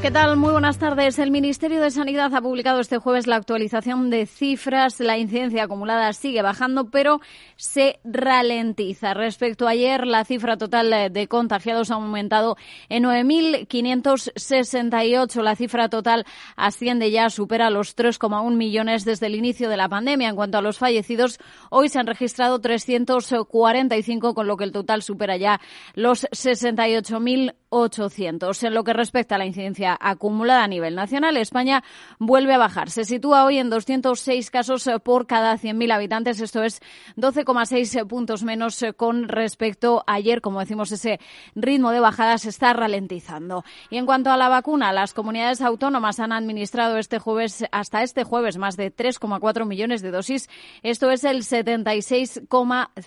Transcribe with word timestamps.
¿Qué 0.00 0.12
tal? 0.12 0.36
Muy 0.36 0.52
buenas 0.52 0.78
tardes. 0.78 1.18
El 1.18 1.32
Ministerio 1.32 1.82
de 1.82 1.90
Sanidad 1.90 2.32
ha 2.32 2.40
publicado 2.40 2.78
este 2.78 2.98
jueves 2.98 3.26
la 3.26 3.34
actualización 3.34 4.10
de 4.10 4.26
cifras. 4.26 5.00
La 5.00 5.18
incidencia 5.18 5.64
acumulada 5.64 6.12
sigue 6.12 6.40
bajando, 6.40 6.88
pero 6.88 7.20
se 7.56 7.98
ralentiza. 8.04 9.14
Respecto 9.14 9.66
a 9.66 9.70
ayer, 9.70 10.06
la 10.06 10.24
cifra 10.24 10.56
total 10.56 11.12
de 11.12 11.26
contagiados 11.26 11.90
ha 11.90 11.94
aumentado 11.94 12.56
en 12.88 13.02
9.568. 13.02 15.42
La 15.42 15.56
cifra 15.56 15.88
total 15.88 16.24
asciende 16.54 17.10
ya, 17.10 17.28
supera 17.28 17.68
los 17.68 17.96
3,1 17.96 18.54
millones 18.54 19.04
desde 19.04 19.26
el 19.26 19.34
inicio 19.34 19.68
de 19.68 19.78
la 19.78 19.88
pandemia. 19.88 20.28
En 20.28 20.36
cuanto 20.36 20.58
a 20.58 20.62
los 20.62 20.78
fallecidos, 20.78 21.40
hoy 21.70 21.88
se 21.88 21.98
han 21.98 22.06
registrado 22.06 22.60
345, 22.60 24.32
con 24.32 24.46
lo 24.46 24.56
que 24.56 24.62
el 24.62 24.70
total 24.70 25.02
supera 25.02 25.36
ya 25.36 25.60
los 25.94 26.22
68.800. 26.26 28.64
En 28.64 28.74
lo 28.74 28.84
que 28.84 28.92
respecta 28.92 29.34
a 29.34 29.38
la 29.38 29.46
incidencia 29.46 29.87
acumulada 29.94 30.64
a 30.64 30.68
nivel 30.68 30.94
nacional, 30.94 31.36
España 31.36 31.82
vuelve 32.18 32.54
a 32.54 32.58
bajar. 32.58 32.90
Se 32.90 33.04
sitúa 33.04 33.44
hoy 33.44 33.58
en 33.58 33.70
206 33.70 34.50
casos 34.50 34.86
eh, 34.86 34.98
por 34.98 35.26
cada 35.26 35.56
100.000 35.56 35.92
habitantes. 35.92 36.40
Esto 36.40 36.62
es 36.62 36.80
12,6 37.16 38.06
puntos 38.06 38.42
menos 38.42 38.82
eh, 38.82 38.92
con 38.92 39.28
respecto 39.28 40.04
a 40.06 40.14
ayer. 40.14 40.40
Como 40.40 40.60
decimos, 40.60 40.92
ese 40.92 41.20
ritmo 41.54 41.90
de 41.90 42.00
bajada 42.00 42.38
se 42.38 42.48
está 42.48 42.72
ralentizando. 42.72 43.64
Y 43.90 43.96
en 43.96 44.06
cuanto 44.06 44.30
a 44.30 44.36
la 44.36 44.48
vacuna, 44.48 44.92
las 44.92 45.14
comunidades 45.14 45.60
autónomas 45.60 46.20
han 46.20 46.32
administrado 46.32 46.98
este 46.98 47.18
jueves, 47.18 47.64
hasta 47.72 48.02
este 48.02 48.24
jueves, 48.24 48.58
más 48.58 48.76
de 48.76 48.94
3,4 48.94 49.66
millones 49.66 50.02
de 50.02 50.10
dosis. 50.10 50.48
Esto 50.82 51.10
es 51.10 51.24
el 51.24 51.44
76, 51.44 52.42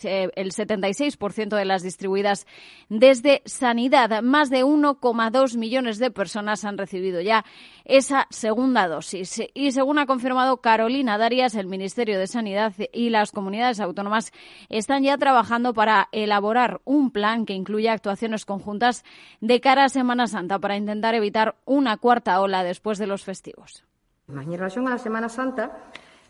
eh, 0.03 0.29
el 0.35 0.51
76% 0.51 1.55
de 1.55 1.65
las 1.65 1.83
distribuidas 1.83 2.47
desde 2.89 3.41
Sanidad. 3.45 4.21
Más 4.21 4.49
de 4.49 4.63
1,2 4.63 5.57
millones 5.57 5.99
de 5.99 6.11
personas 6.11 6.65
han 6.65 6.70
han 6.71 6.77
recibido 6.79 7.21
ya 7.21 7.45
esa 7.85 8.25
segunda 8.31 8.87
dosis. 8.87 9.43
Y 9.53 9.71
según 9.71 9.99
ha 9.99 10.07
confirmado 10.07 10.57
Carolina 10.57 11.19
Darias, 11.19 11.53
el 11.53 11.67
Ministerio 11.67 12.17
de 12.17 12.25
Sanidad 12.25 12.73
y 12.91 13.09
las 13.09 13.31
comunidades 13.31 13.79
autónomas 13.79 14.31
están 14.69 15.03
ya 15.03 15.17
trabajando 15.17 15.73
para 15.73 16.09
elaborar 16.11 16.81
un 16.83 17.11
plan 17.11 17.45
que 17.45 17.53
incluya 17.53 17.93
actuaciones 17.93 18.45
conjuntas 18.45 19.03
de 19.39 19.61
cara 19.61 19.85
a 19.85 19.89
Semana 19.89 20.27
Santa 20.27 20.57
para 20.57 20.77
intentar 20.77 21.13
evitar 21.13 21.55
una 21.65 21.97
cuarta 21.97 22.41
ola 22.41 22.63
después 22.63 22.97
de 22.97 23.07
los 23.07 23.23
festivos. 23.23 23.83
En 24.27 24.51
relación 24.51 24.87
a 24.87 24.91
la 24.91 24.97
Semana 24.97 25.29
Santa, 25.29 25.77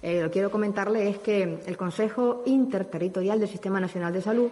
eh, 0.01 0.21
lo 0.21 0.31
quiero 0.31 0.49
comentarle 0.49 1.09
es 1.09 1.19
que 1.19 1.59
el 1.65 1.77
Consejo 1.77 2.41
Interterritorial 2.45 3.39
del 3.39 3.49
Sistema 3.49 3.79
Nacional 3.79 4.11
de 4.11 4.21
Salud 4.21 4.51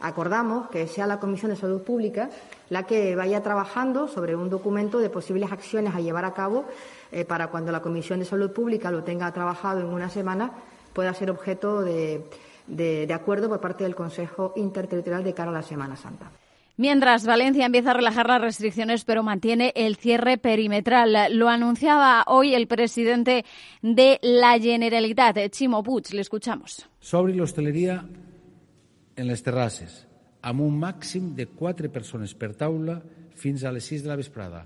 acordamos 0.00 0.68
que 0.68 0.86
sea 0.86 1.06
la 1.06 1.20
Comisión 1.20 1.50
de 1.50 1.56
Salud 1.56 1.82
Pública 1.82 2.30
la 2.70 2.84
que 2.84 3.16
vaya 3.16 3.42
trabajando 3.42 4.08
sobre 4.08 4.36
un 4.36 4.50
documento 4.50 4.98
de 4.98 5.10
posibles 5.10 5.50
acciones 5.50 5.94
a 5.94 6.00
llevar 6.00 6.24
a 6.24 6.34
cabo 6.34 6.64
eh, 7.12 7.24
para 7.24 7.48
cuando 7.48 7.72
la 7.72 7.80
Comisión 7.80 8.18
de 8.18 8.24
Salud 8.24 8.52
Pública 8.52 8.90
lo 8.90 9.04
tenga 9.04 9.32
trabajado 9.32 9.80
en 9.80 9.86
una 9.86 10.10
semana 10.10 10.52
pueda 10.92 11.14
ser 11.14 11.30
objeto 11.30 11.82
de, 11.82 12.24
de 12.66 13.14
acuerdo 13.14 13.48
por 13.48 13.60
parte 13.60 13.84
del 13.84 13.94
Consejo 13.94 14.52
Interterritorial 14.56 15.24
de 15.24 15.34
cara 15.34 15.50
a 15.50 15.54
la 15.54 15.62
Semana 15.62 15.96
Santa. 15.96 16.30
Mientras 16.78 17.26
Valencia 17.26 17.66
empieza 17.66 17.90
a 17.90 17.94
relajar 17.94 18.28
las 18.28 18.40
restricciones, 18.40 19.04
pero 19.04 19.24
mantiene 19.24 19.72
el 19.74 19.96
cierre 19.96 20.38
perimetral. 20.38 21.36
Lo 21.36 21.48
anunciaba 21.48 22.22
hoy 22.28 22.54
el 22.54 22.68
presidente 22.68 23.44
de 23.82 24.20
la 24.22 24.60
Generalitat, 24.60 25.36
Chimo 25.50 25.82
Puig. 25.82 26.12
Le 26.12 26.20
escuchamos. 26.20 26.88
Sobre 27.00 27.34
la 27.34 27.42
hostelería 27.42 28.04
en 29.18 29.26
les 29.26 29.42
terrasses, 29.42 30.04
amb 30.46 30.62
un 30.62 30.76
màxim 30.78 31.32
de 31.34 31.48
quatre 31.50 31.90
persones 31.90 32.34
per 32.38 32.52
taula 32.56 33.00
fins 33.38 33.64
a 33.64 33.72
les 33.74 33.86
6 33.90 34.04
de 34.06 34.12
la 34.12 34.18
vesprada. 34.18 34.64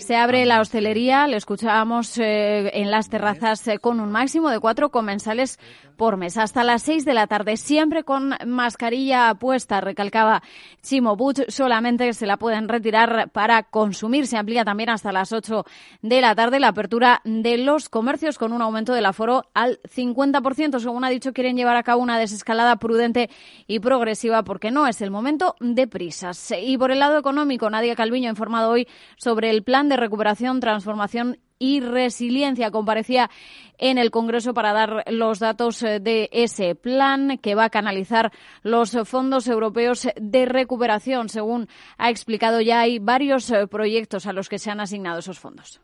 Se 0.00 0.14
abre 0.14 0.44
la 0.44 0.60
hostelería, 0.60 1.26
lo 1.26 1.36
escuchábamos 1.38 2.18
eh, 2.18 2.70
en 2.74 2.90
las 2.90 3.08
terrazas 3.08 3.66
eh, 3.66 3.78
con 3.78 3.98
un 3.98 4.12
máximo 4.12 4.50
de 4.50 4.60
cuatro 4.60 4.90
comensales 4.90 5.58
por 5.96 6.18
mes, 6.18 6.36
hasta 6.36 6.64
las 6.64 6.82
seis 6.82 7.06
de 7.06 7.14
la 7.14 7.26
tarde, 7.26 7.56
siempre 7.56 8.04
con 8.04 8.34
mascarilla 8.46 9.34
puesta, 9.34 9.80
recalcaba 9.80 10.42
Chimo 10.82 11.16
Butch, 11.16 11.48
solamente 11.48 12.12
se 12.12 12.26
la 12.26 12.36
pueden 12.36 12.68
retirar 12.68 13.30
para 13.30 13.62
consumir. 13.62 14.26
Se 14.26 14.36
amplía 14.36 14.64
también 14.64 14.90
hasta 14.90 15.12
las 15.12 15.32
ocho 15.32 15.64
de 16.02 16.20
la 16.20 16.34
tarde 16.34 16.60
la 16.60 16.68
apertura 16.68 17.22
de 17.24 17.56
los 17.56 17.88
comercios 17.88 18.36
con 18.36 18.52
un 18.52 18.60
aumento 18.60 18.92
del 18.92 19.06
aforo 19.06 19.46
al 19.54 19.80
50%. 19.82 20.78
Según 20.78 21.04
ha 21.04 21.10
dicho, 21.10 21.32
quieren 21.32 21.56
llevar 21.56 21.76
a 21.76 21.82
cabo 21.82 22.02
una 22.02 22.18
desescalada 22.18 22.76
prudente 22.76 23.30
y 23.66 23.80
progresiva 23.80 24.44
porque 24.44 24.70
no 24.70 24.86
es 24.86 25.00
el 25.00 25.10
momento 25.10 25.56
de 25.58 25.86
prisas. 25.86 26.52
Y 26.60 26.76
por 26.76 26.90
el 26.90 26.98
lado 26.98 27.18
económico, 27.18 27.70
Nadia 27.70 27.96
Calviño 27.96 28.28
ha 28.28 28.30
informado 28.30 28.70
hoy 28.70 28.86
sobre 29.16 29.37
sobre 29.38 29.50
el 29.50 29.62
plan 29.62 29.88
de 29.88 29.96
recuperación, 29.96 30.58
transformación 30.58 31.38
y 31.60 31.78
resiliencia. 31.78 32.72
Comparecía 32.72 33.30
en 33.78 33.96
el 33.96 34.10
Congreso 34.10 34.52
para 34.52 34.72
dar 34.72 35.04
los 35.12 35.38
datos 35.38 35.80
eh, 35.84 36.00
de 36.00 36.28
ese 36.32 36.74
plan 36.74 37.38
que 37.38 37.54
va 37.54 37.66
a 37.66 37.70
canalizar 37.70 38.32
los 38.64 38.96
fondos 39.04 39.46
europeos 39.46 40.08
de 40.16 40.44
recuperación. 40.44 41.28
Según 41.28 41.68
ha 41.98 42.10
explicado, 42.10 42.60
ya 42.60 42.80
hay 42.80 42.98
varios 42.98 43.48
eh, 43.52 43.68
proyectos 43.68 44.26
a 44.26 44.32
los 44.32 44.48
que 44.48 44.58
se 44.58 44.72
han 44.72 44.80
asignado 44.80 45.20
esos 45.20 45.38
fondos. 45.38 45.80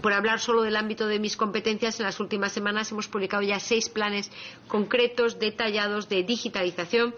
Por 0.00 0.12
hablar 0.12 0.38
solo 0.38 0.62
del 0.62 0.76
ámbito 0.76 1.08
de 1.08 1.18
mis 1.18 1.36
competencias, 1.36 1.98
en 1.98 2.06
las 2.06 2.20
últimas 2.20 2.52
semanas 2.52 2.92
hemos 2.92 3.08
publicado 3.08 3.42
ya 3.42 3.58
seis 3.58 3.88
planes 3.88 4.30
concretos, 4.68 5.40
detallados 5.40 6.08
de 6.08 6.22
digitalización 6.22 7.12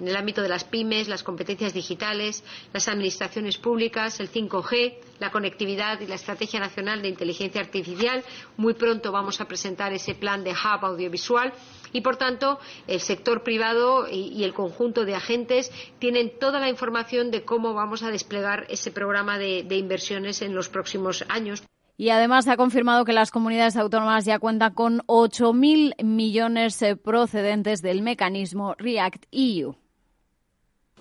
en 0.00 0.08
el 0.08 0.16
ámbito 0.16 0.42
de 0.42 0.48
las 0.48 0.64
pymes, 0.64 1.08
las 1.08 1.22
competencias 1.22 1.74
digitales, 1.74 2.42
las 2.72 2.88
administraciones 2.88 3.58
públicas, 3.58 4.18
el 4.20 4.30
5G, 4.30 4.94
la 5.18 5.30
conectividad 5.30 6.00
y 6.00 6.06
la 6.06 6.14
Estrategia 6.14 6.60
Nacional 6.60 7.02
de 7.02 7.08
Inteligencia 7.08 7.60
Artificial. 7.60 8.24
Muy 8.56 8.74
pronto 8.74 9.12
vamos 9.12 9.40
a 9.40 9.46
presentar 9.46 9.92
ese 9.92 10.14
plan 10.14 10.42
de 10.42 10.52
hub 10.52 10.84
audiovisual 10.84 11.52
y, 11.92 12.00
por 12.00 12.16
tanto, 12.16 12.58
el 12.86 13.00
sector 13.00 13.42
privado 13.42 14.06
y, 14.10 14.42
el 14.44 14.54
conjunto 14.54 15.04
de 15.04 15.14
agentes 15.14 15.70
tienen 15.98 16.32
toda 16.38 16.60
la 16.60 16.68
información 16.68 17.30
de 17.30 17.44
cómo 17.44 17.74
vamos 17.74 18.02
a 18.02 18.10
desplegar 18.10 18.66
ese 18.68 18.90
programa 18.90 19.38
de 19.38 19.76
inversiones 19.76 20.42
en 20.42 20.54
los 20.54 20.68
próximos 20.68 21.24
años. 21.28 21.62
Y 22.00 22.08
además 22.08 22.48
ha 22.48 22.56
confirmado 22.56 23.04
que 23.04 23.12
las 23.12 23.30
comunidades 23.30 23.76
autónomas 23.76 24.24
ya 24.24 24.38
cuentan 24.38 24.72
con 24.72 25.00
8.000 25.00 26.02
millones 26.02 26.80
eh, 26.80 26.96
procedentes 26.96 27.82
del 27.82 28.00
mecanismo 28.00 28.74
React 28.78 29.26
EU. 29.32 29.74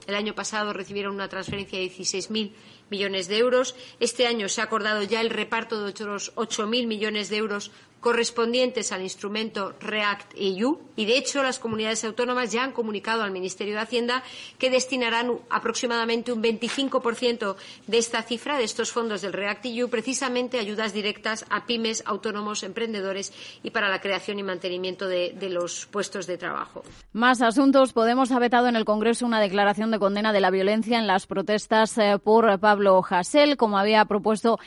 El 0.08 0.16
año 0.16 0.34
pasado 0.36 0.74
recibieron 0.74 1.14
una 1.16 1.30
transferencia 1.30 1.80
de 1.80 1.86
16.000 1.86 2.52
millones 2.90 3.28
de 3.28 3.38
euros. 3.38 3.76
Este 4.00 4.28
año 4.28 4.50
se 4.50 4.62
ha 4.62 4.66
acordado 4.66 5.04
ya 5.04 5.22
el 5.22 5.30
reparto 5.30 5.82
de 5.82 5.90
otros 5.90 6.36
8.000 6.36 6.88
millones 6.88 7.30
de 7.30 7.38
euros 7.38 7.72
correspondientes 8.00 8.92
al 8.92 9.02
instrumento 9.02 9.74
REACT 9.80 10.34
EU 10.38 10.80
y, 10.96 11.06
de 11.06 11.18
hecho, 11.18 11.44
las 11.44 11.60
comunidades 11.60 12.04
autónomas 12.04 12.52
ya 12.52 12.64
han 12.64 12.72
comunicado 12.72 13.24
al 13.24 13.32
Ministerio 13.32 13.74
de 13.74 13.82
Hacienda 13.82 14.24
que 14.58 14.70
destinarán 14.70 15.40
aproximadamente 15.50 16.32
un 16.32 16.42
25% 16.42 17.56
de 17.88 17.98
esta 17.98 18.22
cifra, 18.24 18.58
de 18.58 18.64
estos 18.64 18.92
fondos 18.92 19.22
del 19.22 19.34
REACT 19.34 19.66
EU, 19.66 19.90
precisamente 19.90 20.58
a 20.58 20.62
ayudas 20.62 20.94
directas 20.94 21.46
a 21.50 21.66
pymes, 21.66 22.04
autónomos, 22.06 22.64
emprendedores 22.64 23.34
y 23.64 23.72
para 23.72 23.90
la 23.90 24.00
creación 24.00 24.40
y 24.40 24.44
mantenimiento 24.44 25.08
de, 25.08 25.36
los 25.50 25.88
puestos 25.88 26.28
de 26.28 26.38
trabajo. 26.38 26.84
Más 27.12 27.42
asuntos. 27.42 27.92
Podemos 27.92 28.32
ha 28.32 28.40
vetado 28.40 28.68
en 28.68 28.76
el 28.76 28.86
Congreso 28.86 29.26
una 29.26 29.42
declaración 29.42 29.90
de 29.90 30.00
condena 30.00 30.32
de 30.32 30.40
la 30.40 30.52
violencia 30.52 31.00
en 31.00 31.08
las 31.08 31.26
protestas 31.26 31.98
eh, 31.98 32.18
por 32.24 32.60
Pablo 32.60 32.79
Hasél, 33.10 33.58
como 33.58 33.78
había 33.78 34.06
propuesto 34.06 34.60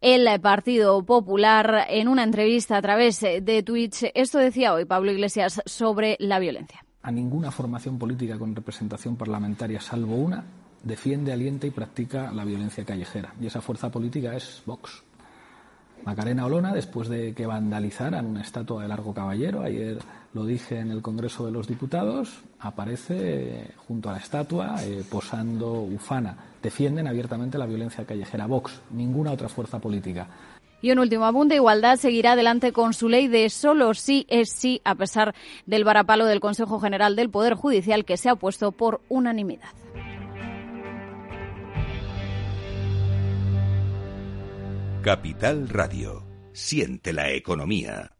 el 0.00 0.40
Partido 0.40 1.02
Popular 1.04 1.86
en 1.88 2.08
una 2.08 2.22
entrevista 2.22 2.76
a 2.76 2.82
través 2.82 3.20
de 3.20 3.62
Twitch. 3.62 4.10
Esto 4.14 4.38
decía 4.38 4.72
hoy 4.72 4.84
Pablo 4.84 5.12
Iglesias 5.12 5.62
sobre 5.66 6.16
la 6.18 6.38
violencia. 6.38 6.84
A 7.02 7.10
ninguna 7.10 7.50
formación 7.50 7.98
política 7.98 8.38
con 8.38 8.54
representación 8.54 9.16
parlamentaria, 9.16 9.80
salvo 9.80 10.16
una, 10.16 10.44
defiende, 10.82 11.32
alienta 11.32 11.66
y 11.66 11.70
practica 11.70 12.30
la 12.32 12.44
violencia 12.44 12.84
callejera. 12.84 13.34
Y 13.40 13.46
esa 13.46 13.60
fuerza 13.60 13.90
política 13.90 14.34
es 14.34 14.62
Vox. 14.66 15.02
Macarena 16.04 16.46
Olona, 16.46 16.72
después 16.72 17.08
de 17.08 17.34
que 17.34 17.46
vandalizaran 17.46 18.24
una 18.24 18.40
estatua 18.40 18.82
de 18.82 18.88
Largo 18.88 19.12
Caballero, 19.12 19.62
ayer 19.62 19.98
lo 20.32 20.46
dije 20.46 20.78
en 20.78 20.90
el 20.90 21.02
Congreso 21.02 21.44
de 21.44 21.52
los 21.52 21.68
Diputados, 21.68 22.40
aparece 22.58 23.72
junto 23.86 24.08
a 24.08 24.12
la 24.12 24.18
estatua 24.18 24.76
eh, 24.82 25.04
posando 25.10 25.72
ufana. 25.72 26.36
Defienden 26.62 27.06
abiertamente 27.06 27.58
la 27.58 27.66
violencia 27.66 28.04
callejera. 28.04 28.46
Vox, 28.46 28.80
ninguna 28.90 29.32
otra 29.32 29.48
fuerza 29.48 29.78
política. 29.78 30.28
Y 30.82 30.90
un 30.92 30.98
último 30.98 31.26
apunte, 31.26 31.56
Igualdad 31.56 31.96
seguirá 31.96 32.32
adelante 32.32 32.72
con 32.72 32.94
su 32.94 33.08
ley 33.08 33.28
de 33.28 33.50
solo 33.50 33.92
sí 33.94 34.26
es 34.28 34.50
sí, 34.50 34.80
a 34.84 34.94
pesar 34.94 35.34
del 35.66 35.84
varapalo 35.84 36.24
del 36.24 36.40
Consejo 36.40 36.80
General 36.80 37.16
del 37.16 37.30
Poder 37.30 37.54
Judicial 37.54 38.04
que 38.04 38.16
se 38.16 38.30
ha 38.30 38.34
opuesto 38.34 38.72
por 38.72 39.00
unanimidad. 39.08 39.68
Capital 45.02 45.68
Radio. 45.68 46.26
Siente 46.52 47.12
la 47.12 47.30
economía. 47.30 48.19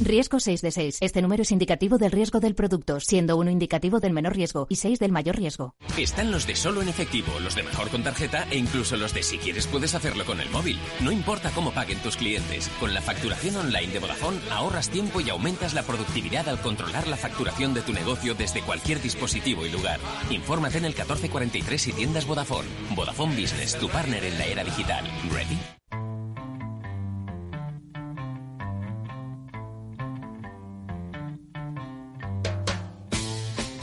Riesgo 0.00 0.40
6 0.40 0.62
de 0.62 0.70
6. 0.70 0.98
Este 1.02 1.20
número 1.20 1.42
es 1.42 1.52
indicativo 1.52 1.98
del 1.98 2.10
riesgo 2.10 2.40
del 2.40 2.54
producto, 2.54 3.00
siendo 3.00 3.36
uno 3.36 3.50
indicativo 3.50 4.00
del 4.00 4.14
menor 4.14 4.34
riesgo 4.34 4.66
y 4.70 4.76
6 4.76 4.98
del 4.98 5.12
mayor 5.12 5.36
riesgo. 5.36 5.74
Están 5.98 6.30
los 6.30 6.46
de 6.46 6.56
solo 6.56 6.80
en 6.80 6.88
efectivo, 6.88 7.38
los 7.40 7.54
de 7.54 7.62
mejor 7.62 7.90
con 7.90 8.02
tarjeta 8.02 8.46
e 8.50 8.56
incluso 8.56 8.96
los 8.96 9.12
de 9.12 9.22
si 9.22 9.36
quieres 9.36 9.66
puedes 9.66 9.94
hacerlo 9.94 10.24
con 10.24 10.40
el 10.40 10.48
móvil. 10.48 10.78
No 11.00 11.12
importa 11.12 11.50
cómo 11.50 11.72
paguen 11.72 11.98
tus 11.98 12.16
clientes. 12.16 12.68
Con 12.80 12.94
la 12.94 13.02
facturación 13.02 13.56
online 13.56 13.92
de 13.92 13.98
Vodafone 13.98 14.40
ahorras 14.50 14.88
tiempo 14.88 15.20
y 15.20 15.28
aumentas 15.28 15.74
la 15.74 15.82
productividad 15.82 16.48
al 16.48 16.62
controlar 16.62 17.06
la 17.06 17.18
facturación 17.18 17.74
de 17.74 17.82
tu 17.82 17.92
negocio 17.92 18.34
desde 18.34 18.62
cualquier 18.62 19.02
dispositivo 19.02 19.66
y 19.66 19.70
lugar. 19.70 20.00
Infórmate 20.30 20.78
en 20.78 20.86
el 20.86 20.92
1443 20.92 21.88
y 21.88 21.92
tiendas 21.92 22.26
Vodafone. 22.26 22.68
Vodafone 22.96 23.38
Business, 23.38 23.76
tu 23.78 23.88
partner 23.90 24.24
en 24.24 24.38
la 24.38 24.46
era 24.46 24.64
digital. 24.64 25.04
¿Ready? 25.30 25.79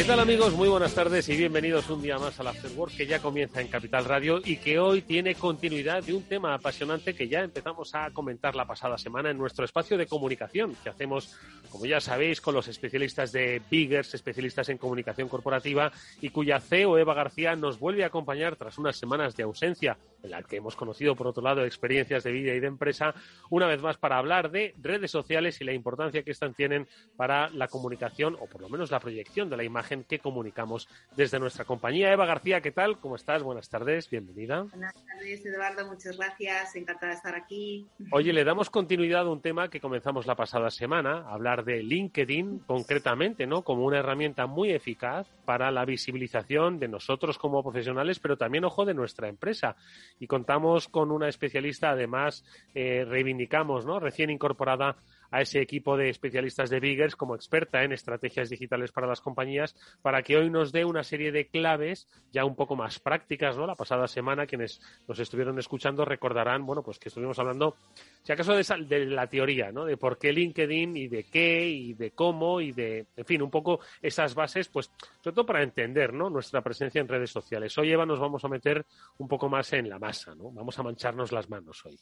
¿Qué 0.00 0.06
tal 0.06 0.20
amigos? 0.20 0.54
Muy 0.54 0.70
buenas 0.70 0.94
tardes 0.94 1.28
y 1.28 1.36
bienvenidos 1.36 1.90
un 1.90 2.00
día 2.00 2.18
más 2.18 2.40
al 2.40 2.46
After 2.46 2.70
Work 2.74 2.96
que 2.96 3.06
ya 3.06 3.18
comienza 3.18 3.60
en 3.60 3.68
Capital 3.68 4.06
Radio 4.06 4.40
y 4.42 4.56
que 4.56 4.78
hoy 4.78 5.02
tiene 5.02 5.34
continuidad 5.34 6.02
de 6.02 6.14
un 6.14 6.22
tema 6.22 6.54
apasionante 6.54 7.14
que 7.14 7.28
ya 7.28 7.42
empezamos 7.42 7.94
a 7.94 8.10
comentar 8.10 8.56
la 8.56 8.66
pasada 8.66 8.96
semana 8.96 9.28
en 9.28 9.36
nuestro 9.36 9.62
espacio 9.62 9.98
de 9.98 10.06
comunicación 10.06 10.74
que 10.82 10.88
hacemos, 10.88 11.36
como 11.70 11.84
ya 11.84 12.00
sabéis, 12.00 12.40
con 12.40 12.54
los 12.54 12.66
especialistas 12.66 13.30
de 13.32 13.60
Biggers, 13.70 14.14
especialistas 14.14 14.70
en 14.70 14.78
comunicación 14.78 15.28
corporativa 15.28 15.92
y 16.22 16.30
cuya 16.30 16.60
CEO 16.60 16.96
Eva 16.96 17.12
García 17.12 17.54
nos 17.54 17.78
vuelve 17.78 18.02
a 18.02 18.06
acompañar 18.06 18.56
tras 18.56 18.78
unas 18.78 18.96
semanas 18.96 19.36
de 19.36 19.42
ausencia 19.42 19.98
en 20.22 20.30
la 20.30 20.42
que 20.42 20.56
hemos 20.56 20.76
conocido 20.76 21.14
por 21.14 21.26
otro 21.26 21.42
lado 21.42 21.64
experiencias 21.64 22.24
de 22.24 22.32
vida 22.32 22.54
y 22.54 22.60
de 22.60 22.66
empresa, 22.66 23.14
una 23.50 23.66
vez 23.66 23.82
más 23.82 23.98
para 23.98 24.16
hablar 24.16 24.50
de 24.50 24.74
redes 24.80 25.10
sociales 25.10 25.60
y 25.60 25.64
la 25.64 25.72
importancia 25.72 26.22
que 26.22 26.30
estas 26.30 26.54
tienen 26.56 26.88
para 27.16 27.50
la 27.50 27.68
comunicación 27.68 28.36
o 28.40 28.46
por 28.46 28.62
lo 28.62 28.68
menos 28.70 28.90
la 28.90 29.00
proyección 29.00 29.50
de 29.50 29.56
la 29.56 29.64
imagen 29.64 29.89
que 30.06 30.20
comunicamos 30.20 30.88
desde 31.16 31.40
nuestra 31.40 31.64
compañía. 31.64 32.12
Eva 32.12 32.24
García, 32.24 32.60
¿qué 32.60 32.70
tal? 32.70 32.98
¿Cómo 32.98 33.16
estás? 33.16 33.42
Buenas 33.42 33.68
tardes, 33.68 34.08
bienvenida. 34.08 34.62
Buenas 34.62 34.94
tardes, 35.04 35.44
Eduardo, 35.44 35.86
muchas 35.88 36.16
gracias, 36.16 36.76
encantada 36.76 37.12
de 37.12 37.16
estar 37.16 37.34
aquí. 37.34 37.86
Oye, 38.12 38.32
le 38.32 38.44
damos 38.44 38.70
continuidad 38.70 39.22
a 39.22 39.30
un 39.30 39.40
tema 39.40 39.68
que 39.68 39.80
comenzamos 39.80 40.26
la 40.26 40.36
pasada 40.36 40.70
semana, 40.70 41.28
hablar 41.28 41.64
de 41.64 41.82
LinkedIn 41.82 42.60
concretamente, 42.60 43.46
¿no? 43.46 43.62
Como 43.62 43.84
una 43.84 43.98
herramienta 43.98 44.46
muy 44.46 44.70
eficaz 44.70 45.26
para 45.44 45.72
la 45.72 45.84
visibilización 45.84 46.78
de 46.78 46.86
nosotros 46.86 47.36
como 47.36 47.62
profesionales, 47.62 48.20
pero 48.20 48.36
también, 48.36 48.64
ojo, 48.64 48.84
de 48.84 48.94
nuestra 48.94 49.28
empresa. 49.28 49.74
Y 50.20 50.28
contamos 50.28 50.86
con 50.88 51.10
una 51.10 51.28
especialista, 51.28 51.90
además, 51.90 52.44
eh, 52.74 53.04
reivindicamos, 53.04 53.84
¿no? 53.84 53.98
Recién 53.98 54.30
incorporada 54.30 54.96
a 55.30 55.40
ese 55.40 55.60
equipo 55.60 55.96
de 55.96 56.08
especialistas 56.08 56.70
de 56.70 56.80
Biggers 56.80 57.16
como 57.16 57.34
experta 57.34 57.82
en 57.82 57.92
estrategias 57.92 58.50
digitales 58.50 58.92
para 58.92 59.06
las 59.06 59.20
compañías 59.20 59.76
para 60.02 60.22
que 60.22 60.36
hoy 60.36 60.50
nos 60.50 60.72
dé 60.72 60.84
una 60.84 61.04
serie 61.04 61.32
de 61.32 61.46
claves 61.46 62.08
ya 62.32 62.44
un 62.44 62.54
poco 62.54 62.76
más 62.76 62.98
prácticas, 62.98 63.56
¿no? 63.56 63.66
La 63.66 63.74
pasada 63.74 64.08
semana 64.08 64.46
quienes 64.46 64.80
nos 65.06 65.18
estuvieron 65.18 65.58
escuchando 65.58 66.04
recordarán, 66.04 66.66
bueno, 66.66 66.82
pues 66.82 66.98
que 66.98 67.08
estuvimos 67.08 67.38
hablando, 67.38 67.76
si 68.22 68.32
acaso, 68.32 68.54
de, 68.54 68.64
de 68.86 69.06
la 69.06 69.26
teoría, 69.26 69.72
¿no? 69.72 69.84
De 69.84 69.96
por 69.96 70.18
qué 70.18 70.32
LinkedIn 70.32 70.96
y 70.96 71.08
de 71.08 71.24
qué 71.24 71.68
y 71.68 71.94
de 71.94 72.10
cómo 72.12 72.60
y 72.60 72.72
de, 72.72 73.06
en 73.16 73.24
fin, 73.24 73.42
un 73.42 73.50
poco 73.50 73.80
esas 74.00 74.34
bases, 74.34 74.68
pues, 74.68 74.90
sobre 75.22 75.34
todo 75.34 75.46
para 75.46 75.62
entender, 75.62 76.12
¿no? 76.12 76.30
Nuestra 76.30 76.62
presencia 76.62 77.00
en 77.00 77.08
redes 77.08 77.30
sociales. 77.30 77.76
Hoy, 77.78 77.92
Eva, 77.92 78.06
nos 78.06 78.20
vamos 78.20 78.44
a 78.44 78.48
meter 78.48 78.84
un 79.18 79.28
poco 79.28 79.48
más 79.48 79.72
en 79.72 79.88
la 79.88 79.98
masa, 79.98 80.34
¿no? 80.34 80.50
Vamos 80.50 80.78
a 80.78 80.82
mancharnos 80.82 81.32
las 81.32 81.48
manos 81.48 81.84
hoy. 81.84 81.98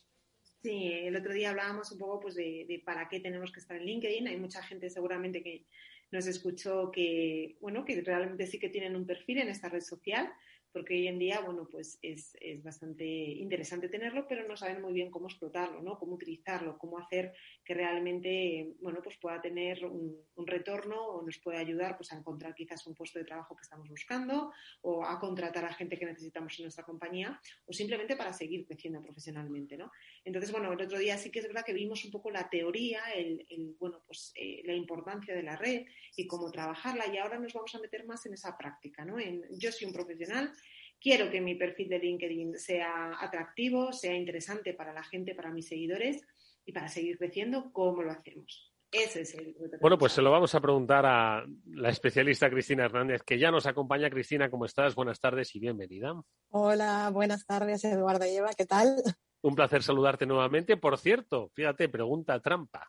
Sí, 0.62 0.92
el 0.92 1.14
otro 1.14 1.32
día 1.32 1.50
hablábamos 1.50 1.92
un 1.92 1.98
poco 1.98 2.20
pues, 2.20 2.34
de, 2.34 2.66
de, 2.68 2.82
para 2.84 3.08
qué 3.08 3.20
tenemos 3.20 3.52
que 3.52 3.60
estar 3.60 3.76
en 3.76 3.86
LinkedIn. 3.86 4.26
Hay 4.26 4.36
mucha 4.36 4.62
gente 4.62 4.90
seguramente 4.90 5.42
que 5.42 5.66
nos 6.10 6.26
escuchó 6.26 6.90
que, 6.90 7.56
bueno, 7.60 7.84
que 7.84 8.00
realmente 8.00 8.46
sí 8.46 8.58
que 8.58 8.68
tienen 8.68 8.96
un 8.96 9.06
perfil 9.06 9.38
en 9.38 9.48
esta 9.48 9.68
red 9.68 9.82
social, 9.82 10.32
porque 10.78 10.94
hoy 10.94 11.08
en 11.08 11.18
día, 11.18 11.40
bueno, 11.40 11.66
pues 11.68 11.98
es, 12.02 12.36
es, 12.40 12.62
bastante 12.62 13.04
interesante 13.04 13.88
tenerlo, 13.88 14.28
pero 14.28 14.46
no 14.46 14.56
saben 14.56 14.80
muy 14.80 14.92
bien 14.92 15.10
cómo 15.10 15.26
explotarlo, 15.26 15.82
¿no? 15.82 15.98
Cómo 15.98 16.14
utilizarlo, 16.14 16.78
cómo 16.78 17.00
hacer 17.00 17.34
que 17.64 17.74
realmente, 17.74 18.76
bueno, 18.80 19.00
pues 19.02 19.16
pueda 19.16 19.40
tener 19.40 19.84
un, 19.84 20.16
un, 20.36 20.46
retorno 20.46 21.04
o 21.04 21.26
nos 21.26 21.38
pueda 21.38 21.58
ayudar 21.58 21.96
pues 21.96 22.12
a 22.12 22.16
encontrar 22.16 22.54
quizás 22.54 22.86
un 22.86 22.94
puesto 22.94 23.18
de 23.18 23.24
trabajo 23.24 23.56
que 23.56 23.62
estamos 23.62 23.88
buscando 23.88 24.52
o 24.82 25.04
a 25.04 25.18
contratar 25.18 25.64
a 25.64 25.74
gente 25.74 25.98
que 25.98 26.06
necesitamos 26.06 26.56
en 26.60 26.66
nuestra 26.66 26.84
compañía 26.84 27.40
o 27.66 27.72
simplemente 27.72 28.14
para 28.14 28.32
seguir 28.32 28.64
creciendo 28.64 29.02
profesionalmente, 29.02 29.76
¿no? 29.76 29.90
Entonces, 30.24 30.52
bueno, 30.52 30.72
el 30.72 30.80
otro 30.80 30.96
día 30.96 31.18
sí 31.18 31.32
que 31.32 31.40
es 31.40 31.48
verdad 31.48 31.64
que 31.66 31.72
vimos 31.72 32.04
un 32.04 32.12
poco 32.12 32.30
la 32.30 32.48
teoría, 32.48 33.00
el, 33.16 33.44
el 33.50 33.74
bueno, 33.80 34.00
pues 34.06 34.30
eh, 34.36 34.62
la 34.64 34.74
importancia 34.74 35.34
de 35.34 35.42
la 35.42 35.56
red 35.56 35.86
y 36.14 36.28
cómo 36.28 36.52
trabajarla 36.52 37.12
y 37.12 37.18
ahora 37.18 37.40
nos 37.40 37.52
vamos 37.52 37.74
a 37.74 37.80
meter 37.80 38.06
más 38.06 38.24
en 38.26 38.34
esa 38.34 38.56
práctica, 38.56 39.04
¿no? 39.04 39.18
En, 39.18 39.42
yo 39.58 39.72
soy 39.72 39.88
un 39.88 39.92
profesional 39.92 40.52
quiero 41.00 41.30
que 41.30 41.40
mi 41.40 41.54
perfil 41.54 41.88
de 41.88 41.98
LinkedIn 41.98 42.58
sea 42.58 43.12
atractivo, 43.20 43.92
sea 43.92 44.14
interesante 44.14 44.74
para 44.74 44.92
la 44.92 45.02
gente, 45.04 45.34
para 45.34 45.50
mis 45.50 45.68
seguidores 45.68 46.22
y 46.64 46.72
para 46.72 46.88
seguir 46.88 47.18
creciendo, 47.18 47.70
¿cómo 47.72 48.02
lo 48.02 48.12
hacemos? 48.12 48.72
Ese 48.90 49.20
es 49.20 49.34
el 49.34 49.54
Bueno, 49.82 49.98
pues 49.98 50.12
se 50.12 50.22
lo 50.22 50.30
vamos 50.30 50.54
a 50.54 50.60
preguntar 50.60 51.04
a 51.04 51.44
la 51.66 51.90
especialista 51.90 52.48
Cristina 52.48 52.86
Hernández, 52.86 53.22
que 53.22 53.38
ya 53.38 53.50
nos 53.50 53.66
acompaña. 53.66 54.08
Cristina, 54.08 54.50
¿cómo 54.50 54.64
estás? 54.64 54.94
Buenas 54.94 55.20
tardes 55.20 55.54
y 55.54 55.60
bienvenida. 55.60 56.14
Hola, 56.50 57.10
buenas 57.12 57.44
tardes, 57.44 57.84
Eduardo 57.84 58.24
y 58.24 58.36
Eva, 58.36 58.50
¿qué 58.56 58.64
tal? 58.64 58.96
Un 59.42 59.54
placer 59.54 59.82
saludarte 59.82 60.24
nuevamente. 60.24 60.78
Por 60.78 60.96
cierto, 60.96 61.50
fíjate, 61.54 61.90
pregunta 61.90 62.40
trampa. 62.40 62.88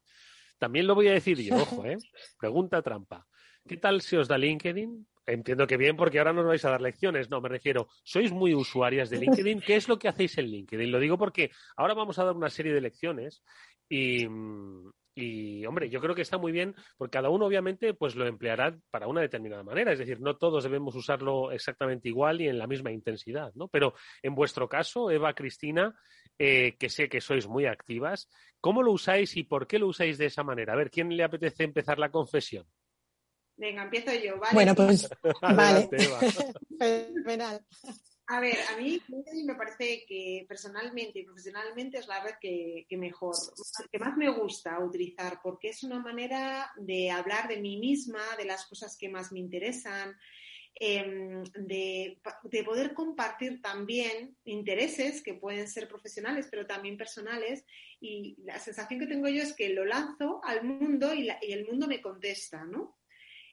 También 0.57 0.87
lo 0.87 0.95
voy 0.95 1.09
a 1.09 1.13
decir 1.13 1.37
yo, 1.37 1.55
ojo, 1.55 1.85
¿eh? 1.85 1.97
Pregunta 2.39 2.81
trampa. 2.81 3.25
¿Qué 3.67 3.75
tal 3.75 4.01
si 4.01 4.15
os 4.15 4.27
da 4.27 4.37
LinkedIn? 4.37 5.05
Entiendo 5.29 5.67
que 5.67 5.77
bien, 5.77 5.95
porque 5.95 6.17
ahora 6.17 6.33
nos 6.33 6.45
vais 6.45 6.63
a 6.65 6.71
dar 6.71 6.81
lecciones. 6.81 7.29
No, 7.29 7.39
me 7.39 7.49
refiero, 7.49 7.87
sois 8.03 8.31
muy 8.31 8.53
usuarias 8.53 9.09
de 9.09 9.17
LinkedIn. 9.45 9.61
¿Qué 9.61 9.75
es 9.75 9.87
lo 9.87 9.99
que 9.99 10.07
hacéis 10.07 10.37
en 10.37 10.47
LinkedIn? 10.47 10.91
Lo 10.91 10.99
digo 10.99 11.17
porque 11.17 11.51
ahora 11.77 11.93
vamos 11.93 12.17
a 12.19 12.25
dar 12.25 12.35
una 12.35 12.49
serie 12.49 12.73
de 12.73 12.81
lecciones 12.81 13.43
y, 13.87 14.27
y, 15.15 15.65
hombre, 15.65 15.89
yo 15.89 15.99
creo 16.01 16.15
que 16.15 16.23
está 16.23 16.37
muy 16.37 16.51
bien, 16.51 16.75
porque 16.97 17.17
cada 17.17 17.29
uno 17.29 17.45
obviamente 17.45 17.93
pues 17.93 18.15
lo 18.15 18.25
empleará 18.25 18.75
para 18.89 19.07
una 19.07 19.21
determinada 19.21 19.63
manera. 19.63 19.91
Es 19.91 19.99
decir, 19.99 20.19
no 20.19 20.37
todos 20.37 20.63
debemos 20.63 20.95
usarlo 20.95 21.51
exactamente 21.51 22.09
igual 22.09 22.41
y 22.41 22.47
en 22.47 22.57
la 22.57 22.67
misma 22.67 22.91
intensidad, 22.91 23.51
¿no? 23.55 23.67
Pero 23.67 23.93
en 24.23 24.33
vuestro 24.33 24.67
caso, 24.67 25.11
Eva, 25.11 25.33
Cristina, 25.33 25.93
eh, 26.37 26.75
que 26.79 26.89
sé 26.89 27.09
que 27.09 27.21
sois 27.21 27.47
muy 27.47 27.65
activas, 27.65 28.29
¿cómo 28.59 28.81
lo 28.81 28.91
usáis 28.91 29.37
y 29.37 29.43
por 29.43 29.67
qué 29.67 29.77
lo 29.77 29.87
usáis 29.87 30.17
de 30.17 30.25
esa 30.25 30.43
manera? 30.43 30.73
A 30.73 30.77
ver, 30.77 30.89
¿quién 30.89 31.15
le 31.15 31.23
apetece 31.23 31.63
empezar 31.63 31.99
la 31.99 32.11
confesión? 32.11 32.65
Venga, 33.59 33.83
empiezo 33.83 34.13
yo, 34.13 34.39
¿vale? 34.39 34.53
Bueno, 34.53 34.73
pues 34.73 35.09
vale. 35.41 35.89
Fenomenal. 36.79 37.65
A 38.27 38.39
ver, 38.39 38.55
a 38.71 38.77
mí 38.77 39.01
LinkedIn 39.07 39.45
me 39.45 39.55
parece 39.55 40.05
que 40.07 40.45
personalmente 40.47 41.19
y 41.19 41.25
profesionalmente 41.25 41.97
es 41.97 42.07
la 42.07 42.23
red 42.23 42.35
que, 42.39 42.85
que, 42.87 42.95
mejor, 42.95 43.35
que 43.91 43.99
más 43.99 44.15
me 44.15 44.29
gusta 44.29 44.79
utilizar, 44.79 45.39
porque 45.43 45.69
es 45.69 45.83
una 45.83 45.99
manera 45.99 46.71
de 46.77 47.11
hablar 47.11 47.49
de 47.49 47.59
mí 47.59 47.77
misma, 47.77 48.21
de 48.37 48.45
las 48.45 48.65
cosas 48.67 48.95
que 48.97 49.09
más 49.09 49.31
me 49.31 49.39
interesan, 49.39 50.15
eh, 50.79 51.43
de, 51.55 52.21
de, 52.43 52.63
poder 52.63 52.93
compartir 52.93 53.61
también 53.61 54.37
intereses 54.45 55.21
que 55.21 55.33
pueden 55.33 55.67
ser 55.67 55.89
profesionales, 55.89 56.47
pero 56.49 56.65
también 56.65 56.97
personales. 56.97 57.65
Y 57.99 58.37
la 58.43 58.59
sensación 58.59 58.99
que 58.99 59.07
tengo 59.07 59.27
yo 59.27 59.41
es 59.43 59.53
que 59.53 59.69
lo 59.69 59.83
lanzo 59.83 60.39
al 60.45 60.63
mundo 60.63 61.13
y, 61.13 61.23
la, 61.23 61.39
y 61.41 61.51
el 61.51 61.65
mundo 61.65 61.87
me 61.87 61.99
contesta, 61.99 62.63
¿no? 62.63 62.98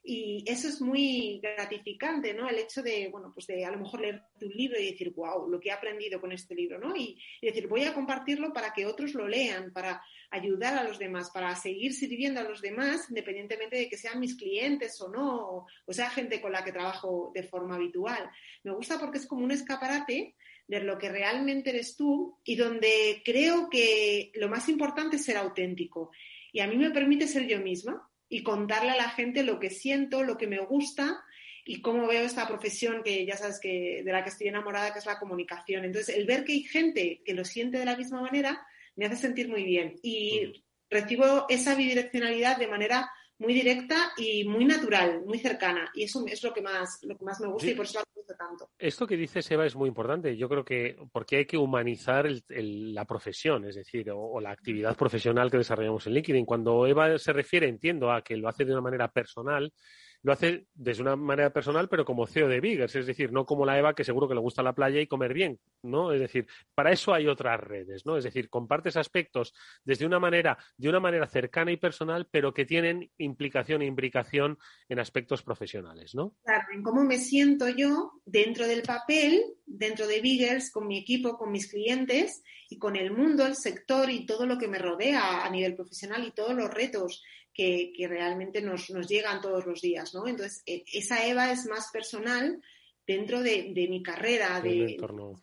Y 0.08 0.44
eso 0.46 0.68
es 0.68 0.80
muy 0.80 1.40
gratificante, 1.42 2.32
¿no? 2.32 2.48
El 2.48 2.60
hecho 2.60 2.80
de, 2.80 3.08
bueno, 3.08 3.32
pues 3.34 3.48
de 3.48 3.64
a 3.64 3.72
lo 3.72 3.78
mejor 3.78 4.00
leer 4.00 4.22
un 4.40 4.50
libro 4.50 4.78
y 4.78 4.92
decir, 4.92 5.10
wow, 5.10 5.48
lo 5.48 5.58
que 5.58 5.70
he 5.70 5.72
aprendido 5.72 6.20
con 6.20 6.30
este 6.30 6.54
libro, 6.54 6.78
¿no? 6.78 6.94
Y, 6.94 7.18
decir, 7.42 7.66
voy 7.66 7.82
a 7.82 7.92
compartirlo 7.92 8.52
para 8.52 8.72
que 8.72 8.86
otros 8.86 9.14
lo 9.14 9.26
lean, 9.26 9.72
para 9.72 10.00
ayudar 10.30 10.78
a 10.78 10.84
los 10.84 11.00
demás, 11.00 11.30
para 11.32 11.56
seguir 11.56 11.92
sirviendo 11.92 12.38
a 12.40 12.44
los 12.44 12.60
demás, 12.62 13.06
independientemente 13.08 13.78
de 13.78 13.88
que 13.88 13.96
sean 13.96 14.20
mis 14.20 14.36
clientes 14.36 15.00
o 15.00 15.08
no, 15.08 15.38
o, 15.38 15.66
o 15.84 15.92
sea 15.92 16.08
gente 16.08 16.40
con 16.40 16.52
la 16.52 16.62
que 16.62 16.70
trabajo 16.70 17.32
de 17.34 17.42
forma 17.42 17.74
habitual. 17.74 18.30
Me 18.62 18.72
gusta 18.72 19.00
porque 19.00 19.18
es 19.18 19.26
como 19.26 19.44
un 19.44 19.50
escaparate 19.50 20.36
de 20.68 20.80
lo 20.84 20.98
que 20.98 21.08
realmente 21.08 21.70
eres 21.70 21.96
tú 21.96 22.38
y 22.44 22.54
donde 22.54 23.22
creo 23.24 23.68
que 23.68 24.30
lo 24.36 24.48
más 24.48 24.68
importante 24.68 25.16
es 25.16 25.24
ser 25.24 25.36
auténtico. 25.36 26.12
Y 26.52 26.60
a 26.60 26.68
mí 26.68 26.76
me 26.76 26.92
permite 26.92 27.26
ser 27.26 27.48
yo 27.48 27.58
misma 27.58 28.08
y 28.28 28.42
contarle 28.42 28.90
a 28.90 28.96
la 28.96 29.10
gente 29.10 29.42
lo 29.42 29.58
que 29.58 29.70
siento, 29.70 30.22
lo 30.22 30.36
que 30.36 30.46
me 30.46 30.58
gusta 30.58 31.22
y 31.64 31.80
cómo 31.80 32.06
veo 32.06 32.22
esta 32.24 32.46
profesión 32.46 33.02
que 33.02 33.26
ya 33.26 33.36
sabes 33.36 33.58
que 33.60 34.02
de 34.04 34.12
la 34.12 34.22
que 34.22 34.30
estoy 34.30 34.48
enamorada, 34.48 34.92
que 34.92 35.00
es 35.00 35.06
la 35.06 35.18
comunicación. 35.18 35.84
Entonces, 35.84 36.16
el 36.16 36.26
ver 36.26 36.44
que 36.44 36.52
hay 36.52 36.62
gente 36.62 37.22
que 37.24 37.34
lo 37.34 37.44
siente 37.44 37.78
de 37.78 37.84
la 37.84 37.96
misma 37.96 38.20
manera 38.20 38.64
me 38.94 39.06
hace 39.06 39.16
sentir 39.16 39.48
muy 39.48 39.64
bien 39.64 39.96
y 40.02 40.64
recibo 40.88 41.46
esa 41.48 41.74
bidireccionalidad 41.74 42.56
de 42.56 42.68
manera 42.68 43.10
muy 43.38 43.54
directa 43.54 44.12
y 44.16 44.44
muy 44.44 44.64
natural, 44.64 45.22
muy 45.24 45.38
cercana. 45.38 45.90
Y 45.94 46.04
eso 46.04 46.24
es 46.26 46.42
lo 46.42 46.52
que 46.52 46.62
más, 46.62 47.00
lo 47.02 47.16
que 47.16 47.24
más 47.24 47.40
me 47.40 47.48
gusta 47.48 47.70
y 47.70 47.74
por 47.74 47.84
eso 47.84 47.98
la 47.98 48.04
gusta 48.14 48.36
tanto. 48.36 48.70
Esto 48.78 49.06
que 49.06 49.16
dices, 49.16 49.50
Eva, 49.50 49.66
es 49.66 49.76
muy 49.76 49.88
importante. 49.88 50.36
Yo 50.36 50.48
creo 50.48 50.64
que 50.64 50.96
porque 51.12 51.36
hay 51.36 51.46
que 51.46 51.58
humanizar 51.58 52.28
la 52.48 53.04
profesión, 53.04 53.64
es 53.64 53.74
decir, 53.74 54.10
o, 54.10 54.40
la 54.40 54.50
actividad 54.50 54.96
profesional 54.96 55.50
que 55.50 55.58
desarrollamos 55.58 56.06
en 56.06 56.14
LinkedIn. 56.14 56.46
Cuando 56.46 56.86
Eva 56.86 57.18
se 57.18 57.32
refiere, 57.32 57.68
entiendo, 57.68 58.10
a 58.10 58.22
que 58.22 58.36
lo 58.36 58.48
hace 58.48 58.64
de 58.64 58.72
una 58.72 58.80
manera 58.80 59.08
personal, 59.08 59.72
lo 60.26 60.32
hace 60.32 60.66
desde 60.74 61.02
una 61.02 61.14
manera 61.14 61.52
personal, 61.52 61.88
pero 61.88 62.04
como 62.04 62.26
CEO 62.26 62.48
de 62.48 62.60
Biggers, 62.60 62.96
es 62.96 63.06
decir, 63.06 63.30
no 63.30 63.46
como 63.46 63.64
la 63.64 63.78
Eva 63.78 63.94
que 63.94 64.02
seguro 64.02 64.26
que 64.26 64.34
le 64.34 64.40
gusta 64.40 64.60
la 64.60 64.74
playa 64.74 65.00
y 65.00 65.06
comer 65.06 65.32
bien, 65.32 65.60
¿no? 65.84 66.10
Es 66.10 66.18
decir, 66.18 66.48
para 66.74 66.90
eso 66.90 67.14
hay 67.14 67.28
otras 67.28 67.60
redes, 67.60 68.04
¿no? 68.04 68.16
Es 68.16 68.24
decir, 68.24 68.50
compartes 68.50 68.96
aspectos 68.96 69.54
desde 69.84 70.04
una 70.04 70.18
manera, 70.18 70.58
de 70.76 70.88
una 70.88 70.98
manera 70.98 71.28
cercana 71.28 71.70
y 71.70 71.76
personal, 71.76 72.26
pero 72.28 72.52
que 72.52 72.64
tienen 72.64 73.08
implicación 73.18 73.82
e 73.82 73.86
imbricación 73.86 74.58
en 74.88 74.98
aspectos 74.98 75.44
profesionales, 75.44 76.16
¿no? 76.16 76.34
Claro, 76.42 76.64
en 76.74 76.82
cómo 76.82 77.04
me 77.04 77.18
siento 77.18 77.68
yo 77.68 78.14
dentro 78.24 78.66
del 78.66 78.82
papel, 78.82 79.44
dentro 79.64 80.08
de 80.08 80.20
Biggers, 80.20 80.72
con 80.72 80.88
mi 80.88 80.98
equipo, 80.98 81.38
con 81.38 81.52
mis 81.52 81.70
clientes 81.70 82.42
y 82.68 82.78
con 82.78 82.96
el 82.96 83.12
mundo, 83.12 83.46
el 83.46 83.54
sector 83.54 84.10
y 84.10 84.26
todo 84.26 84.44
lo 84.44 84.58
que 84.58 84.66
me 84.66 84.80
rodea 84.80 85.46
a 85.46 85.50
nivel 85.50 85.76
profesional 85.76 86.26
y 86.26 86.32
todos 86.32 86.54
los 86.56 86.68
retos 86.68 87.22
que, 87.56 88.06
realmente 88.06 88.60
nos, 88.60 88.88
llegan 89.08 89.40
todos 89.40 89.64
los 89.66 89.80
días, 89.80 90.14
¿no? 90.14 90.26
Entonces, 90.26 90.62
e, 90.66 90.84
esa 90.92 91.26
Eva 91.26 91.50
es 91.50 91.64
más 91.66 91.90
personal 91.90 92.62
dentro 93.06 93.40
de, 93.40 93.72
mi 93.88 94.02
carrera, 94.02 94.60
de 94.60 94.98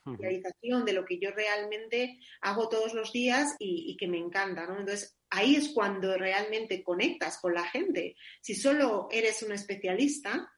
realización, 0.06 0.86
de 0.86 0.94
lo 0.94 1.06
que 1.06 1.18
yo 1.18 1.32
realmente 1.32 2.20
hago 2.42 2.70
todos 2.70 2.94
los 2.94 3.12
días 3.14 3.56
y, 3.58 3.96
que 3.98 4.08
me 4.08 4.18
encanta, 4.18 4.68
¿no? 4.68 4.80
Entonces, 4.80 5.18
ahí 5.30 5.56
es 5.56 5.70
cuando 5.70 6.16
realmente 6.18 6.84
conectas 6.84 7.40
con 7.40 7.54
la 7.54 7.64
gente. 7.64 8.16
Si 8.42 8.54
solo 8.54 9.08
eres 9.12 9.42
un 9.44 9.54
especialista 9.54 10.52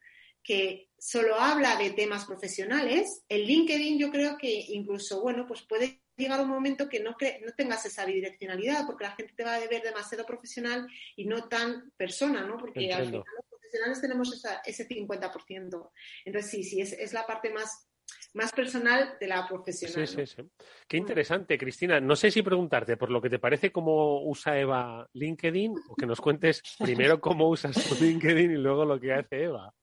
que 0.43 0.89
solo 0.97 1.35
habla 1.35 1.77
de 1.77 1.91
temas 1.91 2.25
profesionales, 2.25 3.23
el 3.29 3.45
LinkedIn 3.45 3.99
yo 3.99 4.11
creo 4.11 4.37
que 4.37 4.65
incluso, 4.69 5.21
bueno, 5.21 5.45
pues 5.47 5.61
puede 5.61 6.01
llegar 6.17 6.41
un 6.41 6.49
momento 6.49 6.87
que 6.87 6.99
no, 6.99 7.11
no 7.11 7.51
tengas 7.55 7.85
esa 7.85 8.05
bidireccionalidad, 8.05 8.85
porque 8.85 9.05
la 9.05 9.15
gente 9.15 9.33
te 9.35 9.43
va 9.43 9.55
a 9.55 9.59
ver 9.59 9.81
demasiado 9.81 10.25
profesional 10.25 10.87
y 11.15 11.25
no 11.25 11.47
tan 11.47 11.91
persona, 11.97 12.45
¿no? 12.45 12.57
Porque 12.57 12.93
al 12.93 13.05
final 13.05 13.23
los 13.35 13.45
profesionales 13.49 14.01
tenemos 14.01 14.45
ese 14.65 14.87
50%. 14.87 15.91
Entonces, 16.25 16.51
sí, 16.51 16.63
sí, 16.63 16.81
es, 16.81 17.13
la 17.13 17.25
parte 17.25 17.51
más, 17.51 17.89
más 18.33 18.51
personal 18.51 19.17
de 19.19 19.27
la 19.27 19.47
profesional. 19.47 20.07
Sí, 20.07 20.25
sí, 20.25 20.35
sí. 20.35 20.43
Qué 20.87 20.97
interesante, 20.97 21.57
Cristina. 21.57 21.99
No 21.99 22.15
sé 22.15 22.31
si 22.31 22.41
preguntarte 22.41 22.97
por 22.97 23.11
lo 23.11 23.21
que 23.21 23.29
te 23.29 23.39
parece 23.39 23.71
cómo 23.71 24.23
usa 24.23 24.59
Eva 24.59 25.07
LinkedIn 25.13 25.73
o 25.89 25.95
que 25.95 26.05
nos 26.05 26.21
cuentes 26.21 26.61
primero 26.79 27.19
cómo 27.19 27.49
usas 27.49 27.75
tu 27.87 27.95
LinkedIn 27.95 28.51
y 28.51 28.57
luego 28.57 28.85
lo 28.85 28.99
que 28.99 29.13
hace 29.13 29.43
Eva. 29.43 29.73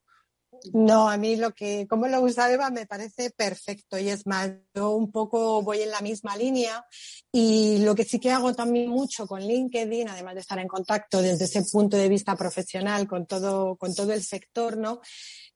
No, 0.72 1.08
a 1.08 1.16
mí 1.16 1.36
lo 1.36 1.52
que, 1.54 1.86
como 1.88 2.06
lo 2.06 2.20
usa 2.20 2.52
Eva, 2.52 2.70
me 2.70 2.86
parece 2.86 3.30
perfecto. 3.30 3.98
Y 3.98 4.08
es 4.08 4.26
más, 4.26 4.50
yo 4.74 4.90
un 4.90 5.10
poco 5.10 5.62
voy 5.62 5.80
en 5.82 5.90
la 5.90 6.00
misma 6.00 6.36
línea. 6.36 6.84
Y 7.32 7.78
lo 7.78 7.94
que 7.94 8.04
sí 8.04 8.20
que 8.20 8.30
hago 8.30 8.54
también 8.54 8.88
mucho 8.88 9.26
con 9.26 9.40
LinkedIn, 9.40 10.08
además 10.08 10.34
de 10.34 10.40
estar 10.40 10.58
en 10.58 10.68
contacto 10.68 11.20
desde 11.20 11.46
ese 11.46 11.62
punto 11.70 11.96
de 11.96 12.08
vista 12.08 12.36
profesional 12.36 13.06
con 13.08 13.26
todo, 13.26 13.76
con 13.76 13.94
todo 13.94 14.12
el 14.12 14.22
sector, 14.22 14.76
¿no? 14.76 15.00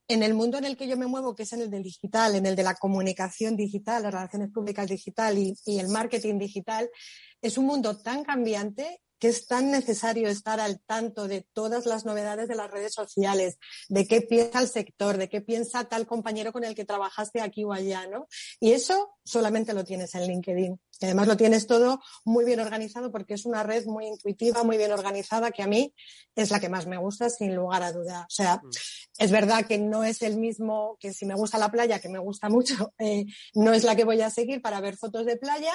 En 0.08 0.22
el 0.22 0.34
mundo 0.34 0.58
en 0.58 0.64
el 0.64 0.76
que 0.76 0.88
yo 0.88 0.96
me 0.96 1.06
muevo, 1.06 1.34
que 1.34 1.44
es 1.44 1.52
en 1.52 1.62
el 1.62 1.70
del 1.70 1.82
digital, 1.82 2.34
en 2.36 2.46
el 2.46 2.56
de 2.56 2.62
la 2.62 2.74
comunicación 2.74 3.56
digital, 3.56 4.04
las 4.04 4.12
relaciones 4.12 4.50
públicas 4.52 4.88
digital 4.88 5.36
y, 5.38 5.54
y 5.64 5.78
el 5.78 5.88
marketing 5.88 6.38
digital, 6.38 6.88
es 7.42 7.58
un 7.58 7.66
mundo 7.66 7.96
tan 7.98 8.22
cambiante 8.24 9.00
que 9.18 9.28
es 9.28 9.46
tan 9.46 9.70
necesario 9.70 10.28
estar 10.28 10.60
al 10.60 10.80
tanto 10.80 11.28
de 11.28 11.46
todas 11.52 11.86
las 11.86 12.04
novedades 12.04 12.48
de 12.48 12.54
las 12.54 12.70
redes 12.70 12.94
sociales, 12.94 13.58
de 13.88 14.06
qué 14.06 14.20
piensa 14.20 14.60
el 14.60 14.68
sector, 14.68 15.16
de 15.16 15.28
qué 15.28 15.40
piensa 15.40 15.84
tal 15.84 16.06
compañero 16.06 16.52
con 16.52 16.64
el 16.64 16.74
que 16.74 16.84
trabajaste 16.84 17.40
aquí 17.40 17.64
o 17.64 17.72
allá, 17.72 18.06
¿no? 18.06 18.28
Y 18.60 18.72
eso 18.72 19.16
solamente 19.24 19.74
lo 19.74 19.84
tienes 19.84 20.14
en 20.14 20.26
LinkedIn. 20.26 20.80
Y 20.98 21.04
además 21.04 21.28
lo 21.28 21.36
tienes 21.36 21.66
todo 21.66 22.00
muy 22.24 22.44
bien 22.44 22.60
organizado 22.60 23.12
porque 23.12 23.34
es 23.34 23.44
una 23.44 23.62
red 23.62 23.84
muy 23.86 24.06
intuitiva, 24.06 24.62
muy 24.62 24.78
bien 24.78 24.92
organizada, 24.92 25.50
que 25.50 25.62
a 25.62 25.66
mí 25.66 25.92
es 26.34 26.50
la 26.50 26.60
que 26.60 26.68
más 26.68 26.86
me 26.86 26.96
gusta, 26.96 27.28
sin 27.28 27.54
lugar 27.54 27.82
a 27.82 27.92
duda. 27.92 28.22
O 28.22 28.32
sea, 28.32 28.56
mm. 28.56 28.70
es 29.18 29.30
verdad 29.30 29.66
que 29.66 29.78
no 29.78 30.04
es 30.04 30.22
el 30.22 30.36
mismo 30.36 30.96
que 31.00 31.12
si 31.12 31.26
me 31.26 31.34
gusta 31.34 31.58
la 31.58 31.70
playa, 31.70 31.98
que 31.98 32.08
me 32.08 32.18
gusta 32.18 32.48
mucho, 32.48 32.94
eh, 32.98 33.26
no 33.54 33.72
es 33.72 33.84
la 33.84 33.96
que 33.96 34.04
voy 34.04 34.20
a 34.20 34.30
seguir 34.30 34.62
para 34.62 34.80
ver 34.80 34.96
fotos 34.96 35.26
de 35.26 35.36
playa, 35.36 35.72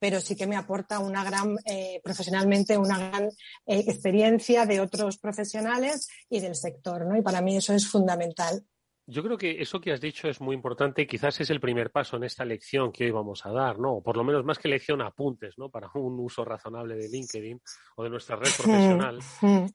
pero 0.00 0.20
sí 0.20 0.34
que 0.34 0.46
me 0.46 0.56
aporta 0.56 0.98
una 0.98 1.22
gran, 1.22 1.56
eh, 1.64 2.00
profesionalmente, 2.02 2.76
una 2.76 2.98
gran 2.98 3.24
eh, 3.26 3.84
experiencia 3.86 4.66
de 4.66 4.80
otros 4.80 5.18
profesionales 5.18 6.08
y 6.28 6.40
del 6.40 6.56
sector, 6.56 7.06
¿no? 7.06 7.16
Y 7.16 7.22
para 7.22 7.42
mí 7.42 7.56
eso 7.56 7.74
es 7.74 7.86
fundamental. 7.86 8.64
Yo 9.06 9.24
creo 9.24 9.36
que 9.36 9.60
eso 9.60 9.80
que 9.80 9.92
has 9.92 10.00
dicho 10.00 10.28
es 10.28 10.40
muy 10.40 10.54
importante 10.54 11.02
y 11.02 11.06
quizás 11.06 11.40
es 11.40 11.50
el 11.50 11.58
primer 11.58 11.90
paso 11.90 12.16
en 12.16 12.22
esta 12.22 12.44
lección 12.44 12.92
que 12.92 13.06
hoy 13.06 13.10
vamos 13.10 13.44
a 13.44 13.50
dar, 13.50 13.76
¿no? 13.76 13.94
O 13.94 14.02
por 14.02 14.16
lo 14.16 14.22
menos 14.22 14.44
más 14.44 14.58
que 14.58 14.68
lección, 14.68 15.02
apuntes, 15.02 15.58
¿no? 15.58 15.68
Para 15.68 15.90
un 15.94 16.20
uso 16.20 16.44
razonable 16.44 16.94
de 16.94 17.08
LinkedIn 17.08 17.60
o 17.96 18.04
de 18.04 18.10
nuestra 18.10 18.36
red 18.36 18.50
profesional. 18.56 19.18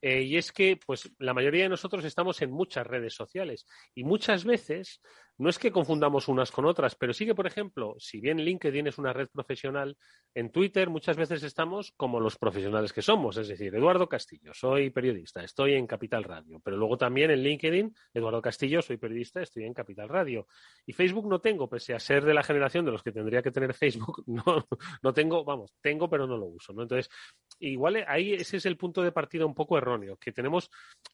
Eh, 0.00 0.22
y 0.22 0.38
es 0.38 0.52
que, 0.52 0.80
pues, 0.84 1.10
la 1.18 1.34
mayoría 1.34 1.64
de 1.64 1.68
nosotros 1.68 2.02
estamos 2.06 2.40
en 2.40 2.50
muchas 2.50 2.86
redes 2.86 3.14
sociales 3.14 3.66
y 3.94 4.04
muchas 4.04 4.44
veces 4.44 5.02
no 5.38 5.50
es 5.50 5.58
que 5.58 5.70
confundamos 5.70 6.28
unas 6.28 6.50
con 6.50 6.64
otras, 6.64 6.94
pero 6.94 7.12
sí 7.12 7.26
que, 7.26 7.34
por 7.34 7.46
ejemplo, 7.46 7.94
si 7.98 8.20
bien 8.20 8.38
LinkedIn 8.38 8.86
es 8.86 8.98
una 8.98 9.12
red 9.12 9.28
profesional, 9.28 9.96
en 10.34 10.50
Twitter 10.50 10.88
muchas 10.88 11.16
veces 11.16 11.42
estamos 11.42 11.92
como 11.96 12.20
los 12.20 12.36
profesionales 12.38 12.92
que 12.92 13.02
somos, 13.02 13.36
es 13.36 13.48
decir, 13.48 13.74
Eduardo 13.74 14.08
Castillo, 14.08 14.52
soy 14.54 14.90
periodista, 14.90 15.42
estoy 15.42 15.74
en 15.74 15.86
Capital 15.86 16.24
Radio, 16.24 16.60
pero 16.60 16.76
luego 16.76 16.96
también 16.96 17.30
en 17.30 17.42
LinkedIn, 17.42 17.94
Eduardo 18.14 18.40
Castillo, 18.40 18.80
soy 18.80 18.96
periodista, 18.96 19.42
estoy 19.42 19.64
en 19.64 19.74
Capital 19.74 20.08
Radio. 20.08 20.46
Y 20.86 20.92
Facebook 20.92 21.28
no 21.28 21.40
tengo, 21.40 21.68
pese 21.68 21.94
a 21.94 22.00
ser 22.00 22.24
de 22.24 22.34
la 22.34 22.42
generación 22.42 22.84
de 22.84 22.92
los 22.92 23.02
que 23.02 23.12
tendría 23.12 23.42
que 23.42 23.50
tener 23.50 23.74
Facebook, 23.74 24.24
no, 24.26 24.66
no 25.02 25.12
tengo, 25.12 25.44
vamos, 25.44 25.74
tengo, 25.80 26.08
pero 26.08 26.26
no 26.26 26.36
lo 26.36 26.46
uso, 26.46 26.72
¿no? 26.72 26.82
Entonces, 26.82 27.10
igual 27.58 28.04
ahí 28.08 28.34
ese 28.34 28.56
es 28.56 28.66
el 28.66 28.76
punto 28.76 29.02
de 29.02 29.12
partida 29.12 29.44
un 29.44 29.54
poco 29.54 29.76
erróneo, 29.76 30.16
que 30.16 30.32
tenemos 30.32 30.70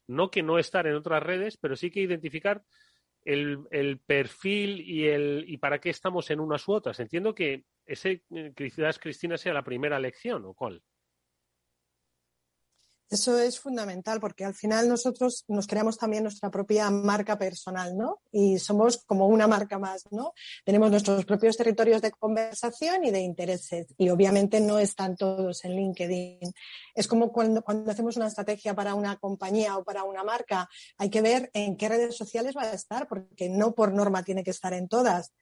no 0.07 0.31
que 0.31 0.43
no 0.43 0.59
estar 0.59 0.87
en 0.87 0.95
otras 0.95 1.23
redes, 1.23 1.57
pero 1.57 1.77
sí 1.77 1.91
que 1.91 2.01
identificar 2.01 2.63
el, 3.25 4.01
perfil 4.05 4.81
y, 4.81 5.07
el, 5.07 5.45
y 5.47 5.59
para 5.59 5.81
qué 5.81 5.91
estamos 5.91 6.31
en 6.31 6.41
unas 6.41 6.67
u 6.69 6.73
otras. 6.73 6.99
Entiendo 7.01 7.35
que 7.35 7.65
ese 7.87 8.23
eh, 8.31 8.53
quizás 8.57 8.99
Cristina 8.99 9.37
sea 9.37 9.53
la 9.53 9.65
primera 9.65 9.99
lección, 9.99 10.45
¿o 10.45 10.55
cuál? 10.55 10.83
Eso 13.13 13.39
es 13.39 13.61
fundamental 13.61 14.21
porque 14.21 14.43
al 14.43 14.55
final 14.55 14.89
nosotros 14.89 15.45
nos 15.47 15.67
creamos 15.67 15.99
también 15.99 16.23
nuestra 16.23 16.51
propia 16.51 16.91
marca 16.91 17.37
personal, 17.37 17.95
¿no? 17.95 18.23
Y 18.33 18.59
somos 18.59 19.05
como 19.05 19.29
una 19.29 19.47
marca 19.47 19.79
más, 19.79 20.05
¿no? 20.11 20.33
Tenemos 20.65 20.91
nuestros 20.91 21.27
propios 21.27 21.59
territorios 21.59 22.01
de 22.01 22.11
conversación 22.11 23.05
y 23.05 23.11
de 23.11 23.21
intereses 23.21 23.89
y 23.99 24.09
obviamente 24.09 24.63
no 24.63 24.79
están 24.79 25.15
todos 25.19 25.63
en 25.67 25.77
LinkedIn. 25.77 26.55
Es 26.95 27.07
como 27.07 27.33
cuando, 27.33 27.61
cuando 27.61 27.91
hacemos 27.91 28.17
una 28.17 28.29
estrategia 28.29 28.75
para 28.75 28.95
una 28.95 29.19
compañía 29.19 29.77
o 29.77 29.85
para 29.85 30.05
una 30.05 30.25
marca, 30.25 30.71
hay 30.97 31.11
que 31.11 31.21
ver 31.21 31.51
en 31.53 31.77
qué 31.77 31.91
redes 31.91 32.17
sociales 32.17 32.55
va 32.57 32.63
a 32.63 32.73
estar 32.73 33.09
porque 33.09 33.51
no 33.51 33.75
por 33.75 33.93
norma 33.93 34.23
tiene 34.23 34.43
que 34.43 34.53
estar 34.53 34.73
en 34.73 34.89
todas 34.89 35.35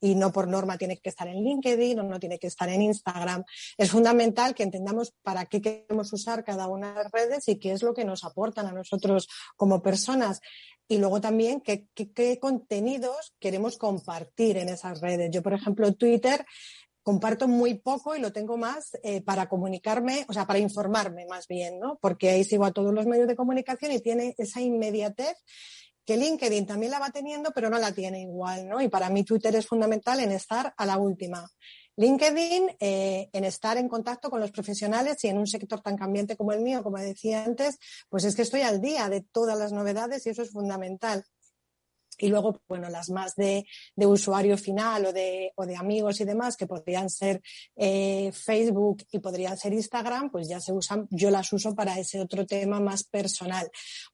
y 0.00 0.14
no 0.14 0.32
por 0.32 0.48
norma 0.48 0.76
tiene 0.76 0.98
que 0.98 1.08
estar 1.08 1.28
en 1.28 1.42
LinkedIn 1.42 1.98
o 2.00 2.02
no 2.02 2.20
tiene 2.20 2.38
que 2.38 2.46
estar 2.46 2.68
en 2.68 2.82
Instagram. 2.82 3.44
Es 3.76 3.90
fundamental 3.90 4.54
que 4.54 4.62
entendamos 4.62 5.12
para 5.22 5.46
qué 5.46 5.60
queremos 5.60 6.12
usar 6.12 6.44
cada 6.44 6.68
una 6.68 6.90
de 6.90 7.04
las 7.04 7.12
redes 7.12 7.48
y 7.48 7.58
qué 7.58 7.72
es 7.72 7.82
lo 7.82 7.94
que 7.94 8.04
nos 8.04 8.24
aportan 8.24 8.66
a 8.66 8.72
nosotros 8.72 9.28
como 9.56 9.82
personas. 9.82 10.40
Y 10.88 10.98
luego 10.98 11.20
también 11.20 11.60
qué, 11.60 11.88
qué, 11.94 12.38
contenidos 12.38 13.34
queremos 13.40 13.76
compartir 13.76 14.56
en 14.58 14.68
esas 14.68 15.00
redes. 15.00 15.30
Yo, 15.32 15.42
por 15.42 15.54
ejemplo, 15.54 15.92
Twitter 15.94 16.44
comparto 17.02 17.48
muy 17.48 17.74
poco 17.74 18.16
y 18.16 18.20
lo 18.20 18.32
tengo 18.32 18.56
más 18.56 18.96
eh, 19.02 19.20
para 19.20 19.48
comunicarme, 19.48 20.26
o 20.28 20.32
sea, 20.32 20.46
para 20.46 20.58
informarme 20.58 21.24
más 21.26 21.46
bien, 21.46 21.78
¿no? 21.78 21.98
Porque 22.00 22.30
ahí 22.30 22.44
sigo 22.44 22.64
a 22.64 22.72
todos 22.72 22.92
los 22.92 23.06
medios 23.06 23.28
de 23.28 23.36
comunicación 23.36 23.92
y 23.92 24.00
tiene 24.00 24.34
esa 24.38 24.60
inmediatez 24.60 25.36
que 26.06 26.16
LinkedIn 26.16 26.66
también 26.66 26.92
la 26.92 27.00
va 27.00 27.10
teniendo, 27.10 27.50
pero 27.50 27.68
no 27.68 27.78
la 27.78 27.92
tiene 27.92 28.22
igual, 28.22 28.68
¿no? 28.68 28.80
Y 28.80 28.88
para 28.88 29.10
mí 29.10 29.24
Twitter 29.24 29.54
es 29.56 29.66
fundamental 29.66 30.20
en 30.20 30.30
estar 30.30 30.72
a 30.76 30.86
la 30.86 30.96
última. 30.98 31.50
LinkedIn, 31.96 32.76
eh, 32.78 33.28
en 33.32 33.44
estar 33.44 33.76
en 33.76 33.88
contacto 33.88 34.30
con 34.30 34.40
los 34.40 34.52
profesionales 34.52 35.22
y 35.24 35.28
en 35.28 35.38
un 35.38 35.46
sector 35.46 35.80
tan 35.80 35.96
cambiante 35.96 36.36
como 36.36 36.52
el 36.52 36.60
mío, 36.60 36.82
como 36.82 36.98
decía 36.98 37.44
antes, 37.44 37.78
pues 38.08 38.24
es 38.24 38.36
que 38.36 38.42
estoy 38.42 38.60
al 38.60 38.80
día 38.80 39.08
de 39.08 39.22
todas 39.22 39.58
las 39.58 39.72
novedades 39.72 40.26
y 40.26 40.30
eso 40.30 40.42
es 40.42 40.52
fundamental. 40.52 41.24
Y 42.18 42.28
luego, 42.28 42.60
bueno, 42.68 42.88
las 42.88 43.10
más 43.10 43.34
de, 43.34 43.66
de 43.94 44.06
usuario 44.06 44.56
final 44.56 45.06
o 45.06 45.12
de, 45.12 45.52
o 45.56 45.66
de, 45.66 45.76
amigos 45.76 46.20
y 46.20 46.24
demás, 46.24 46.56
que 46.56 46.66
podrían 46.66 47.10
ser 47.10 47.42
eh, 47.76 48.30
Facebook 48.32 49.04
y 49.12 49.18
podrían 49.18 49.56
ser 49.56 49.72
Instagram, 49.72 50.30
pues 50.30 50.48
ya 50.48 50.60
se 50.60 50.72
usan, 50.72 51.06
yo 51.10 51.30
las 51.30 51.52
uso 51.52 51.74
para 51.74 51.98
ese 51.98 52.20
otro 52.20 52.46
tema 52.46 52.80
más 52.80 53.04
personal. 53.04 53.70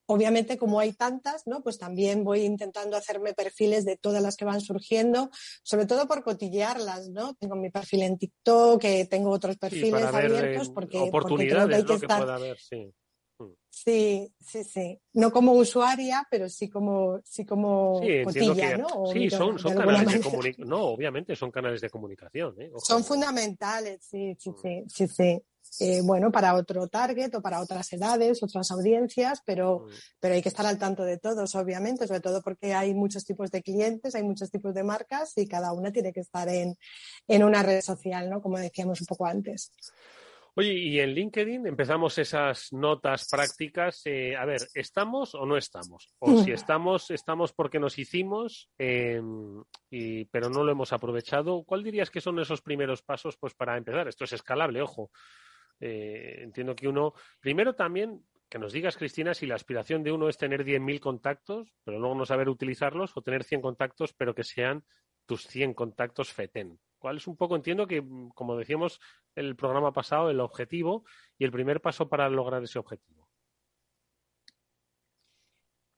Obviamente, 0.06 0.58
como 0.58 0.80
hay 0.80 0.92
tantas, 0.92 1.42
¿no? 1.46 1.62
Pues 1.62 1.78
también 1.78 2.24
voy 2.24 2.42
intentando 2.42 2.96
hacerme 2.96 3.34
perfiles 3.34 3.84
de 3.84 3.96
todas 3.96 4.22
las 4.22 4.36
que 4.36 4.44
van 4.44 4.60
surgiendo, 4.60 5.30
sobre 5.62 5.86
todo 5.86 6.06
por 6.08 6.22
cotillearlas, 6.22 7.08
¿no? 7.10 7.34
Tengo 7.34 7.56
mi 7.56 7.70
perfil 7.70 8.02
en 8.02 8.18
TikTok, 8.18 8.80
que 8.80 9.06
tengo 9.06 9.30
otros 9.30 9.56
perfiles 9.56 10.04
abiertos 10.04 10.70
porque, 10.70 10.98
oportunidades 10.98 11.84
porque 11.84 12.00
que, 12.00 12.06
pueda 12.06 12.34
haber, 12.34 12.58
sí. 12.58 12.92
Sí, 13.74 14.30
sí, 14.38 14.64
sí. 14.64 15.00
No 15.14 15.32
como 15.32 15.52
usuaria, 15.52 16.28
pero 16.30 16.46
sí 16.50 16.68
como, 16.68 17.20
sí 17.24 17.46
como 17.46 18.02
cotilla, 18.22 18.76
¿no? 18.76 19.06
sí, 19.10 19.30
son, 19.30 19.58
son 19.58 19.74
canales 19.74 20.12
de 20.12 20.20
comunicación. 20.20 20.68
No, 20.68 20.82
obviamente 20.82 21.34
son 21.34 21.50
canales 21.50 21.80
de 21.80 21.88
comunicación. 21.88 22.54
¿eh? 22.60 22.70
Son 22.76 23.02
fundamentales, 23.02 24.04
sí, 24.04 24.36
sí, 24.38 24.50
sí, 24.62 24.84
sí, 24.88 25.08
sí. 25.08 25.42
Eh, 25.80 26.02
bueno, 26.02 26.30
para 26.30 26.54
otro 26.54 26.86
target 26.88 27.34
o 27.34 27.40
para 27.40 27.62
otras 27.62 27.90
edades, 27.94 28.42
otras 28.42 28.70
audiencias, 28.72 29.40
pero, 29.46 29.86
mm. 29.86 29.90
pero 30.20 30.34
hay 30.34 30.42
que 30.42 30.50
estar 30.50 30.66
al 30.66 30.78
tanto 30.78 31.02
de 31.02 31.16
todos, 31.16 31.54
obviamente, 31.54 32.06
sobre 32.06 32.20
todo 32.20 32.42
porque 32.42 32.74
hay 32.74 32.92
muchos 32.92 33.24
tipos 33.24 33.50
de 33.50 33.62
clientes, 33.62 34.14
hay 34.14 34.22
muchos 34.22 34.50
tipos 34.50 34.74
de 34.74 34.84
marcas 34.84 35.32
y 35.38 35.48
cada 35.48 35.72
una 35.72 35.90
tiene 35.90 36.12
que 36.12 36.20
estar 36.20 36.46
en, 36.50 36.76
en 37.26 37.42
una 37.42 37.62
red 37.62 37.80
social, 37.80 38.28
¿no? 38.28 38.42
Como 38.42 38.58
decíamos 38.58 39.00
un 39.00 39.06
poco 39.06 39.24
antes. 39.24 39.72
Oye, 40.54 40.74
y 40.74 41.00
en 41.00 41.14
LinkedIn 41.14 41.66
empezamos 41.66 42.18
esas 42.18 42.74
notas 42.74 43.26
prácticas. 43.30 44.02
Eh, 44.04 44.36
a 44.36 44.44
ver, 44.44 44.60
¿estamos 44.74 45.34
o 45.34 45.46
no 45.46 45.56
estamos? 45.56 46.14
O 46.18 46.42
si 46.42 46.52
estamos, 46.52 47.10
estamos 47.10 47.54
porque 47.54 47.80
nos 47.80 47.98
hicimos, 47.98 48.68
em, 48.76 49.62
y, 49.88 50.26
pero 50.26 50.50
no 50.50 50.62
lo 50.62 50.72
hemos 50.72 50.92
aprovechado. 50.92 51.64
¿Cuál 51.64 51.82
dirías 51.82 52.10
que 52.10 52.20
son 52.20 52.38
esos 52.38 52.60
primeros 52.60 53.02
pasos 53.02 53.38
pues, 53.38 53.54
para 53.54 53.78
empezar? 53.78 54.08
Esto 54.08 54.24
es 54.24 54.34
escalable, 54.34 54.82
ojo. 54.82 55.10
Eh, 55.80 56.40
entiendo 56.42 56.76
que 56.76 56.86
uno, 56.86 57.14
primero 57.40 57.74
también, 57.74 58.22
que 58.50 58.58
nos 58.58 58.74
digas, 58.74 58.98
Cristina, 58.98 59.32
si 59.32 59.46
la 59.46 59.54
aspiración 59.54 60.02
de 60.02 60.12
uno 60.12 60.28
es 60.28 60.36
tener 60.36 60.64
10.000 60.64 61.00
contactos, 61.00 61.72
pero 61.82 61.98
luego 61.98 62.14
no 62.14 62.26
saber 62.26 62.50
utilizarlos, 62.50 63.16
o 63.16 63.22
tener 63.22 63.44
100 63.44 63.62
contactos, 63.62 64.12
pero 64.12 64.34
que 64.34 64.44
sean 64.44 64.84
tus 65.24 65.46
100 65.46 65.72
contactos 65.72 66.30
FETEN. 66.30 66.78
¿Cuál 67.02 67.16
es 67.16 67.26
un 67.26 67.36
poco, 67.36 67.56
entiendo 67.56 67.88
que, 67.88 68.00
mm, 68.00 68.28
como 68.28 68.56
decíamos 68.56 69.00
el 69.34 69.56
programa 69.56 69.92
pasado, 69.92 70.30
el 70.30 70.38
objetivo 70.38 71.04
y 71.36 71.44
el 71.44 71.50
primer 71.50 71.80
paso 71.80 72.08
para 72.08 72.28
lograr 72.30 72.62
ese 72.62 72.78
objetivo? 72.78 73.21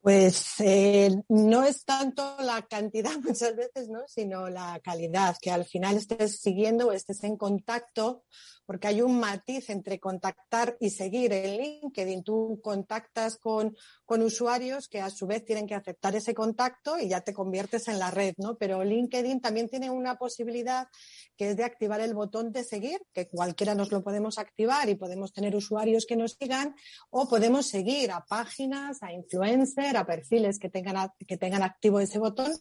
Pues 0.04 0.60
eh, 0.60 1.10
no 1.30 1.64
es 1.64 1.86
tanto 1.86 2.36
la 2.40 2.60
cantidad 2.60 3.12
muchas 3.24 3.56
veces, 3.56 3.88
¿no? 3.88 4.00
sino 4.06 4.50
la 4.50 4.78
calidad, 4.84 5.34
que 5.40 5.50
al 5.50 5.64
final 5.64 5.96
estés 5.96 6.42
siguiendo 6.42 6.88
o 6.88 6.92
estés 6.92 7.24
en 7.24 7.38
contacto 7.38 8.22
porque 8.66 8.88
hay 8.88 9.02
un 9.02 9.18
matiz 9.18 9.70
entre 9.70 10.00
contactar 10.00 10.76
y 10.80 10.90
seguir 10.90 11.32
en 11.32 11.56
LinkedIn. 11.58 12.22
Tú 12.22 12.60
contactas 12.62 13.36
con, 13.36 13.76
con 14.04 14.22
usuarios 14.22 14.88
que 14.88 15.00
a 15.00 15.10
su 15.10 15.26
vez 15.26 15.44
tienen 15.44 15.66
que 15.66 15.74
aceptar 15.74 16.16
ese 16.16 16.34
contacto 16.34 16.98
y 16.98 17.08
ya 17.08 17.20
te 17.20 17.34
conviertes 17.34 17.88
en 17.88 17.98
la 17.98 18.10
red, 18.10 18.34
¿no? 18.38 18.56
Pero 18.56 18.82
LinkedIn 18.82 19.40
también 19.40 19.68
tiene 19.68 19.90
una 19.90 20.16
posibilidad 20.16 20.88
que 21.36 21.50
es 21.50 21.56
de 21.56 21.64
activar 21.64 22.00
el 22.00 22.14
botón 22.14 22.52
de 22.52 22.64
seguir, 22.64 23.00
que 23.12 23.28
cualquiera 23.28 23.74
nos 23.74 23.92
lo 23.92 24.02
podemos 24.02 24.38
activar 24.38 24.88
y 24.88 24.94
podemos 24.94 25.32
tener 25.32 25.54
usuarios 25.54 26.06
que 26.06 26.16
nos 26.16 26.32
sigan, 26.32 26.74
o 27.10 27.28
podemos 27.28 27.66
seguir 27.66 28.12
a 28.12 28.24
páginas, 28.24 29.02
a 29.02 29.12
influencers, 29.12 29.93
a 29.96 30.06
perfiles 30.06 30.58
que 30.58 30.68
tengan, 30.68 31.10
que 31.26 31.36
tengan 31.36 31.62
activo 31.62 32.00
ese 32.00 32.18
botón 32.18 32.52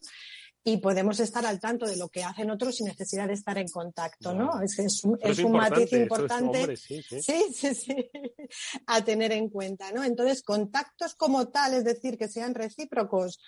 y 0.66 0.78
podemos 0.78 1.20
estar 1.20 1.46
al 1.46 1.60
tanto 1.60 1.86
de 1.86 1.98
lo 1.98 2.08
que 2.08 2.24
hacen 2.24 2.50
otros 2.50 2.78
sin 2.78 2.88
necesidad 2.88 3.28
de 3.28 3.34
estar 3.34 3.58
en 3.58 3.68
contacto, 3.68 4.34
¿no? 4.34 4.62
Es, 4.62 4.80
es, 4.80 5.04
un, 5.04 5.20
es 5.22 5.40
un 5.40 5.52
matiz 5.52 5.92
importante, 5.92 6.78
sí, 6.78 7.04
sí. 7.04 7.22
sí, 7.22 7.76
sí, 7.76 7.96
a 8.88 9.04
tener 9.04 9.34
en 9.34 9.50
cuenta, 9.50 9.92
¿no? 9.92 10.04
Entonces, 10.06 10.42
contactos 10.42 11.16
como 11.16 11.50
tal, 11.50 11.74
es 11.74 11.84
decir, 11.84 12.18
que 12.18 12.30
sean 12.30 12.56
recíprocos, 12.56 13.40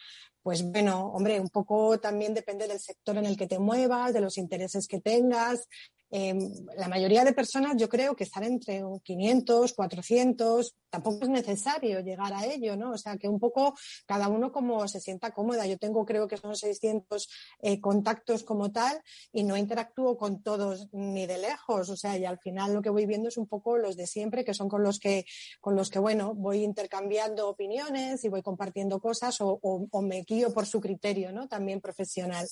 pues 0.41 0.61
bueno, 0.63 1.07
hombre, 1.13 1.39
un 1.39 1.49
poco 1.49 1.99
también 1.99 2.33
depende 2.33 2.67
del 2.67 2.79
sector 2.79 3.17
en 3.17 3.25
el 3.25 3.37
que 3.37 3.47
te 3.47 3.59
muevas, 3.59 4.13
de 4.13 4.21
los 4.21 4.37
intereses 4.37 4.85
que 4.85 4.99
tengas, 4.99 5.69
Em, 6.11 6.39
la 6.77 6.87
mayoría 6.87 7.25
de 7.25 7.33
personas 7.33 7.75
yo 7.77 7.89
creo 7.89 8.15
que 8.15 8.23
están 8.23 8.43
entre 8.43 8.81
500, 9.03 9.73
400, 9.73 10.75
tampoco 10.95 11.23
es 11.23 11.29
necesario 11.29 11.99
llegar 11.99 12.33
a 12.33 12.45
ello, 12.45 12.77
¿no? 12.77 12.91
O 12.91 12.97
sea, 12.97 13.17
que 13.17 13.27
un 13.27 13.39
poco 13.39 13.75
cada 14.05 14.29
uno 14.29 14.51
como 14.51 14.87
se 14.87 15.01
sienta 15.01 15.31
cómoda. 15.31 15.65
Yo 15.65 15.77
tengo 15.77 16.05
creo 16.05 16.27
que 16.27 16.37
son 16.37 16.55
600 16.55 17.29
eh, 17.61 17.81
contactos 17.81 18.43
como 18.43 18.71
tal 18.71 19.01
y 19.33 19.43
no 19.43 19.57
interactúo 19.57 20.17
con 20.17 20.41
todos 20.41 20.87
ni 20.93 21.25
de 21.27 21.37
lejos, 21.37 21.89
o 21.89 21.97
sea, 21.97 22.17
y 22.17 22.25
al 22.25 22.39
final 22.39 22.73
lo 22.73 22.81
que 22.81 22.89
voy 22.89 23.05
viendo 23.05 23.27
es 23.27 23.37
un 23.37 23.47
poco 23.47 23.77
los 23.77 23.97
de 23.97 24.07
siempre, 24.07 24.45
que 24.45 24.53
son 24.53 24.69
con 24.69 24.83
los 24.83 24.99
que, 24.99 25.25
con 25.59 25.75
los 25.75 25.89
que 25.89 25.99
bueno, 25.99 26.33
voy 26.33 26.63
intercambiando 26.63 27.49
opiniones 27.49 28.23
y 28.23 28.29
voy 28.29 28.41
compartiendo 28.41 28.99
cosas 28.99 29.41
o, 29.41 29.59
o 29.61 30.01
me 30.01 30.21
guío 30.21 30.53
por 30.53 30.65
su 30.65 30.79
criterio, 30.79 31.31
¿no? 31.33 31.47
También 31.47 31.81
profesional. 31.81 32.47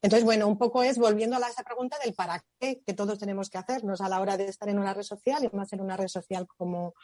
Entonces, 0.00 0.24
bueno, 0.24 0.46
un 0.46 0.58
poco 0.58 0.82
es 0.82 0.98
volviendo 0.98 1.36
a 1.36 1.48
esa 1.48 1.64
pregunta 1.64 1.96
del 2.04 2.14
para 2.14 2.44
qué 2.60 2.82
que 2.86 2.94
todos 2.94 3.18
tenemos 3.18 3.50
que 3.50 3.58
hacernos 3.58 4.00
a 4.00 4.08
la 4.08 4.20
hora 4.20 4.36
de 4.36 4.46
estar 4.46 4.68
en 4.68 4.78
una 4.78 4.94
red 4.94 5.02
social 5.02 5.42
y 5.44 5.56
más 5.56 5.72
en 5.72 5.80
una 5.80 5.96
red 5.96 6.08
social 6.08 6.46
como, 6.46 6.94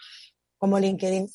como 0.61 0.79
LinkedIn. 0.79 1.29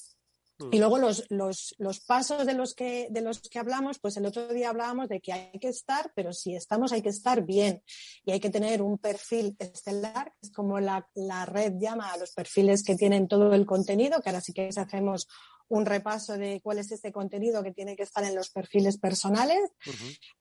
Mm. 0.58 0.70
Y 0.72 0.80
luego 0.80 0.98
los, 1.00 1.26
los, 1.30 1.76
los, 1.80 2.00
pasos 2.00 2.46
de 2.46 2.54
los, 2.54 2.76
que, 2.76 3.08
de 3.10 3.22
los 3.22 3.42
que 3.42 3.60
hablamos, 3.60 4.00
pues 4.00 4.16
el 4.16 4.26
otro 4.26 4.48
día 4.48 4.70
hablábamos 4.70 5.10
de 5.10 5.20
que 5.20 5.34
hay 5.34 5.60
que 5.60 5.68
estar, 5.68 6.14
pero 6.16 6.32
si 6.32 6.56
estamos 6.56 6.94
hay 6.94 7.02
que 7.02 7.10
estar 7.10 7.44
bien 7.44 7.84
y 8.24 8.32
hay 8.32 8.40
que 8.40 8.50
tener 8.50 8.82
un 8.82 8.98
perfil 8.98 9.58
estelar, 9.60 10.32
que 10.40 10.48
es 10.48 10.52
como 10.54 10.80
la, 10.80 11.10
la 11.16 11.46
red 11.46 11.74
llama 11.78 12.14
a 12.14 12.18
los 12.18 12.32
perfiles 12.32 12.84
que 12.84 12.96
tienen 12.96 13.28
todo 13.28 13.54
el 13.54 13.66
contenido, 13.66 14.22
que 14.22 14.30
ahora 14.30 14.40
sí 14.40 14.54
que 14.54 14.70
hacemos 14.70 15.28
un 15.68 15.86
repaso 15.86 16.38
de 16.38 16.62
cuál 16.62 16.80
es 16.80 16.92
ese 16.92 17.12
contenido 17.12 17.64
que 17.64 17.72
tiene 17.72 17.96
que 17.96 18.04
estar 18.04 18.24
en 18.24 18.36
los 18.36 18.50
perfiles 18.50 18.98
personales. 18.98 19.60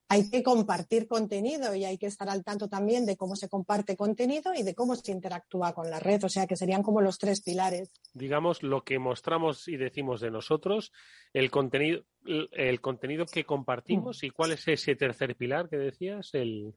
Hay 0.09 0.31
que 0.31 0.43
compartir 0.43 1.09
contenido 1.09 1.75
y 1.75 1.85
hay 1.85 1.97
que 1.97 2.07
estar 2.07 2.29
al 2.29 2.45
tanto 2.45 2.69
también 2.69 3.07
de 3.07 3.17
cómo 3.17 3.37
se 3.37 3.49
comparte 3.49 3.97
contenido 3.97 4.53
y 4.55 4.63
de 4.63 4.75
cómo 4.75 4.95
se 4.97 5.13
interactúa 5.13 5.73
con 5.73 5.91
la 5.91 5.99
red. 5.99 6.23
O 6.25 6.29
sea, 6.29 6.47
que 6.47 6.57
serían 6.57 6.83
como 6.83 7.01
los 7.01 7.19
tres 7.19 7.43
pilares. 7.43 7.91
Digamos, 8.13 8.63
lo 8.63 8.85
que 8.85 8.99
mostramos 8.99 9.67
y 9.69 9.77
decimos 9.77 10.21
de 10.21 10.31
nosotros, 10.31 10.93
el 11.33 11.51
contenido, 11.51 12.05
el 12.53 12.81
contenido 12.81 13.27
que 13.27 13.45
compartimos 13.45 14.23
y 14.23 14.31
cuál 14.31 14.53
es 14.53 14.69
ese 14.69 14.95
tercer 14.95 15.37
pilar 15.37 15.69
que 15.69 15.77
decías, 15.77 16.31
el... 16.35 16.75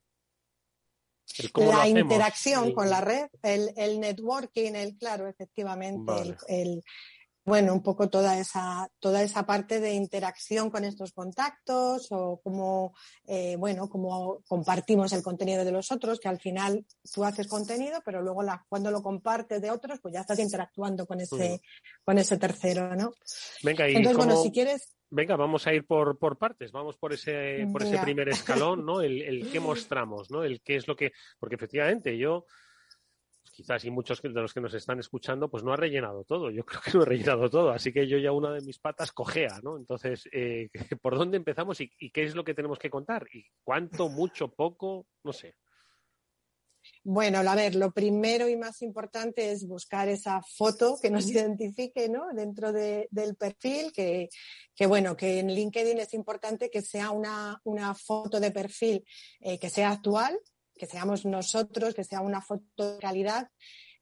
la 1.54 1.88
interacción 1.88 2.72
con 2.72 2.88
la 2.88 3.00
red, 3.00 3.28
el, 3.42 4.00
networking, 4.00 4.74
el 4.74 4.96
claro, 4.96 5.28
efectivamente, 5.28 6.12
el, 6.48 6.82
bueno, 7.48 7.72
un 7.72 7.82
poco 7.82 8.08
toda 8.08 8.38
esa, 8.38 8.88
toda 9.00 9.22
esa 9.22 9.46
parte 9.46 9.80
de 9.80 9.92
interacción 9.94 10.70
con 10.70 10.84
estos 10.84 11.12
contactos 11.12 12.08
o 12.10 12.40
cómo, 12.42 12.94
eh, 13.26 13.56
bueno, 13.56 13.88
cómo 13.88 14.42
compartimos 14.46 15.12
el 15.12 15.22
contenido 15.22 15.64
de 15.64 15.72
los 15.72 15.90
otros, 15.90 16.20
que 16.20 16.28
al 16.28 16.38
final 16.38 16.84
tú 17.12 17.24
haces 17.24 17.48
contenido, 17.48 18.00
pero 18.04 18.22
luego 18.22 18.42
la, 18.42 18.64
cuando 18.68 18.90
lo 18.90 19.02
compartes 19.02 19.60
de 19.60 19.70
otros, 19.70 19.98
pues 20.00 20.14
ya 20.14 20.20
estás 20.20 20.38
interactuando 20.38 21.06
con 21.06 21.20
ese, 21.20 21.60
con 22.04 22.18
ese 22.18 22.36
tercero, 22.36 22.94
¿no? 22.94 23.12
Venga, 23.64 23.88
y 23.88 23.96
Entonces, 23.96 24.16
bueno, 24.16 24.42
si 24.42 24.52
quieres. 24.52 24.94
Venga, 25.10 25.36
vamos 25.36 25.66
a 25.66 25.72
ir 25.72 25.86
por, 25.86 26.18
por 26.18 26.36
partes, 26.36 26.70
vamos 26.70 26.98
por 26.98 27.14
ese, 27.14 27.66
por 27.72 27.82
ese 27.82 27.98
primer 27.98 28.28
escalón, 28.28 28.84
¿no? 28.84 29.00
El, 29.00 29.22
el 29.22 29.50
qué 29.50 29.58
mostramos, 29.60 30.30
¿no? 30.30 30.44
El 30.44 30.60
qué 30.60 30.76
es 30.76 30.86
lo 30.86 30.96
que. 30.96 31.12
Porque 31.40 31.54
efectivamente 31.54 32.18
yo 32.18 32.44
quizás 33.58 33.84
y 33.84 33.90
muchos 33.90 34.22
de 34.22 34.28
los 34.28 34.54
que 34.54 34.60
nos 34.60 34.72
están 34.72 35.00
escuchando, 35.00 35.50
pues 35.50 35.64
no 35.64 35.72
ha 35.72 35.76
rellenado 35.76 36.22
todo. 36.22 36.48
Yo 36.48 36.64
creo 36.64 36.80
que 36.80 36.92
no 36.92 37.02
ha 37.02 37.06
rellenado 37.06 37.50
todo. 37.50 37.70
Así 37.70 37.92
que 37.92 38.06
yo 38.06 38.16
ya 38.16 38.30
una 38.30 38.52
de 38.52 38.60
mis 38.60 38.78
patas 38.78 39.10
cojea, 39.10 39.58
¿no? 39.64 39.76
Entonces, 39.76 40.28
eh, 40.30 40.68
¿por 41.02 41.18
dónde 41.18 41.38
empezamos 41.38 41.80
y, 41.80 41.88
qué 42.12 42.22
es 42.22 42.36
lo 42.36 42.44
que 42.44 42.54
tenemos 42.54 42.78
que 42.78 42.88
contar? 42.88 43.26
¿Y 43.32 43.44
cuánto, 43.64 44.08
mucho, 44.08 44.46
poco? 44.46 45.08
No 45.24 45.32
sé. 45.32 45.56
Bueno, 47.02 47.38
a 47.38 47.54
ver, 47.56 47.74
lo 47.74 47.90
primero 47.90 48.48
y 48.48 48.56
más 48.56 48.80
importante 48.80 49.50
es 49.50 49.66
buscar 49.66 50.08
esa 50.08 50.40
foto 50.40 50.96
que 51.02 51.10
nos 51.10 51.26
identifique 51.28 52.08
¿no? 52.08 52.28
dentro 52.32 52.72
del 52.72 53.34
perfil, 53.36 53.90
que, 53.92 54.28
bueno, 54.86 55.16
que 55.16 55.40
en 55.40 55.48
LinkedIn 55.48 55.98
es 55.98 56.14
importante 56.14 56.70
que 56.70 56.80
sea 56.80 57.10
una, 57.10 57.60
foto 57.96 58.38
de 58.38 58.52
perfil 58.52 59.04
eh, 59.40 59.58
que 59.58 59.68
sea 59.68 59.90
actual, 59.90 60.38
que 60.78 60.86
seamos 60.86 61.26
nosotros, 61.26 61.94
que 61.94 62.04
sea 62.04 62.20
una 62.20 62.40
foto 62.40 62.94
de 62.94 62.98
calidad 62.98 63.50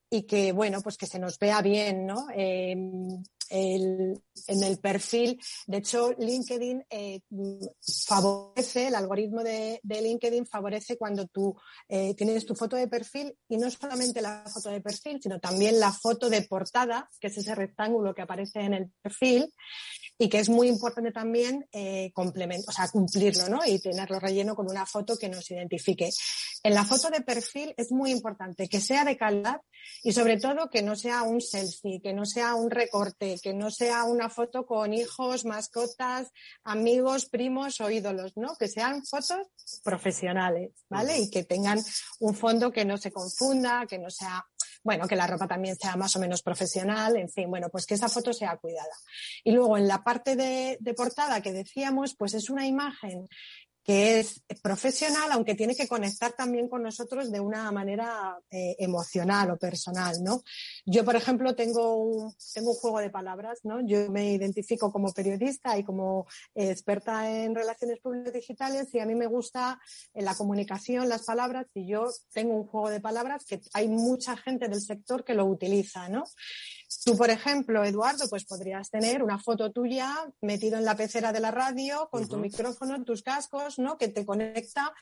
y 0.09 0.23
que, 0.23 0.53
bueno, 0.53 0.81
pues 0.83 0.97
que 0.97 1.07
se 1.07 1.19
nos 1.19 1.39
vea 1.39 1.61
bien, 1.63 2.07
¿no? 2.07 2.27
Em, 2.35 3.23
en 3.49 4.63
el 4.63 4.79
perfil, 4.79 5.41
de 5.67 5.79
hecho, 5.79 6.13
LinkedIn 6.19 6.85
eh, 6.91 7.21
favorece, 8.07 8.89
el 8.89 8.95
algoritmo 8.95 9.43
de, 9.43 9.81
LinkedIn 9.85 10.47
favorece 10.47 10.97
cuando 10.97 11.27
tú 11.27 11.55
eh, 11.89 12.15
tienes 12.15 12.45
tu 12.45 12.55
foto 12.55 12.77
de 12.77 12.89
perfil 12.89 13.37
y 13.49 13.57
no 13.57 13.71
solamente 13.71 14.21
la 14.21 14.45
foto 14.53 14.71
de 14.71 14.81
perfil, 14.81 15.21
sino 15.23 15.39
también 15.39 15.79
la 15.79 15.93
foto 15.93 16.29
de 16.29 16.43
portada, 16.43 17.09
que 17.21 17.29
es 17.29 17.39
ese 17.39 17.55
rectángulo 17.55 18.15
que 18.15 18.23
aparece 18.23 18.61
en 18.61 18.75
el 18.75 18.91
perfil, 19.01 19.53
y 20.19 20.29
que 20.29 20.39
es 20.39 20.49
muy 20.49 20.69
importante 20.69 21.13
también 21.13 21.69
eh, 21.73 22.13
o 22.15 22.73
sea, 22.73 22.89
cumplirlo, 22.89 23.49
¿no? 23.49 23.61
Y 23.67 23.79
tenerlo 23.79 24.19
relleno 24.19 24.55
con 24.55 24.69
una 24.69 24.87
foto 24.87 25.17
que 25.17 25.29
nos 25.29 25.51
identifique. 25.51 26.11
En 26.63 26.75
la 26.75 26.85
foto 26.85 27.11
de 27.11 27.21
perfil 27.21 27.75
es 27.77 27.93
muy 27.93 28.11
importante 28.11 28.69
que 28.69 28.81
sea 28.81 29.05
de 29.05 29.17
calidad 29.17 29.61
y 30.03 30.13
sobre 30.13 30.39
todo 30.39 30.71
que 30.71 30.83
no 30.83 30.97
sea 30.97 31.23
un 31.23 31.41
selfie, 31.41 32.01
que 32.01 32.13
no 32.13 32.25
sea 32.25 32.55
un 32.55 32.71
recorte, 32.71 33.37
que 33.43 33.55
no 33.55 33.71
sea 33.71 34.05
una 34.05 34.31
foto 34.31 34.67
con 34.67 34.93
hijos, 34.93 35.45
mascotas, 35.45 36.29
amigos, 36.65 37.27
primos 37.27 37.81
o 37.81 37.91
ídolos, 37.91 38.33
¿no? 38.37 38.57
Que 38.57 38.69
sean 38.69 39.05
fotos 39.05 39.47
profesionales, 39.85 40.73
¿vale? 40.89 41.19
Y 41.19 41.31
que 41.31 41.45
tengan 41.45 41.81
un 42.21 42.35
fondo 42.35 42.73
que 42.73 42.85
no 42.85 42.97
se 42.97 43.13
confunda, 43.13 43.87
que 43.87 43.99
no 43.99 44.11
sea 44.11 44.45
bueno, 44.87 45.09
que 45.09 45.17
la 45.17 45.27
ropa 45.27 45.49
también 45.49 45.75
sea 45.75 45.97
más 45.97 46.15
o 46.15 46.21
menos 46.21 46.43
profesional, 46.43 47.17
en 47.17 47.29
fin, 47.29 47.51
bueno, 47.51 47.69
pues 47.71 47.87
que 47.87 47.95
esa 47.95 48.09
foto 48.09 48.33
sea 48.33 48.57
cuidada. 48.57 48.95
Y 49.43 49.51
luego 49.51 49.77
en 49.77 49.89
la 49.89 50.05
parte 50.05 50.37
de, 50.37 50.79
portada 50.97 51.43
que 51.43 51.53
decíamos, 51.53 52.15
pues 52.15 52.35
es 52.35 52.49
una 52.51 52.65
imagen 52.67 53.29
que 53.87 54.19
es 54.19 54.43
profesional, 54.63 55.31
aunque 55.31 55.55
tiene 55.55 55.77
que 55.77 55.87
conectar 55.87 56.33
también 56.33 56.69
con 56.69 56.83
nosotros 56.83 57.31
de 57.31 57.39
una 57.39 57.71
manera 57.71 58.37
eh, 58.51 58.75
emocional 58.81 59.53
o 59.53 59.59
personal, 59.59 60.17
¿no? 60.25 60.43
Yo, 60.85 61.05
por 61.05 61.15
ejemplo, 61.15 61.55
tengo 61.55 61.97
un, 61.97 62.35
tengo 62.53 62.73
un 62.73 62.77
juego 62.77 62.99
de 62.99 63.11
palabras, 63.11 63.61
¿no? 63.63 63.87
Yo 63.87 64.11
me 64.11 64.33
identifico 64.33 64.91
como 64.91 65.13
periodista 65.13 65.79
y 65.79 65.85
como 65.85 66.27
experta 66.55 67.31
en 67.31 67.55
relaciones 67.55 68.01
públicas 68.01 68.33
digitales 68.33 68.93
y 68.93 68.99
a 68.99 69.07
mí 69.07 69.15
me 69.15 69.29
gusta 69.29 69.81
en 70.15 70.25
la 70.25 70.35
comunicación 70.35 71.09
las 71.09 71.25
palabras 71.25 71.69
y 71.73 71.87
yo 71.87 72.09
tengo 72.33 72.55
un 72.57 72.67
juego 72.67 72.91
de 72.91 73.01
palabras 73.01 73.45
que 73.45 73.61
hay 73.73 73.87
mucha 73.87 74.37
gente 74.37 74.69
del 74.69 74.81
sector 74.81 75.25
que 75.25 75.35
lo 75.35 75.47
utiliza, 75.47 76.09
¿no? 76.09 76.25
Tú, 77.05 77.17
por 77.17 77.31
ejemplo, 77.31 77.85
Eduardo, 77.85 78.29
pues 78.29 78.45
podrías 78.45 78.91
tener 78.91 79.23
una 79.23 79.39
foto 79.39 79.73
tuya 79.73 80.13
metido 80.41 80.79
en 80.79 80.85
la 80.85 80.97
pecera 80.97 81.33
de 81.33 81.41
la 81.41 81.51
radio, 81.51 82.09
con 82.11 82.29
tu 82.29 82.37
micrófono, 82.37 83.03
tus 83.05 83.23
cascos, 83.23 83.79
¿no? 83.79 83.97
Que 83.99 84.09
te 84.09 84.25
conecta 84.25 84.93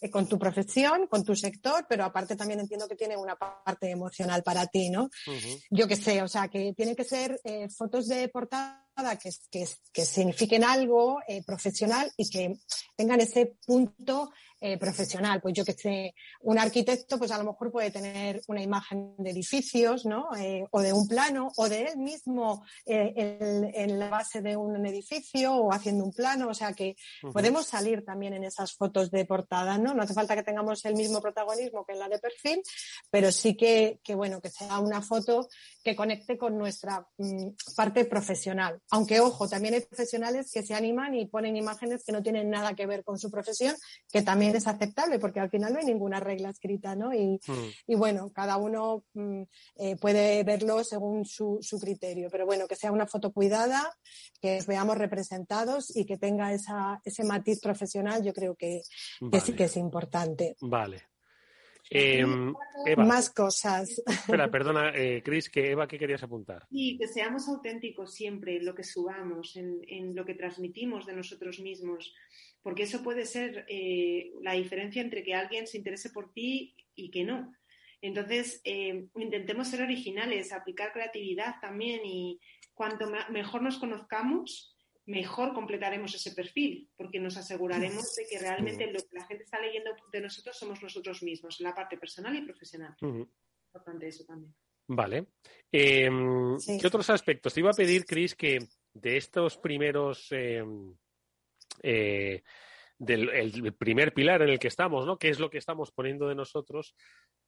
eh, 0.00 0.10
con 0.10 0.28
tu 0.28 0.38
profesión, 0.38 1.06
con 1.06 1.24
tu 1.24 1.34
sector, 1.34 1.86
pero 1.88 2.04
aparte 2.04 2.36
también 2.36 2.60
entiendo 2.60 2.88
que 2.88 2.96
tiene 2.96 3.16
una 3.16 3.36
parte 3.36 3.90
emocional 3.90 4.42
para 4.42 4.66
ti, 4.66 4.90
¿no? 4.90 5.10
Yo 5.70 5.88
qué 5.88 5.96
sé, 5.96 6.22
o 6.22 6.28
sea, 6.28 6.48
que 6.48 6.72
tienen 6.74 6.96
que 6.96 7.04
ser 7.04 7.40
eh, 7.44 7.68
fotos 7.68 8.08
de 8.08 8.28
portada 8.28 8.81
que, 9.20 9.30
que, 9.50 9.66
que 9.92 10.04
signifiquen 10.04 10.64
algo 10.64 11.20
eh, 11.26 11.42
profesional 11.44 12.10
y 12.16 12.28
que 12.28 12.58
tengan 12.96 13.20
ese 13.20 13.56
punto 13.66 14.30
eh, 14.60 14.78
profesional. 14.78 15.40
Pues 15.40 15.54
yo 15.54 15.64
que 15.64 15.72
sé, 15.72 16.14
un 16.42 16.56
arquitecto 16.58 17.18
pues 17.18 17.32
a 17.32 17.38
lo 17.38 17.44
mejor 17.44 17.72
puede 17.72 17.90
tener 17.90 18.42
una 18.46 18.62
imagen 18.62 19.14
de 19.18 19.30
edificios, 19.30 20.06
¿no? 20.06 20.28
Eh, 20.38 20.64
o 20.70 20.80
de 20.80 20.92
un 20.92 21.08
plano, 21.08 21.48
o 21.56 21.68
de 21.68 21.82
él 21.82 21.98
mismo 21.98 22.64
en, 22.86 23.98
la 23.98 24.08
base 24.08 24.40
de 24.40 24.56
un 24.56 24.86
edificio 24.86 25.52
o 25.52 25.72
haciendo 25.72 26.04
un 26.04 26.12
plano. 26.12 26.48
O 26.48 26.54
sea 26.54 26.72
que 26.74 26.94
podemos 27.32 27.66
salir 27.66 28.04
también 28.04 28.34
en 28.34 28.44
esas 28.44 28.72
fotos 28.74 29.10
de 29.10 29.24
portada, 29.24 29.78
¿no? 29.78 29.94
No 29.94 30.02
hace 30.02 30.14
falta 30.14 30.36
que 30.36 30.44
tengamos 30.44 30.84
el 30.84 30.94
mismo 30.94 31.20
protagonismo 31.20 31.84
que 31.84 31.94
en 31.94 31.98
la 31.98 32.08
de 32.08 32.20
perfil, 32.20 32.62
pero 33.10 33.32
sí 33.32 33.56
que, 33.56 33.98
que 34.04 34.14
bueno, 34.14 34.40
que 34.40 34.50
sea 34.50 34.78
una 34.78 35.02
foto 35.02 35.48
que 35.82 35.96
conecte 35.96 36.38
con 36.38 36.56
nuestra 36.56 37.06
mm, 37.18 37.48
parte 37.76 38.04
profesional. 38.04 38.80
Aunque, 38.90 39.20
ojo, 39.20 39.48
también 39.48 39.74
hay 39.74 39.80
profesionales 39.80 40.50
que 40.52 40.62
se 40.62 40.74
animan 40.74 41.14
y 41.14 41.26
ponen 41.26 41.56
imágenes 41.56 42.04
que 42.04 42.12
no 42.12 42.22
tienen 42.22 42.50
nada 42.50 42.74
que 42.74 42.86
ver 42.86 43.04
con 43.04 43.18
su 43.18 43.30
profesión, 43.30 43.74
que 44.10 44.22
también 44.22 44.54
es 44.54 44.66
aceptable 44.66 45.18
porque 45.18 45.40
al 45.40 45.50
final 45.50 45.72
no 45.72 45.80
hay 45.80 45.86
ninguna 45.86 46.20
regla 46.20 46.50
escrita, 46.50 46.94
¿no? 46.94 47.12
Y, 47.12 47.40
mm. 47.46 47.98
bueno, 47.98 48.30
cada 48.32 48.56
uno 48.56 49.04
mm, 49.14 49.42
eh, 49.76 49.96
puede 49.96 50.44
verlo 50.44 50.84
según 50.84 51.24
su, 51.24 51.60
criterio, 51.80 52.28
pero 52.30 52.46
bueno, 52.46 52.68
que 52.68 52.76
sea 52.76 52.92
una 52.92 53.06
foto 53.06 53.32
cuidada, 53.32 53.92
que 54.40 54.56
nos 54.56 54.66
veamos 54.66 54.98
representados 54.98 55.96
y 55.96 56.04
que 56.04 56.16
tenga 56.16 56.52
esa, 56.52 57.00
ese 57.04 57.24
matiz 57.24 57.60
profesional, 57.60 58.22
yo 58.22 58.32
creo 58.32 58.54
que, 58.54 58.82
sí 59.44 59.54
que 59.54 59.64
es 59.64 59.76
importante. 59.76 60.56
Vale. 60.60 61.11
Em, 61.94 62.54
Más 62.96 63.30
cosas. 63.30 64.02
Espera, 64.06 64.50
perdona, 64.50 64.92
eh, 64.94 65.22
Cris, 65.22 65.50
que 65.50 65.70
Eva, 65.70 65.86
¿qué 65.86 65.98
querías 65.98 66.22
apuntar? 66.22 66.66
Sí, 66.70 66.96
que 66.98 67.06
seamos 67.06 67.48
auténticos 67.48 68.14
siempre 68.14 68.56
en 68.56 68.64
lo 68.64 68.74
que 68.74 68.84
subamos, 68.84 69.56
en, 69.56 69.80
en 69.86 70.14
lo 70.14 70.24
que 70.24 70.34
transmitimos 70.34 71.06
de 71.06 71.14
nosotros 71.14 71.60
mismos 71.60 72.14
porque 72.62 72.84
eso 72.84 73.02
puede 73.02 73.26
ser 73.26 73.64
eh, 73.68 74.32
la 74.40 74.52
diferencia 74.52 75.02
entre 75.02 75.22
que 75.22 75.34
alguien 75.34 75.66
se 75.66 75.78
interese 75.78 76.10
por 76.10 76.32
ti 76.32 76.76
y 76.94 77.10
que 77.10 77.24
no. 77.24 77.52
Entonces, 78.00 78.60
eh, 78.64 79.06
intentemos 79.16 79.68
ser 79.68 79.82
originales, 79.82 80.52
aplicar 80.52 80.92
creatividad 80.92 81.56
también 81.60 82.00
y 82.04 82.40
cuanto 82.74 83.10
mejor 83.30 83.62
nos 83.62 83.78
conozcamos, 83.78 84.71
mejor 85.06 85.52
completaremos 85.52 86.14
ese 86.14 86.32
perfil, 86.32 86.88
porque 86.96 87.18
nos 87.18 87.36
aseguraremos 87.36 88.14
de 88.14 88.26
que 88.28 88.38
realmente 88.38 88.86
lo 88.86 89.00
que 89.00 89.16
la 89.16 89.26
gente 89.26 89.44
está 89.44 89.60
leyendo 89.60 89.90
de 90.12 90.20
nosotros 90.20 90.56
somos 90.56 90.82
nosotros 90.82 91.22
mismos, 91.22 91.60
en 91.60 91.64
la 91.64 91.74
parte 91.74 91.96
personal 91.96 92.34
y 92.36 92.42
profesional. 92.42 92.94
Importante 93.00 94.08
eso 94.08 94.24
también. 94.24 94.54
Vale. 94.86 95.26
Em, 95.70 96.56
¿Qué 96.58 96.86
otros 96.86 97.08
aspectos? 97.10 97.54
Te 97.54 97.60
iba 97.60 97.70
a 97.70 97.74
pedir, 97.74 98.04
Cris, 98.04 98.34
que 98.34 98.58
de 98.92 99.16
estos 99.16 99.56
primeros 99.58 100.30
em, 100.32 100.94
eh, 101.82 102.42
del 103.02 103.28
el 103.30 103.74
primer 103.74 104.14
pilar 104.14 104.42
en 104.42 104.48
el 104.48 104.58
que 104.58 104.68
estamos, 104.68 105.04
¿no? 105.04 105.18
¿Qué 105.18 105.28
es 105.28 105.40
lo 105.40 105.50
que 105.50 105.58
estamos 105.58 105.90
poniendo 105.90 106.28
de 106.28 106.36
nosotros? 106.36 106.94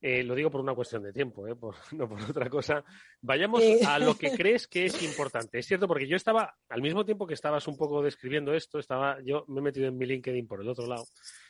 Eh, 0.01 0.25
lo 0.25 0.35
digo 0.35 0.51
por 0.51 0.61
una 0.61 0.75
cuestión 0.75 1.05
de 1.05 1.13
tiempo, 1.13 1.47
¿eh? 1.47 1.55
no 1.93 2.09
por 2.09 2.21
otra 2.23 2.51
cosa. 2.51 2.85
Vayamos 3.21 3.63
a 3.87 3.99
lo 4.01 4.17
que 4.17 4.33
crees 4.33 4.67
que 4.67 4.87
es 4.87 5.03
importante. 5.03 5.59
Es 5.59 5.67
cierto, 5.67 5.87
porque 5.87 6.09
yo 6.09 6.17
estaba, 6.17 6.57
al 6.69 6.83
mismo 6.83 7.05
tiempo 7.05 7.27
que 7.27 7.35
estabas 7.35 7.69
un 7.69 7.77
poco 7.77 8.03
describiendo 8.03 8.53
esto, 8.53 8.81
estaba, 8.81 9.19
yo 9.23 9.45
me 9.47 9.61
he 9.61 9.63
metido 9.63 9.87
en 9.87 9.97
mi 9.97 10.07
LinkedIn 10.07 10.49
por 10.49 10.61
el 10.61 10.69
otro 10.69 10.87
lado. 10.87 11.07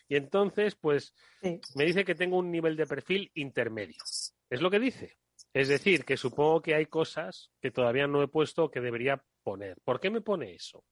Y 0.07 0.17
entonces, 0.17 0.75
pues, 0.75 1.15
me 1.75 1.85
dice 1.85 2.05
que 2.05 2.15
tengo 2.15 2.37
un 2.37 2.51
nivel 2.51 2.77
de 2.77 2.87
perfil 2.87 3.31
intermedio. 3.35 3.97
Es 4.51 4.61
lo 4.61 4.71
que 4.71 4.79
dice. 4.79 5.17
Es 5.55 5.69
decir, 5.69 6.05
que 6.05 6.19
supongo 6.19 6.61
que 6.61 6.75
hay 6.75 6.87
cosas 6.87 7.51
que 7.63 7.71
todavía 7.71 8.07
no 8.07 8.23
he 8.23 8.29
puesto 8.29 8.71
que 8.71 8.81
debería 8.81 9.25
poner. 9.43 9.79
¿Por 9.83 9.99
qué 9.99 10.11
me 10.11 10.21
pone 10.21 10.53
eso? 10.53 10.85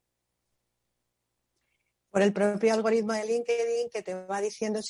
Por 2.13 2.21
el 2.21 2.35
propio 2.35 2.75
algoritmo 2.75 3.15
de 3.15 3.25
LinkedIn 3.25 3.89
que 3.91 4.03
te 4.03 4.15
va 4.15 4.43
diciendo, 4.43 4.81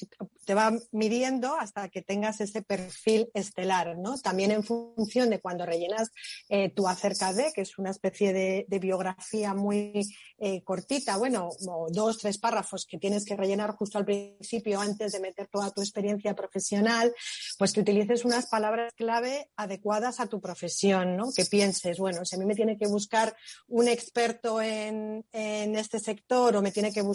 te 0.44 0.54
va 0.54 0.76
midiendo 0.90 1.54
hasta 1.54 1.88
que 1.88 2.02
tengas 2.02 2.40
ese 2.40 2.62
perfil 2.62 3.30
estelar, 3.32 3.96
¿no? 3.96 4.18
También 4.18 4.50
en 4.50 4.64
función 4.64 5.30
de 5.30 5.40
cuando 5.40 5.64
rellenas 5.64 6.10
eh, 6.48 6.70
tu 6.70 6.88
acerca 6.88 7.32
de, 7.32 7.52
que 7.54 7.60
es 7.60 7.78
una 7.78 7.90
especie 7.90 8.32
de, 8.32 8.78
biografía 8.82 9.54
muy 9.54 10.02
eh, 10.38 10.64
cortita, 10.64 11.16
bueno, 11.16 11.50
dos, 11.90 12.18
tres 12.18 12.38
párrafos 12.38 12.84
que 12.84 12.98
tienes 12.98 13.24
que 13.24 13.36
rellenar 13.36 13.76
justo 13.76 13.98
al 13.98 14.04
principio 14.04 14.80
antes 14.80 15.12
de 15.12 15.20
meter 15.20 15.46
toda 15.46 15.70
tu 15.70 15.82
experiencia 15.82 16.34
profesional, 16.34 17.14
pues 17.56 17.72
que 17.72 17.82
utilices 17.82 18.24
unas 18.24 18.46
palabras 18.46 18.92
clave 18.94 19.48
adecuadas 19.54 20.18
a 20.18 20.26
tu 20.26 20.40
profesión, 20.40 21.16
¿no? 21.16 21.26
Que 21.36 21.44
pienses, 21.44 21.98
bueno, 21.98 22.24
si 22.24 22.34
a 22.34 22.38
mí 22.40 22.44
me 22.44 22.56
tiene 22.56 22.76
que 22.76 22.88
buscar 22.88 23.36
un 23.68 23.86
experto 23.86 24.60
en, 24.60 25.24
en 25.30 25.76
este 25.76 26.00
sector 26.00 26.56
o 26.56 26.62
me 26.62 26.72
tiene 26.72 26.92
que 26.92 27.02
buscar 27.02 27.11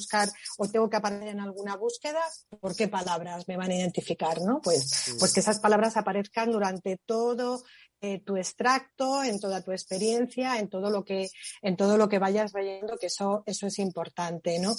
o 0.58 0.68
tengo 0.68 0.90
que 0.90 0.98
aparecer 0.98 1.30
en 1.30 1.40
alguna 1.40 1.76
búsqueda, 1.76 2.22
¿por 2.60 2.76
qué 2.76 2.88
palabras 2.88 3.48
me 3.48 3.58
van 3.58 3.72
a 3.72 3.76
identificar? 3.76 4.42
¿no? 4.42 4.62
Pues, 4.62 5.16
pues 5.20 5.34
que 5.34 5.40
esas 5.40 5.60
palabras 5.60 5.98
aparezcan 5.98 6.52
durante 6.52 6.98
todo 7.06 7.64
eh, 8.00 8.20
tu 8.20 8.38
extracto, 8.38 9.24
en 9.24 9.40
toda 9.40 9.64
tu 9.64 9.72
experiencia, 9.72 10.60
en 10.60 10.70
todo 10.70 10.92
lo 10.92 11.04
que, 11.04 11.30
en 11.64 11.76
todo 11.76 11.98
lo 11.98 12.08
que 12.08 12.20
vayas 12.20 12.54
leyendo, 12.54 12.96
que 12.96 13.08
eso, 13.08 13.42
eso 13.48 13.66
es 13.66 13.80
importante, 13.80 14.60
¿no? 14.60 14.76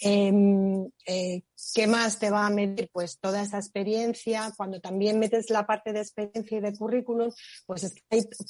Em, 0.00 0.86
eh, 1.06 1.42
¿Qué 1.74 1.86
más 1.86 2.18
te 2.18 2.30
va 2.30 2.46
a 2.46 2.50
medir? 2.50 2.90
Pues 2.92 3.18
toda 3.18 3.42
esa 3.42 3.56
experiencia. 3.56 4.52
Cuando 4.56 4.80
también 4.80 5.18
metes 5.18 5.48
la 5.48 5.66
parte 5.66 5.94
de 5.94 6.00
experiencia 6.00 6.58
y 6.58 6.60
de 6.60 6.76
currículum, 6.76 7.32
pues 7.66 7.94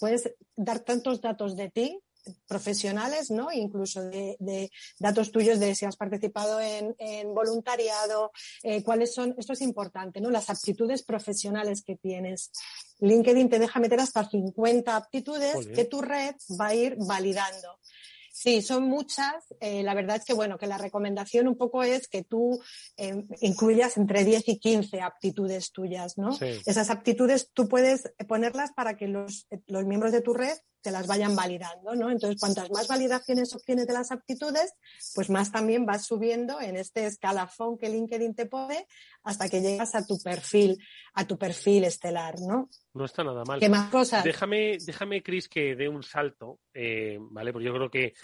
puedes 0.00 0.34
dar 0.56 0.80
tantos 0.80 1.20
datos 1.20 1.56
de 1.56 1.70
ti 1.70 2.00
profesionales, 2.46 3.30
¿no? 3.30 3.52
Incluso 3.52 4.02
de, 4.02 4.70
datos 4.98 5.30
tuyos 5.32 5.58
de 5.60 5.74
si 5.74 5.84
has 5.84 5.96
participado 5.96 6.60
en, 6.60 7.34
voluntariado, 7.34 8.32
eh, 8.62 8.82
cuáles 8.82 9.14
son, 9.14 9.34
esto 9.38 9.52
es 9.52 9.62
importante, 9.62 10.20
¿no? 10.20 10.30
Las 10.30 10.50
aptitudes 10.50 11.02
profesionales 11.02 11.82
que 11.82 11.96
tienes. 11.96 12.50
LinkedIn 13.00 13.48
te 13.48 13.58
deja 13.58 13.80
meter 13.80 14.00
hasta 14.00 14.28
50 14.28 14.96
aptitudes 14.96 15.68
que 15.68 15.84
tu 15.84 16.00
red 16.00 16.34
va 16.60 16.68
a 16.68 16.74
ir 16.74 16.96
validando. 16.98 17.78
Sí, 18.38 18.62
son 18.62 18.84
muchas. 18.84 19.52
Eh, 19.58 19.82
la 19.82 19.94
verdad 19.94 20.18
es 20.18 20.24
que, 20.24 20.32
bueno, 20.32 20.58
que 20.58 20.68
la 20.68 20.78
recomendación 20.78 21.48
un 21.48 21.56
poco 21.56 21.82
es 21.82 22.06
que 22.06 22.22
tú 22.22 22.62
eh, 22.96 23.24
incluyas 23.40 23.96
entre 23.96 24.24
10 24.24 24.48
y 24.48 24.58
15 24.60 25.00
aptitudes 25.00 25.72
tuyas, 25.72 26.16
¿no? 26.18 26.38
Esas 26.40 26.90
aptitudes 26.90 27.50
tú 27.52 27.68
puedes 27.68 28.12
ponerlas 28.28 28.70
para 28.70 28.96
que 28.96 29.08
los, 29.08 29.48
los 29.66 29.86
miembros 29.86 30.12
de 30.12 30.20
tu 30.20 30.34
red 30.34 30.56
te 30.88 30.92
las 30.92 31.06
vayan 31.06 31.36
validando, 31.36 31.94
¿no? 31.94 32.10
Entonces, 32.10 32.40
cuantas 32.40 32.70
más 32.70 32.88
validaciones 32.88 33.54
obtienes 33.54 33.86
de 33.86 33.92
las 33.92 34.10
aptitudes, 34.10 34.72
pues 35.14 35.28
más 35.28 35.52
también 35.52 35.84
vas 35.84 36.06
subiendo 36.06 36.62
en 36.62 36.76
este 36.76 37.04
escalafón 37.04 37.76
que 37.76 37.90
LinkedIn 37.90 38.34
te 38.34 38.46
pone 38.46 38.86
hasta 39.22 39.50
que 39.50 39.60
llegas 39.60 39.94
a 39.94 40.06
tu 40.06 40.18
perfil, 40.18 40.78
a 41.12 41.26
tu 41.26 41.36
perfil 41.36 41.84
estelar, 41.84 42.40
¿no? 42.40 42.70
No 42.94 43.04
está 43.04 43.22
nada 43.22 43.44
mal. 43.44 43.60
¿Qué 43.60 43.68
más 43.68 43.90
cosas? 43.90 44.24
Déjame, 44.24 44.78
déjame, 44.80 45.22
Cris, 45.22 45.46
que 45.46 45.76
dé 45.76 45.90
un 45.90 46.02
salto, 46.02 46.58
eh, 46.72 47.18
¿vale? 47.20 47.52
Porque 47.52 47.66
yo 47.66 47.74
creo 47.74 47.90
que 47.90 48.14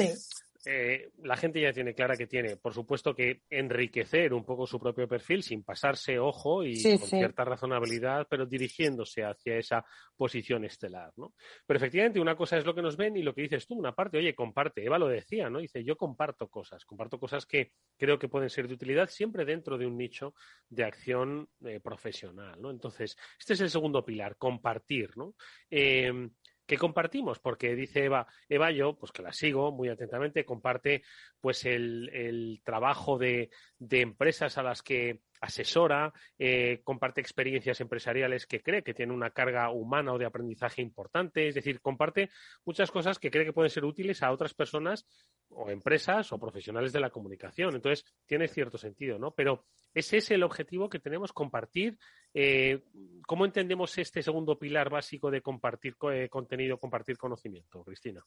eh, 0.67 1.11
la 1.23 1.37
gente 1.37 1.61
ya 1.61 1.73
tiene 1.73 1.95
clara 1.95 2.17
que 2.17 2.27
tiene, 2.27 2.57
por 2.57 2.73
supuesto, 2.73 3.15
que 3.15 3.43
enriquecer 3.51 4.33
un 4.33 4.45
poco 4.45 4.67
su 4.67 4.81
propio 4.81 5.07
perfil 5.07 5.43
sin 5.43 5.63
pasarse 5.63 6.19
ojo 6.19 6.65
y 6.65 6.83
con 6.83 7.09
cierta 7.09 7.45
razonabilidad, 7.45 8.27
pero 8.29 8.47
dirigiéndose 8.47 9.25
hacia 9.25 9.57
esa 9.57 9.85
posición 10.17 10.65
estelar, 10.65 11.13
¿no? 11.17 11.35
Pero 11.67 11.77
efectivamente, 11.79 12.21
una 12.21 12.37
cosa 12.37 12.57
es 12.57 12.65
lo 12.65 12.75
que 12.75 12.83
nos 12.83 12.97
ven 12.97 13.17
y 13.17 13.23
lo 13.23 13.35
que 13.35 13.43
dices 13.43 13.67
tú, 13.67 13.75
una 13.75 13.95
parte, 13.95 14.19
oye, 14.19 14.35
comparte. 14.35 14.85
Eva 14.85 14.99
lo 14.99 15.09
decía, 15.09 15.51
¿no? 15.51 15.59
Dice, 15.59 15.85
yo 15.85 15.97
comparto 15.97 16.49
cosas, 16.49 16.85
comparto 16.85 17.19
cosas 17.19 17.47
que 17.47 17.73
creo 17.99 18.19
que 18.19 18.29
pueden 18.29 18.51
ser 18.51 18.67
de 18.69 18.75
utilidad 18.75 19.09
siempre 19.09 19.45
dentro 19.45 19.77
de 19.77 19.87
un 19.87 19.97
nicho 19.99 20.35
de 20.69 20.85
acción 20.85 21.49
eh, 21.65 21.81
profesional, 21.81 22.61
¿no? 22.61 22.71
Entonces, 22.71 23.17
este 23.39 23.53
es 23.53 23.61
el 23.61 23.71
segundo 23.71 24.05
pilar, 24.05 24.37
compartir, 24.37 25.17
¿no? 25.17 25.35
Eh, 25.71 26.31
que 26.67 26.79
compartimos, 26.79 27.39
porque 27.39 27.75
dice 27.75 28.05
Eva, 28.05 28.27
Eva 28.49 28.71
yo, 28.71 28.97
pues 28.97 29.13
que 29.13 29.23
la 29.23 29.33
sigo 29.33 29.73
muy 29.73 29.89
atentamente, 29.89 30.45
comparte 30.45 31.03
pues 31.41 31.65
el, 31.65 32.11
el 32.13 32.63
trabajo 32.65 33.19
de, 33.19 33.51
de, 33.79 34.01
empresas 34.01 34.57
a 34.59 34.63
las 34.63 34.83
que 34.83 35.21
asesora, 35.45 36.13
eh, 36.39 36.81
comparte 36.83 37.21
experiencias 37.21 37.81
empresariales 37.81 38.47
que 38.47 38.63
cree 38.63 38.83
que 38.83 38.95
tiene 38.95 39.13
una 39.13 39.31
carga 39.31 39.71
humana 39.71 40.13
o 40.13 40.19
de 40.19 40.27
aprendizaje 40.27 40.83
importante, 40.83 41.49
es 41.49 41.55
decir, 41.55 41.81
comparte 41.81 42.31
muchas 42.65 42.91
cosas 42.91 43.19
que 43.19 43.31
cree 43.31 43.45
que 43.45 43.53
pueden 43.53 43.71
ser 43.71 43.85
útiles 43.85 44.23
a 44.23 44.33
otras 44.33 44.55
personas 44.55 45.07
o 45.49 45.71
empresas 45.71 46.33
o 46.33 46.39
profesionales 46.39 46.93
de 46.93 47.01
la 47.01 47.11
comunicación. 47.11 47.75
Entonces, 47.75 48.05
tiene 48.27 48.49
cierto 48.49 48.79
sentido, 48.79 49.19
¿no? 49.19 49.33
Pero 49.33 49.65
ese 49.93 50.17
es 50.17 50.31
el 50.31 50.43
objetivo 50.43 50.89
que 50.89 50.99
tenemos, 50.99 51.33
compartir. 51.33 51.99
Eh, 52.33 52.83
¿Cómo 53.27 53.45
entendemos 53.45 53.97
este 53.99 54.23
segundo 54.23 54.59
pilar 54.59 54.91
básico 54.91 55.31
de 55.31 55.43
compartir 55.43 55.95
eh, 56.13 56.29
contenido, 56.29 56.79
compartir 56.79 57.17
conocimiento, 57.17 57.85
Cristina? 57.85 58.25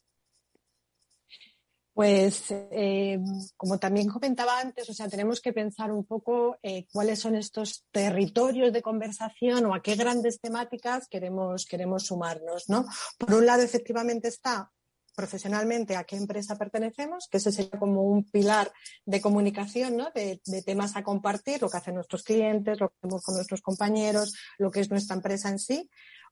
Pues, 1.98 2.52
eh, 2.52 3.18
como 3.56 3.80
también 3.80 4.08
comentaba 4.08 4.60
antes, 4.60 4.88
o 4.88 4.94
sea, 4.94 5.10
tenemos 5.10 5.42
que 5.42 5.52
pensar 5.52 5.92
un 5.92 6.06
poco 6.06 6.60
eh, 6.62 6.86
cuáles 6.94 7.18
son 7.18 7.34
estos 7.34 7.88
territorios 7.92 8.72
de 8.72 8.84
conversación 8.84 9.66
o 9.66 9.74
a 9.74 9.82
qué 9.82 9.96
grandes 9.96 10.40
temáticas 10.40 11.08
queremos, 11.08 11.66
queremos 11.66 12.06
sumarnos, 12.06 12.70
¿no? 12.70 12.86
Por 13.18 13.34
un 13.34 13.48
lado, 13.48 13.64
efectivamente 13.64 14.28
está 14.28 14.72
profesionalmente 15.16 15.96
a 15.96 16.04
qué 16.04 16.18
empresa 16.18 16.56
pertenecemos, 16.56 17.28
que 17.32 17.38
ese 17.38 17.52
sería 17.52 17.80
como 17.80 18.04
un 18.04 18.30
pilar 18.30 18.72
de 19.04 19.20
comunicación, 19.20 19.98
¿no? 19.98 20.12
de, 20.14 20.40
de, 20.46 20.62
temas 20.62 20.96
a 20.96 21.02
compartir, 21.02 21.60
lo 21.60 21.68
que 21.68 21.78
hacen 21.78 21.96
nuestros 21.96 22.22
clientes, 22.22 22.80
lo 22.80 22.90
que 22.90 22.96
hacemos 23.00 23.24
con 23.24 23.34
nuestros 23.34 23.62
compañeros, 23.64 24.36
lo 24.60 24.70
que 24.70 24.82
es 24.82 24.92
nuestra 24.92 25.16
empresa 25.16 25.50
en 25.50 25.58
sí. 25.58 25.90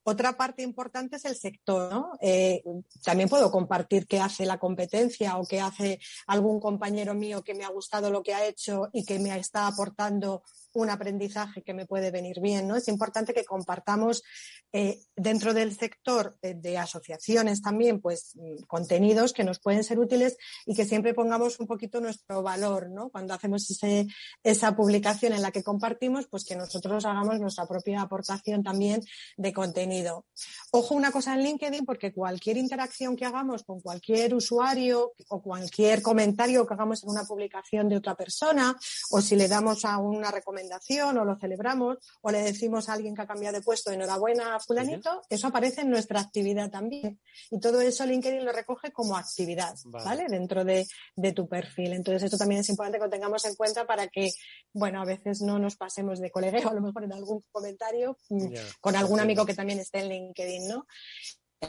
Otra 0.07 0.37
parte 0.37 0.61
importante 0.61 1.15
es 1.15 1.25
el 1.25 1.35
sector. 1.35 1.91
¿no? 1.91 2.11
Eh, 2.21 2.63
también 3.03 3.27
puedo 3.27 3.49
compartir 3.49 4.05
qué 4.05 4.19
hace 4.19 4.45
la 4.45 4.59
competencia 4.59 5.37
o 5.37 5.47
qué 5.47 5.59
hace 5.59 5.99
algún 6.27 6.59
compañero 6.59 7.15
mío 7.15 7.43
que 7.43 7.55
me 7.55 7.65
ha 7.65 7.69
gustado 7.69 8.11
lo 8.11 8.21
que 8.21 8.35
ha 8.35 8.45
hecho 8.45 8.89
y 8.93 9.03
que 9.03 9.17
me 9.17 9.35
está 9.35 9.65
aportando 9.65 10.43
un 10.81 10.89
aprendizaje 10.89 11.61
que 11.61 11.73
me 11.73 11.85
puede 11.85 12.11
venir 12.11 12.39
bien. 12.41 12.67
¿no? 12.67 12.75
Es 12.75 12.87
importante 12.87 13.33
que 13.33 13.45
compartamos 13.45 14.23
eh, 14.71 14.99
dentro 15.15 15.53
del 15.53 15.75
sector 15.75 16.37
de, 16.41 16.55
de, 16.55 16.77
asociaciones 16.77 17.61
también 17.61 18.01
pues 18.01 18.37
contenidos 18.67 19.33
que 19.33 19.43
nos 19.43 19.59
pueden 19.59 19.83
ser 19.83 19.99
útiles 19.99 20.37
y 20.65 20.75
que 20.75 20.85
siempre 20.85 21.13
pongamos 21.13 21.59
un 21.59 21.67
poquito 21.67 22.01
nuestro 22.01 22.41
valor. 22.41 22.89
¿no? 22.89 23.09
Cuando 23.09 23.33
hacemos 23.33 23.69
ese, 23.69 24.07
esa 24.43 24.75
publicación 24.75 25.33
en 25.33 25.41
la 25.41 25.51
que 25.51 25.63
compartimos, 25.63 26.27
pues 26.27 26.45
que 26.45 26.55
nosotros 26.55 27.05
hagamos 27.05 27.39
nuestra 27.39 27.65
propia 27.65 28.01
aportación 28.01 28.63
también 28.63 29.01
de 29.37 29.53
contenido 29.53 30.25
Ojo 30.71 30.95
una 30.95 31.11
cosa 31.11 31.33
en 31.33 31.43
LinkedIn 31.43 31.85
porque 31.85 32.13
cualquier 32.13 32.57
interacción 32.57 33.15
que 33.15 33.25
hagamos 33.25 33.63
con 33.63 33.79
cualquier 33.79 34.33
usuario 34.33 35.13
o 35.29 35.41
cualquier 35.41 36.01
comentario 36.01 36.65
que 36.65 36.73
hagamos 36.73 37.03
en 37.03 37.09
una 37.09 37.23
publicación 37.23 37.87
de 37.87 37.97
otra 37.97 38.15
persona 38.15 38.75
o 39.11 39.21
si 39.21 39.35
le 39.35 39.47
damos 39.47 39.85
a 39.85 39.97
una 39.97 40.31
recomendación 40.31 40.64
o 40.71 41.25
lo 41.25 41.37
celebramos 41.37 41.97
o 42.21 42.31
le 42.31 42.41
decimos 42.41 42.89
a 42.89 42.93
alguien 42.93 43.15
que 43.15 43.21
ha 43.21 43.27
cambiado 43.27 43.57
de 43.57 43.63
puesto 43.63 43.91
enhorabuena 43.91 44.55
a 44.55 44.59
fulanito, 44.59 45.21
eso 45.29 45.47
aparece 45.47 45.81
en 45.81 45.89
nuestra 45.89 46.19
actividad 46.19 46.69
también. 46.69 47.19
Y 47.51 47.59
todo 47.59 47.81
eso 47.81 48.05
LinkedIn 48.05 48.45
lo 48.45 48.51
recoge 48.51 48.91
como 48.91 49.17
actividad, 49.17 49.75
¿vale? 49.85 50.05
¿vale? 50.05 50.25
Dentro 50.29 50.63
de, 50.63 50.85
de 51.15 51.31
tu 51.33 51.47
perfil. 51.47 51.93
Entonces 51.93 52.23
esto 52.23 52.37
también 52.37 52.61
es 52.61 52.69
importante 52.69 52.97
que 52.97 53.05
lo 53.05 53.09
tengamos 53.09 53.45
en 53.45 53.55
cuenta 53.55 53.85
para 53.85 54.07
que, 54.07 54.31
bueno, 54.73 55.01
a 55.01 55.05
veces 55.05 55.41
no 55.41 55.59
nos 55.59 55.75
pasemos 55.75 56.19
de 56.19 56.31
colegio, 56.31 56.69
a 56.69 56.73
lo 56.73 56.81
mejor 56.81 57.03
en 57.03 57.13
algún 57.13 57.43
comentario 57.51 58.17
yeah, 58.29 58.61
con 58.79 58.95
algún 58.95 59.19
amigo 59.19 59.45
que 59.45 59.53
también 59.53 59.79
esté 59.79 59.99
en 59.99 60.09
LinkedIn, 60.09 60.67
¿no? 60.67 60.85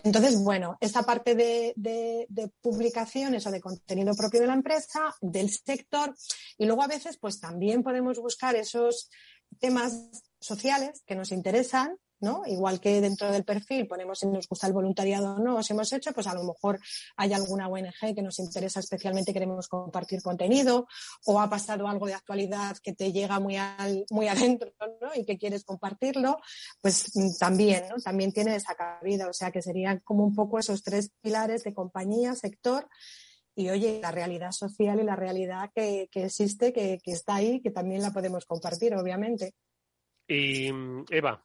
Entonces, 0.03 0.39
bueno, 0.43 0.77
esa 0.81 1.03
parte 1.03 1.35
de, 1.35 1.73
de, 1.77 2.27
de, 2.29 2.49
publicaciones 2.61 3.47
o 3.47 3.51
de 3.51 3.61
contenido 3.61 4.15
propio 4.15 4.41
de 4.41 4.47
la 4.47 4.55
empresa, 4.55 5.15
del 5.21 5.51
sector, 5.51 6.15
y 6.59 6.67
luego 6.67 6.83
a 6.83 6.89
veces, 6.89 7.19
pues 7.19 7.41
también 7.41 7.83
podemos 7.83 8.19
buscar 8.19 8.57
esos 8.57 9.11
temas 9.59 10.11
sociales 10.41 11.03
que 11.07 11.15
nos 11.15 11.33
interesan 11.33 11.97
¿no? 12.21 12.43
Igual 12.47 12.81
que 12.81 13.01
dentro 13.01 13.31
del 13.31 13.45
perfil 13.45 13.87
ponemos 13.87 14.21
si 14.21 14.27
nos 14.27 14.49
gusta 14.49 14.67
el 14.67 14.73
voluntariado 14.73 15.35
o 15.35 15.39
no, 15.39 15.63
si 15.63 15.73
hemos 15.73 15.93
hecho, 15.93 16.13
pues 16.13 16.27
a 16.27 16.35
lo 16.35 16.45
mejor 16.45 16.81
hay 17.17 17.33
alguna 17.33 17.69
ONG 17.69 18.15
que 18.15 18.23
nos 18.23 18.39
interesa 18.39 18.81
especialmente, 18.81 19.33
queremos 19.33 19.69
compartir 19.69 20.23
contenido, 20.23 20.87
o 21.27 21.41
ha 21.41 21.51
pasado 21.51 21.89
algo 21.89 22.07
de 22.07 22.15
actualidad 22.15 22.77
que 22.83 22.93
te 22.93 23.13
llega 23.13 23.41
muy, 23.41 23.57
al, 23.57 24.05
muy 24.11 24.29
adentro, 24.29 24.73
¿no? 25.01 25.11
Y 25.15 25.25
que 25.25 25.39
quieres 25.39 25.65
compartirlo, 25.65 26.39
pues 26.81 27.13
mm, 27.15 27.39
también, 27.39 27.85
¿no? 27.89 27.97
También 27.97 28.33
tiene 28.33 28.57
esa 28.57 28.75
cabida, 28.75 29.29
o 29.29 29.33
sea 29.33 29.51
que 29.51 29.63
serían 29.63 30.01
como 30.01 30.25
un 30.25 30.35
poco 30.35 30.59
esos 30.59 30.83
tres 30.83 31.11
pilares 31.21 31.65
de 31.65 31.75
compañía, 31.75 32.35
sector, 32.35 32.89
y 33.59 33.71
oye, 33.71 34.01
la 34.03 34.11
realidad 34.11 34.53
social 34.53 35.01
y 35.01 35.05
la 35.05 35.17
realidad 35.17 35.71
que, 35.75 36.09
que 36.13 36.27
existe, 36.27 36.75
que, 36.75 36.99
que 37.03 37.13
está 37.13 37.37
ahí, 37.37 37.61
que 37.63 37.71
también 37.71 38.03
la 38.03 38.13
podemos 38.13 38.45
compartir, 38.45 38.95
obviamente. 38.95 39.55
Y 40.29 40.69
Eva, 41.11 41.43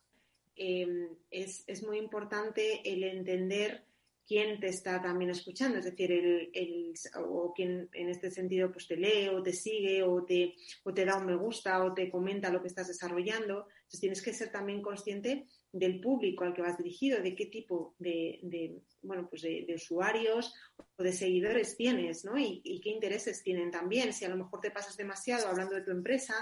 eh, 0.64 1.10
es, 1.32 1.64
es, 1.66 1.82
muy 1.82 1.98
importante 1.98 2.82
el 2.86 3.04
entender 3.04 3.84
quién 4.28 4.60
te 4.60 4.68
está 4.68 5.02
también 5.02 5.32
escuchando, 5.32 5.80
es 5.80 5.86
decir, 5.86 6.12
el, 6.12 6.52
el, 6.54 6.94
o 7.18 7.52
quién 7.52 7.90
en 7.94 8.10
este 8.10 8.30
sentido 8.30 8.72
pues 8.72 8.88
te 8.88 8.96
lee 8.96 9.30
o 9.30 9.42
te 9.42 9.54
sigue 9.54 10.04
o 10.04 10.24
te, 10.24 10.54
o 10.84 10.94
te 10.94 11.04
da 11.04 11.18
un 11.18 11.26
me 11.26 11.36
gusta 11.36 11.84
o 11.84 11.96
te 11.96 12.12
comenta 12.12 12.52
lo 12.52 12.62
que 12.62 12.68
estás 12.68 12.88
desarrollando. 12.88 13.66
Entonces 13.70 14.00
tienes 14.00 14.22
que 14.22 14.34
ser 14.34 14.52
también 14.52 14.84
consciente 14.84 15.48
del 15.72 16.00
público 16.00 16.44
al 16.44 16.54
que 16.54 16.62
vas 16.62 16.78
dirigido, 16.78 17.24
de 17.24 17.34
qué 17.34 17.48
tipo 17.48 17.96
de, 17.98 18.40
de 18.44 18.84
bueno, 19.02 19.28
pues 19.28 19.42
de, 19.42 19.66
de, 19.68 19.74
usuarios 19.74 20.54
o 20.78 21.02
de 21.02 21.12
seguidores 21.12 21.76
tienes, 21.76 22.24
¿no? 22.24 22.38
Y, 22.38 22.62
y, 22.64 22.82
qué 22.82 22.92
intereses 22.92 23.42
tienen 23.42 23.72
también. 23.72 24.14
Si 24.14 24.26
a 24.26 24.30
lo 24.30 24.38
mejor 24.38 24.62
te 24.62 24.70
pasas 24.70 24.96
demasiado 24.96 25.48
hablando 25.48 25.74
de 25.74 25.82
tu 25.82 25.90
empresa, 25.90 26.36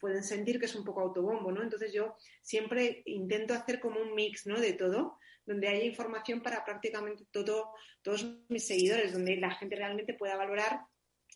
pueden 0.00 0.22
sentir 0.22 0.58
que 0.58 0.66
es 0.66 0.74
un 0.74 0.84
poco 0.84 1.00
autobombo, 1.00 1.52
¿no? 1.52 1.62
Entonces 1.62 1.92
yo 1.92 2.16
siempre 2.42 3.02
intento 3.06 3.54
hacer 3.54 3.80
como 3.80 4.00
un 4.00 4.14
mix, 4.14 4.46
¿no? 4.46 4.60
De 4.60 4.72
todo, 4.72 5.18
donde 5.44 5.68
haya 5.68 5.84
información 5.84 6.42
para 6.42 6.64
prácticamente 6.64 7.26
todo, 7.30 7.72
todos 8.02 8.26
mis 8.48 8.66
seguidores, 8.66 9.12
donde 9.12 9.36
la 9.36 9.50
gente 9.50 9.76
realmente 9.76 10.14
pueda 10.14 10.36
valorar 10.36 10.82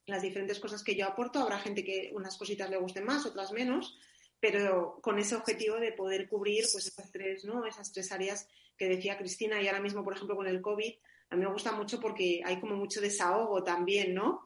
las 0.06 0.22
diferentes 0.22 0.60
cosas 0.60 0.82
que 0.82 0.94
yo 0.94 1.06
aporto. 1.06 1.40
Habrá 1.40 1.58
gente 1.58 1.84
que 1.84 2.10
unas 2.14 2.36
cositas 2.36 2.70
le 2.70 2.76
gusten 2.76 3.04
más, 3.04 3.26
otras 3.26 3.52
menos, 3.52 3.98
pero 4.40 4.98
con 5.00 5.18
ese 5.18 5.36
objetivo 5.36 5.76
de 5.76 5.92
poder 5.92 6.28
cubrir 6.28 6.64
pues 6.72 6.86
esas 6.86 7.10
tres, 7.10 7.44
¿no? 7.44 7.64
Esas 7.66 7.92
tres 7.92 8.10
áreas 8.12 8.48
que 8.76 8.88
decía 8.88 9.18
Cristina 9.18 9.62
y 9.62 9.68
ahora 9.68 9.80
mismo, 9.80 10.02
por 10.04 10.14
ejemplo, 10.14 10.36
con 10.36 10.46
el 10.46 10.60
COVID, 10.60 10.94
a 11.32 11.34
mí 11.34 11.46
me 11.46 11.50
gusta 11.50 11.72
mucho 11.72 11.98
porque 11.98 12.42
hay 12.44 12.60
como 12.60 12.76
mucho 12.76 13.00
desahogo 13.00 13.64
también, 13.64 14.12
¿no? 14.12 14.42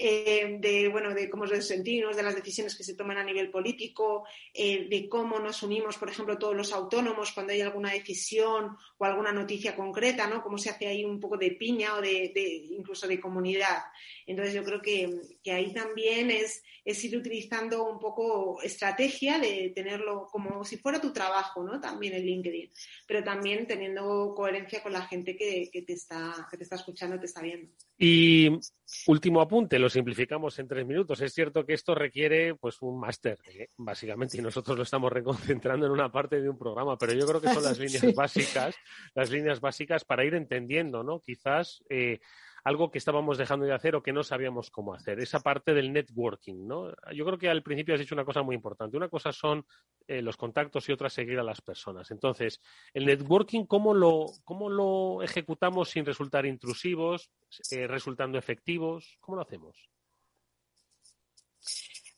Eh, 0.00 0.58
de, 0.60 0.86
bueno, 0.86 1.12
de 1.12 1.28
cómo 1.28 1.44
nos 1.44 1.66
sentimos, 1.66 2.16
de 2.16 2.22
las 2.22 2.36
decisiones 2.36 2.76
que 2.76 2.84
se 2.84 2.94
toman 2.94 3.18
a 3.18 3.24
nivel 3.24 3.50
político, 3.50 4.24
eh, 4.54 4.86
de 4.88 5.08
cómo 5.08 5.40
nos 5.40 5.64
unimos, 5.64 5.98
por 5.98 6.08
ejemplo, 6.08 6.38
todos 6.38 6.54
los 6.54 6.72
autónomos 6.72 7.32
cuando 7.32 7.52
hay 7.52 7.62
alguna 7.62 7.90
decisión 7.90 8.76
o 8.96 9.04
alguna 9.04 9.32
noticia 9.32 9.74
concreta, 9.74 10.28
¿no? 10.28 10.40
Cómo 10.40 10.56
se 10.56 10.70
hace 10.70 10.86
ahí 10.86 11.04
un 11.04 11.18
poco 11.18 11.36
de 11.36 11.50
piña 11.50 11.96
o 11.96 12.00
de, 12.00 12.32
incluso 12.70 13.08
de 13.08 13.18
comunidad. 13.18 13.82
Entonces 14.24 14.54
yo 14.54 14.62
creo 14.62 14.80
que, 14.80 15.10
que 15.42 15.50
ahí 15.50 15.72
también 15.72 16.30
es, 16.30 16.62
es, 16.84 17.02
ir 17.02 17.16
utilizando 17.16 17.82
un 17.90 17.98
poco 17.98 18.62
estrategia 18.62 19.40
de 19.40 19.72
tenerlo 19.74 20.28
como 20.30 20.64
si 20.64 20.76
fuera 20.76 21.00
tu 21.00 21.12
trabajo, 21.12 21.64
¿no? 21.64 21.80
También 21.80 22.14
en 22.14 22.24
LinkedIn, 22.24 22.70
pero 23.04 23.24
también 23.24 23.66
teniendo 23.66 24.32
coherencia 24.36 24.80
con 24.80 24.92
la 24.92 25.02
gente 25.02 25.36
que, 25.36 25.68
que 25.72 25.82
te 25.82 25.94
está 25.94 26.27
que 26.50 26.56
te 26.56 26.64
está 26.64 26.76
escuchando, 26.76 27.18
te 27.18 27.26
está 27.26 27.42
viendo. 27.42 27.70
Y 27.96 28.58
último 29.06 29.40
apunte, 29.40 29.78
lo 29.78 29.88
simplificamos 29.88 30.58
en 30.58 30.68
tres 30.68 30.86
minutos. 30.86 31.20
Es 31.20 31.32
cierto 31.32 31.64
que 31.66 31.74
esto 31.74 31.94
requiere 31.94 32.54
pues 32.54 32.80
un 32.82 32.98
máster, 33.00 33.38
¿eh? 33.46 33.68
básicamente, 33.76 34.38
y 34.38 34.40
nosotros 34.40 34.76
lo 34.76 34.84
estamos 34.84 35.12
reconcentrando 35.12 35.86
en 35.86 35.92
una 35.92 36.10
parte 36.10 36.40
de 36.40 36.48
un 36.48 36.58
programa, 36.58 36.96
pero 36.96 37.12
yo 37.12 37.26
creo 37.26 37.40
que 37.40 37.52
son 37.52 37.62
las 37.62 37.78
líneas 37.78 38.00
sí. 38.00 38.12
básicas, 38.12 38.76
las 39.14 39.30
líneas 39.30 39.60
básicas 39.60 40.04
para 40.04 40.24
ir 40.24 40.34
entendiendo, 40.34 41.02
¿no? 41.02 41.20
Quizás 41.20 41.82
eh, 41.88 42.20
algo 42.68 42.90
que 42.90 42.98
estábamos 42.98 43.38
dejando 43.38 43.64
de 43.64 43.72
hacer 43.72 43.96
o 43.96 44.02
que 44.02 44.12
no 44.12 44.22
sabíamos 44.22 44.70
cómo 44.70 44.92
hacer. 44.92 45.20
Esa 45.20 45.40
parte 45.40 45.72
del 45.72 45.90
networking, 45.90 46.66
¿no? 46.66 46.90
Yo 47.14 47.24
creo 47.24 47.38
que 47.38 47.48
al 47.48 47.62
principio 47.62 47.94
has 47.94 48.00
dicho 48.00 48.14
una 48.14 48.26
cosa 48.26 48.42
muy 48.42 48.54
importante. 48.54 48.96
Una 48.96 49.08
cosa 49.08 49.32
son 49.32 49.64
eh, 50.06 50.20
los 50.20 50.36
contactos 50.36 50.86
y 50.88 50.92
otra 50.92 51.08
seguir 51.08 51.38
a 51.38 51.42
las 51.42 51.62
personas. 51.62 52.10
Entonces, 52.10 52.60
el 52.92 53.06
networking, 53.06 53.64
¿cómo 53.64 53.94
lo, 53.94 54.26
cómo 54.44 54.68
lo 54.68 55.22
ejecutamos 55.22 55.88
sin 55.88 56.04
resultar 56.04 56.44
intrusivos, 56.44 57.30
eh, 57.70 57.86
resultando 57.86 58.36
efectivos? 58.36 59.16
¿Cómo 59.20 59.36
lo 59.36 59.42
hacemos? 59.42 59.88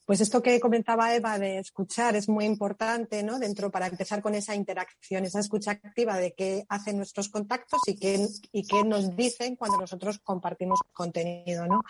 Pues 0.05 0.21
esto 0.21 0.43
que 0.43 0.59
comentaba 0.59 1.15
Eva 1.15 1.39
de 1.39 1.59
escuchar 1.59 2.17
es 2.17 2.29
muy 2.29 2.45
importante, 2.45 3.23
¿no? 3.23 3.39
Dentro 3.39 3.71
para 3.71 3.87
empezar 3.87 4.21
con 4.21 4.35
esa 4.35 4.55
interacción, 4.55 5.25
esa 5.25 5.41
escucha 5.41 5.73
activa 5.73 6.17
de 6.17 6.33
qué 6.33 6.65
hacen 6.69 6.97
nuestros 6.97 7.29
contactos 7.29 7.81
y 7.87 7.97
qué, 7.97 8.27
y 8.53 8.67
qué 8.67 8.83
nos 8.83 9.15
dicen 9.15 9.57
cuando 9.57 9.79
nosotros 9.79 10.19
compartimos 10.19 10.81
contenido, 10.93 11.67
¿no? 11.67 11.83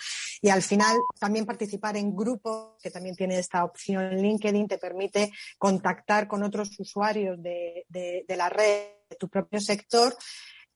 Y 0.42 0.50
al 0.50 0.62
final 0.62 0.96
también 1.18 1.46
participar 1.46 1.96
en 1.96 2.14
grupos, 2.14 2.74
que 2.82 2.90
también 2.90 3.16
tiene 3.16 3.38
esta 3.38 3.64
opción 3.64 4.16
LinkedIn, 4.16 4.68
te 4.68 4.78
permite 4.78 5.32
contactar 5.58 6.28
con 6.28 6.42
otros 6.42 6.78
usuarios 6.78 7.42
de, 7.42 7.86
de, 7.88 8.24
de 8.26 8.36
la 8.36 8.48
red, 8.48 8.88
de 9.08 9.16
tu 9.16 9.28
propio 9.28 9.60
sector 9.60 10.14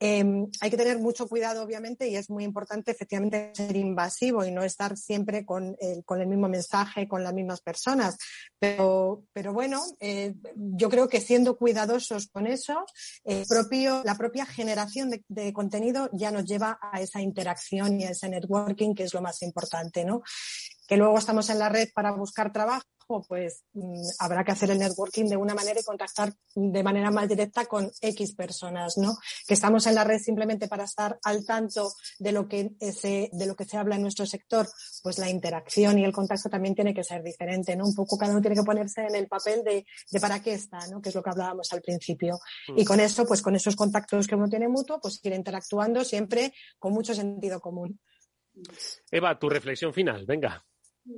Em, 0.00 0.50
hay 0.60 0.70
que 0.70 0.76
tener 0.76 0.98
mucho 0.98 1.28
cuidado, 1.28 1.62
obviamente, 1.62 2.08
y 2.08 2.16
es 2.16 2.28
muy 2.28 2.44
importante 2.44 2.90
efectivamente 2.90 3.52
ser 3.54 3.76
invasivo 3.76 4.44
y 4.44 4.50
no 4.50 4.62
estar 4.62 4.96
siempre 4.96 5.44
con 5.44 5.76
el, 5.80 6.04
con 6.04 6.20
el 6.20 6.26
mismo 6.26 6.48
mensaje, 6.48 7.06
con 7.06 7.22
las 7.22 7.32
mismas 7.32 7.60
personas. 7.60 8.16
Pero, 8.58 9.24
pero 9.32 9.52
bueno, 9.52 9.80
eh, 10.00 10.34
yo 10.56 10.88
creo 10.88 11.08
que 11.08 11.20
siendo 11.20 11.56
cuidadosos 11.56 12.28
con 12.28 12.46
eso, 12.46 12.84
la 14.04 14.16
propia 14.16 14.46
generación 14.46 15.10
de, 15.10 15.24
de, 15.28 15.52
contenido 15.52 16.10
ya 16.12 16.30
nos 16.30 16.44
lleva 16.44 16.78
a 16.80 17.00
esa 17.00 17.20
interacción 17.20 18.00
y 18.00 18.04
a 18.04 18.10
ese 18.10 18.28
networking, 18.28 18.94
que 18.94 19.04
es 19.04 19.14
lo 19.14 19.22
más 19.22 19.42
importante, 19.42 20.04
¿no? 20.04 20.22
Que 20.86 20.96
luego 20.96 21.18
estamos 21.18 21.50
en 21.50 21.58
la 21.58 21.68
red 21.68 21.88
para 21.94 22.12
buscar 22.12 22.52
trabajo 22.52 22.84
pues 23.28 23.64
mm, 23.72 24.02
habrá 24.18 24.44
que 24.44 24.52
hacer 24.52 24.70
el 24.70 24.78
networking 24.78 25.26
de 25.26 25.36
una 25.36 25.54
manera 25.54 25.80
y 25.80 25.84
contactar 25.84 26.32
de 26.54 26.82
manera 26.82 27.10
más 27.10 27.28
directa 27.28 27.66
con 27.66 27.90
X 28.00 28.34
personas, 28.34 28.96
¿no? 28.96 29.16
Que 29.46 29.54
estamos 29.54 29.86
en 29.86 29.94
la 29.94 30.04
red 30.04 30.18
simplemente 30.18 30.68
para 30.68 30.84
estar 30.84 31.18
al 31.24 31.44
tanto 31.44 31.92
de 32.18 32.32
lo 32.32 32.48
que 32.48 32.72
se, 32.92 33.30
de 33.32 33.46
lo 33.46 33.54
que 33.54 33.64
se 33.64 33.76
habla 33.76 33.96
en 33.96 34.02
nuestro 34.02 34.26
sector, 34.26 34.68
pues 35.02 35.18
la 35.18 35.28
interacción 35.28 35.98
y 35.98 36.04
el 36.04 36.12
contacto 36.12 36.48
también 36.48 36.74
tiene 36.74 36.94
que 36.94 37.04
ser 37.04 37.22
diferente, 37.22 37.76
¿no? 37.76 37.84
Un 37.84 37.94
poco 37.94 38.16
cada 38.16 38.32
uno 38.32 38.40
tiene 38.40 38.56
que 38.56 38.62
ponerse 38.62 39.02
en 39.06 39.14
el 39.14 39.28
papel 39.28 39.62
de, 39.64 39.86
de 40.10 40.20
para 40.20 40.40
qué 40.40 40.54
está, 40.54 40.78
¿no? 40.88 41.00
Que 41.00 41.10
es 41.10 41.14
lo 41.14 41.22
que 41.22 41.30
hablábamos 41.30 41.72
al 41.72 41.82
principio. 41.82 42.38
Y 42.68 42.82
mm. 42.82 42.86
con 42.86 43.00
eso, 43.00 43.26
pues 43.26 43.42
con 43.42 43.54
esos 43.54 43.76
contactos 43.76 44.26
que 44.26 44.34
uno 44.34 44.48
tiene 44.48 44.68
mutuo, 44.68 45.00
pues 45.00 45.20
ir 45.22 45.32
interactuando 45.32 46.04
siempre 46.04 46.52
con 46.78 46.92
mucho 46.92 47.14
sentido 47.14 47.60
común. 47.60 48.00
Eva, 49.10 49.36
tu 49.38 49.48
reflexión 49.48 49.92
final, 49.92 50.24
venga 50.26 50.64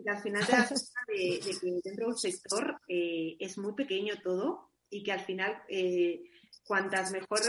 al 0.06 0.22
final 0.22 0.46
te 0.46 0.52
das 0.52 0.68
cuenta 0.68 1.00
de, 1.08 1.40
que 1.40 1.80
dentro 1.84 2.06
de 2.06 2.12
un 2.12 2.18
sector 2.18 2.80
eh, 2.88 3.36
es 3.38 3.58
muy 3.58 3.74
pequeño 3.74 4.14
todo 4.22 4.70
y 4.90 5.02
que 5.02 5.12
al 5.12 5.20
final 5.20 5.62
eh, 5.68 6.24
cuantas, 6.66 7.12
mejor 7.12 7.40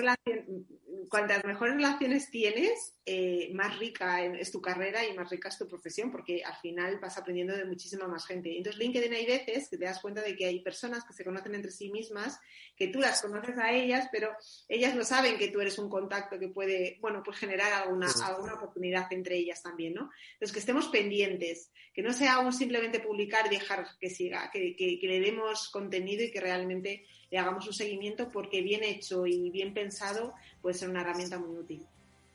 cuantas 1.09 1.43
mejores 1.43 1.75
relaciones 1.75 2.29
tienes, 2.29 2.93
eh, 3.05 3.49
más 3.53 3.77
rica 3.79 4.23
es 4.23 4.51
tu 4.51 4.61
carrera 4.61 5.05
y 5.05 5.13
más 5.13 5.29
rica 5.29 5.49
es 5.49 5.57
tu 5.57 5.67
profesión, 5.67 6.11
porque 6.11 6.43
al 6.43 6.55
final 6.57 6.99
vas 6.99 7.17
aprendiendo 7.17 7.55
de 7.55 7.65
muchísima 7.65 8.07
más 8.07 8.25
gente. 8.25 8.55
Entonces, 8.55 8.79
LinkedIn 8.79 9.13
hay 9.13 9.25
veces 9.25 9.69
que 9.69 9.77
te 9.77 9.85
das 9.85 9.99
cuenta 10.01 10.21
de 10.21 10.35
que 10.35 10.45
hay 10.45 10.59
personas 10.61 11.03
que 11.05 11.13
se 11.13 11.23
conocen 11.23 11.55
entre 11.55 11.71
sí 11.71 11.89
mismas, 11.89 12.39
que 12.75 12.89
tú 12.89 12.99
las 12.99 13.21
conoces 13.21 13.57
a 13.57 13.71
ellas, 13.71 14.07
pero 14.11 14.29
ellas 14.67 14.95
no 14.95 15.03
saben 15.03 15.37
que 15.37 15.47
tú 15.47 15.61
eres 15.61 15.79
un 15.79 15.89
contacto 15.89 16.37
que 16.37 16.49
puede, 16.49 16.97
bueno, 17.01 17.23
pues 17.23 17.37
generar 17.37 17.73
alguna, 17.73 18.07
alguna 18.23 18.55
oportunidad 18.55 19.11
entre 19.11 19.37
ellas 19.37 19.63
también, 19.63 19.93
¿no? 19.93 20.09
Entonces, 20.33 20.53
que 20.53 20.59
estemos 20.59 20.87
pendientes, 20.89 21.71
que 21.97 22.03
no 22.03 22.13
sea 22.13 22.37
un 22.41 22.53
simplemente 22.53 22.99
publicar 22.99 23.47
y 23.47 23.55
dejar 23.55 23.87
que 23.99 24.11
siga, 24.11 24.51
que, 24.53 24.75
que, 24.75 24.99
le 25.01 25.19
demos 25.19 25.67
contenido 25.69 26.23
y 26.23 26.29
que 26.29 26.39
realmente 26.39 27.07
le 27.31 27.39
hagamos 27.39 27.65
un 27.65 27.73
seguimiento 27.73 28.29
porque 28.31 28.61
bien 28.61 28.83
hecho 28.83 29.25
y 29.25 29.49
bien 29.49 29.73
pensado 29.73 30.35
puede 30.61 30.75
ser 30.75 30.89
una 30.89 31.01
herramienta 31.01 31.39
muy 31.39 31.57
útil. 31.57 31.87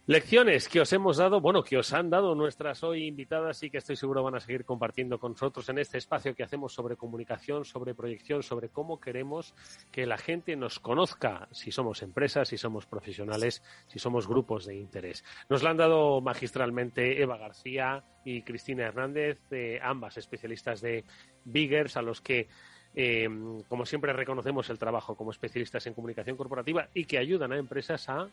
Lecciones 0.08 0.68
que 0.68 0.80
os 0.80 0.92
hemos 0.92 1.18
dado, 1.18 1.40
bueno, 1.40 1.62
que 1.62 1.78
os 1.78 1.92
han 1.92 2.10
dado 2.10 2.34
nuestras 2.34 2.82
hoy 2.82 3.06
invitadas 3.06 3.62
y 3.62 3.70
que 3.70 3.78
estoy 3.78 3.94
seguro 3.94 4.24
van 4.24 4.34
a 4.34 4.40
seguir 4.40 4.64
compartiendo 4.64 5.20
con 5.20 5.30
nosotros 5.32 5.68
en 5.68 5.78
este 5.78 5.96
espacio 5.96 6.34
que 6.34 6.42
hacemos 6.42 6.74
sobre 6.74 6.96
comunicación, 6.96 7.64
sobre 7.64 7.94
proyección, 7.94 8.42
sobre 8.42 8.68
cómo 8.68 8.98
queremos 8.98 9.54
que 9.92 10.04
la 10.04 10.18
gente 10.18 10.56
nos 10.56 10.80
conozca, 10.80 11.46
si 11.52 11.70
somos 11.70 12.02
empresas, 12.02 12.48
si 12.48 12.58
somos 12.58 12.84
profesionales, 12.84 13.62
si 13.86 14.00
somos 14.00 14.26
grupos 14.26 14.66
de 14.66 14.74
interés. 14.74 15.24
Nos 15.48 15.62
la 15.62 15.70
han 15.70 15.76
dado 15.76 16.20
magistralmente 16.20 17.22
Eva 17.22 17.38
García 17.38 18.02
y 18.24 18.42
Cristina 18.42 18.86
Hernández, 18.86 19.38
ambas 19.82 20.16
especialistas 20.16 20.80
de 20.80 21.04
Biggers, 21.44 21.96
a 21.96 22.02
los 22.02 22.20
que 22.20 22.48
eh, 22.94 23.28
como 23.68 23.86
siempre 23.86 24.12
reconocemos 24.12 24.68
el 24.70 24.78
trabajo 24.78 25.14
como 25.14 25.30
especialistas 25.30 25.86
en 25.86 25.94
comunicación 25.94 26.36
corporativa 26.36 26.88
y 26.92 27.04
que 27.04 27.18
ayudan 27.18 27.52
a 27.52 27.56
empresas 27.56 28.08
a 28.08 28.28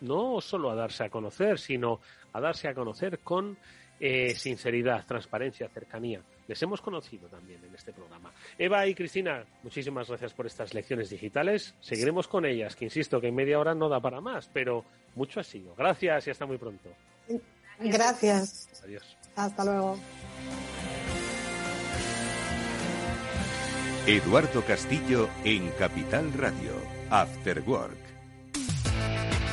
no 0.00 0.40
solo 0.40 0.70
a 0.70 0.74
darse 0.74 1.04
a 1.04 1.10
conocer, 1.10 1.58
sino 1.58 2.00
a 2.32 2.40
darse 2.40 2.68
a 2.68 2.74
conocer 2.74 3.20
con 3.20 3.56
eh, 4.00 4.34
sinceridad, 4.34 5.06
transparencia, 5.06 5.68
cercanía. 5.68 6.20
Les 6.48 6.60
hemos 6.62 6.82
conocido 6.82 7.28
también 7.28 7.64
en 7.64 7.74
este 7.74 7.92
programa. 7.92 8.32
Eva 8.58 8.86
y 8.86 8.94
Cristina, 8.94 9.44
muchísimas 9.62 10.08
gracias 10.08 10.34
por 10.34 10.46
estas 10.46 10.74
lecciones 10.74 11.08
digitales. 11.08 11.74
Seguiremos 11.80 12.26
con 12.26 12.44
ellas, 12.44 12.74
que 12.74 12.84
insisto 12.84 13.20
que 13.20 13.28
en 13.28 13.34
media 13.34 13.60
hora 13.60 13.74
no 13.74 13.88
da 13.88 14.00
para 14.00 14.20
más, 14.20 14.50
pero 14.52 14.84
mucho 15.14 15.40
ha 15.40 15.44
sido. 15.44 15.74
Gracias 15.76 16.26
y 16.26 16.30
hasta 16.30 16.46
muy 16.46 16.58
pronto. 16.58 16.90
Gracias. 17.78 18.82
Adiós. 18.84 19.16
Hasta 19.36 19.64
luego. 19.64 19.96
Eduardo 24.06 24.64
Castillo 24.64 25.28
en 25.44 25.70
Capital 25.78 26.32
Radio, 26.32 26.72
After. 27.08 27.62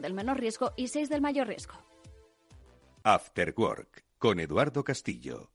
del 0.00 0.14
menor 0.14 0.38
riesgo 0.38 0.72
y 0.76 0.88
6 0.88 1.08
del 1.08 1.20
mayor 1.20 1.48
riesgo. 1.48 1.74
After 3.02 3.52
Work 3.56 4.04
con 4.18 4.40
Eduardo 4.40 4.82
Castillo. 4.82 5.50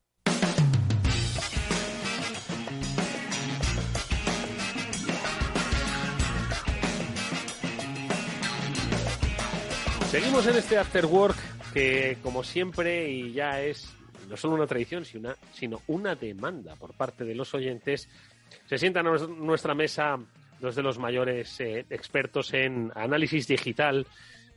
Seguimos 10.12 10.48
en 10.48 10.56
este 10.56 10.78
After 10.78 11.06
Work 11.06 11.38
que, 11.72 12.18
como 12.24 12.44
siempre, 12.44 13.10
y 13.10 13.32
ya 13.32 13.62
es 13.62 13.94
no 14.28 14.38
solo 14.38 14.56
una 14.56 14.68
tradición, 14.68 15.06
sino 15.06 15.82
una 15.88 16.16
demanda 16.16 16.76
por 16.76 16.94
parte 16.94 17.26
de 17.26 17.36
los 17.36 17.54
oyentes, 17.54 18.10
se 18.68 18.78
sientan 18.78 19.08
a 19.08 19.18
nuestra 19.18 19.74
mesa 19.74 20.20
dos 20.60 20.76
de 20.76 20.84
los 20.84 21.00
mayores 21.00 21.60
eh, 21.60 21.86
expertos 21.90 22.54
en 22.54 22.92
análisis 22.96 23.48
digital 23.48 24.06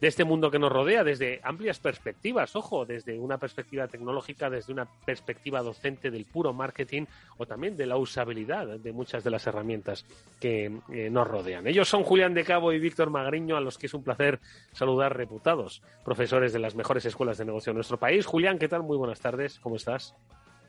de 0.03 0.09
este 0.09 0.25
mundo 0.25 0.51
que 0.51 0.59
nos 0.59 0.73
rodea 0.73 1.05
desde 1.05 1.41
amplias 1.45 1.79
perspectivas, 1.79 2.57
ojo, 2.57 2.85
desde 2.85 3.21
una 3.21 3.39
perspectiva 3.39 3.87
tecnológica, 3.87 4.51
desde 4.51 4.73
una 4.73 4.85
perspectiva 4.85 5.63
docente 5.63 6.11
del 6.11 6.25
puro 6.25 6.53
marketing 6.53 7.05
o 7.39 7.47
también 7.47 7.77
de 7.77 7.87
la 7.87 7.97
usabilidad 7.97 8.81
de 8.81 8.93
muchas 8.93 9.23
de 9.23 9.31
las 9.31 9.47
herramientas 9.47 10.05
que 10.41 10.73
eh, 10.93 11.09
nos 11.09 11.29
rodean. 11.29 11.69
Ellos 11.69 11.89
son 11.89 12.03
Julián 12.03 12.35
de 12.35 12.43
Cabo 12.43 12.73
y 12.73 12.81
Víctor 12.81 13.11
Magriño, 13.11 13.57
a 13.57 13.61
los 13.61 13.79
que 13.79 13.87
es 13.87 13.95
un 13.95 14.03
placer 14.03 14.41
saludar 14.73 15.17
reputados, 15.17 15.83
profesores 16.05 16.53
de 16.53 16.59
las 16.59 16.75
mejores 16.75 17.05
escuelas 17.05 17.39
de 17.39 17.45
negocio 17.45 17.73
de 17.73 17.77
nuestro 17.77 17.97
país. 17.97 18.27
Julián, 18.27 18.59
¿qué 18.59 18.67
tal? 18.67 18.83
Muy 18.83 18.97
buenas 18.97 19.21
tardes, 19.21 19.61
¿cómo 19.61 19.77
estás? 19.77 20.17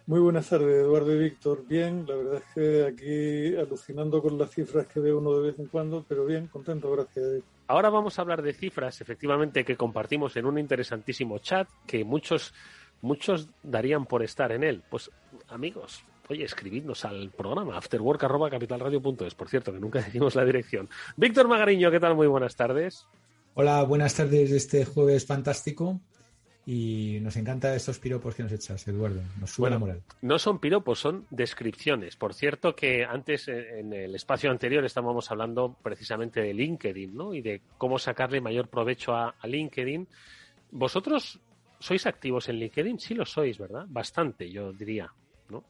Muy 0.05 0.19
buenas 0.19 0.49
tardes, 0.49 0.83
Eduardo 0.83 1.13
y 1.13 1.17
Víctor. 1.17 1.65
Bien, 1.65 2.05
la 2.05 2.15
verdad 2.15 2.35
es 2.35 2.53
que 2.53 2.85
aquí 2.85 3.55
alucinando 3.55 4.21
con 4.21 4.37
las 4.37 4.51
cifras 4.51 4.85
que 4.87 4.99
ve 4.99 5.13
uno 5.13 5.37
de 5.37 5.47
vez 5.47 5.59
en 5.59 5.67
cuando, 5.67 6.03
pero 6.05 6.25
bien, 6.25 6.47
contento, 6.47 6.91
gracias. 6.91 7.41
Ahora 7.67 7.89
vamos 7.89 8.19
a 8.19 8.21
hablar 8.21 8.41
de 8.41 8.53
cifras, 8.53 8.99
efectivamente, 8.99 9.63
que 9.63 9.77
compartimos 9.77 10.35
en 10.35 10.45
un 10.45 10.59
interesantísimo 10.59 11.39
chat 11.39 11.69
que 11.87 12.03
muchos, 12.03 12.53
muchos 13.01 13.47
darían 13.63 14.05
por 14.05 14.23
estar 14.23 14.51
en 14.51 14.65
él. 14.65 14.83
Pues, 14.89 15.09
amigos, 15.47 16.03
oye, 16.27 16.43
escribidnos 16.43 17.05
al 17.05 17.29
programa 17.29 17.77
afterwork.capitalradio.es. 17.77 19.35
Por 19.35 19.47
cierto, 19.47 19.71
que 19.71 19.79
nunca 19.79 19.99
decimos 20.05 20.35
la 20.35 20.43
dirección. 20.43 20.89
Víctor 21.15 21.47
Magariño, 21.47 21.89
¿qué 21.89 22.01
tal? 22.01 22.15
Muy 22.15 22.27
buenas 22.27 22.57
tardes. 22.57 23.07
Hola, 23.53 23.81
buenas 23.83 24.15
tardes 24.15 24.51
de 24.51 24.57
este 24.57 24.83
jueves 24.83 25.25
fantástico. 25.25 26.01
Y 26.65 27.17
nos 27.21 27.35
encanta 27.35 27.75
estos 27.75 27.99
piropos 27.99 28.35
que 28.35 28.43
nos 28.43 28.51
echas, 28.51 28.87
Eduardo. 28.87 29.21
Nos 29.39 29.51
sube 29.51 29.69
la 29.69 29.79
moral. 29.79 30.01
No 30.21 30.39
son 30.39 30.59
piropos, 30.59 30.99
son 30.99 31.27
descripciones. 31.29 32.15
Por 32.15 32.33
cierto, 32.33 32.73
que 32.73 33.03
antes 33.03 33.49
eh, 33.49 33.79
en 33.79 33.91
el 33.91 34.15
espacio 34.15 34.49
anterior 34.49 34.85
estábamos 34.85 35.29
hablando 35.29 35.75
precisamente 35.83 36.41
de 36.41 36.53
LinkedIn, 36.53 37.15
¿no? 37.15 37.33
Y 37.33 37.41
de 37.41 37.61
cómo 37.77 37.99
sacarle 37.99 38.39
mayor 38.39 38.69
provecho 38.69 39.13
a, 39.13 39.35
LinkedIn. 39.43 40.07
¿Vosotros 40.71 41.39
sois 41.79 42.05
activos 42.05 42.47
en 42.47 42.55
LinkedIn? 42.59 42.97
Sí 42.97 43.13
lo 43.13 43.25
sois, 43.25 43.57
¿verdad? 43.57 43.85
Bastante, 43.89 44.49
yo 44.49 44.71
diría, 44.71 45.11
¿no? 45.49 45.65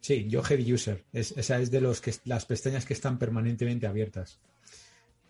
Sí, 0.00 0.26
yo 0.28 0.42
heavy 0.42 0.72
user. 0.72 1.04
esa 1.12 1.60
es 1.60 1.70
de 1.70 1.80
los 1.80 2.00
que 2.00 2.12
las 2.24 2.44
pestañas 2.44 2.84
que 2.84 2.94
están 2.94 3.20
permanentemente 3.20 3.86
abiertas. 3.86 4.40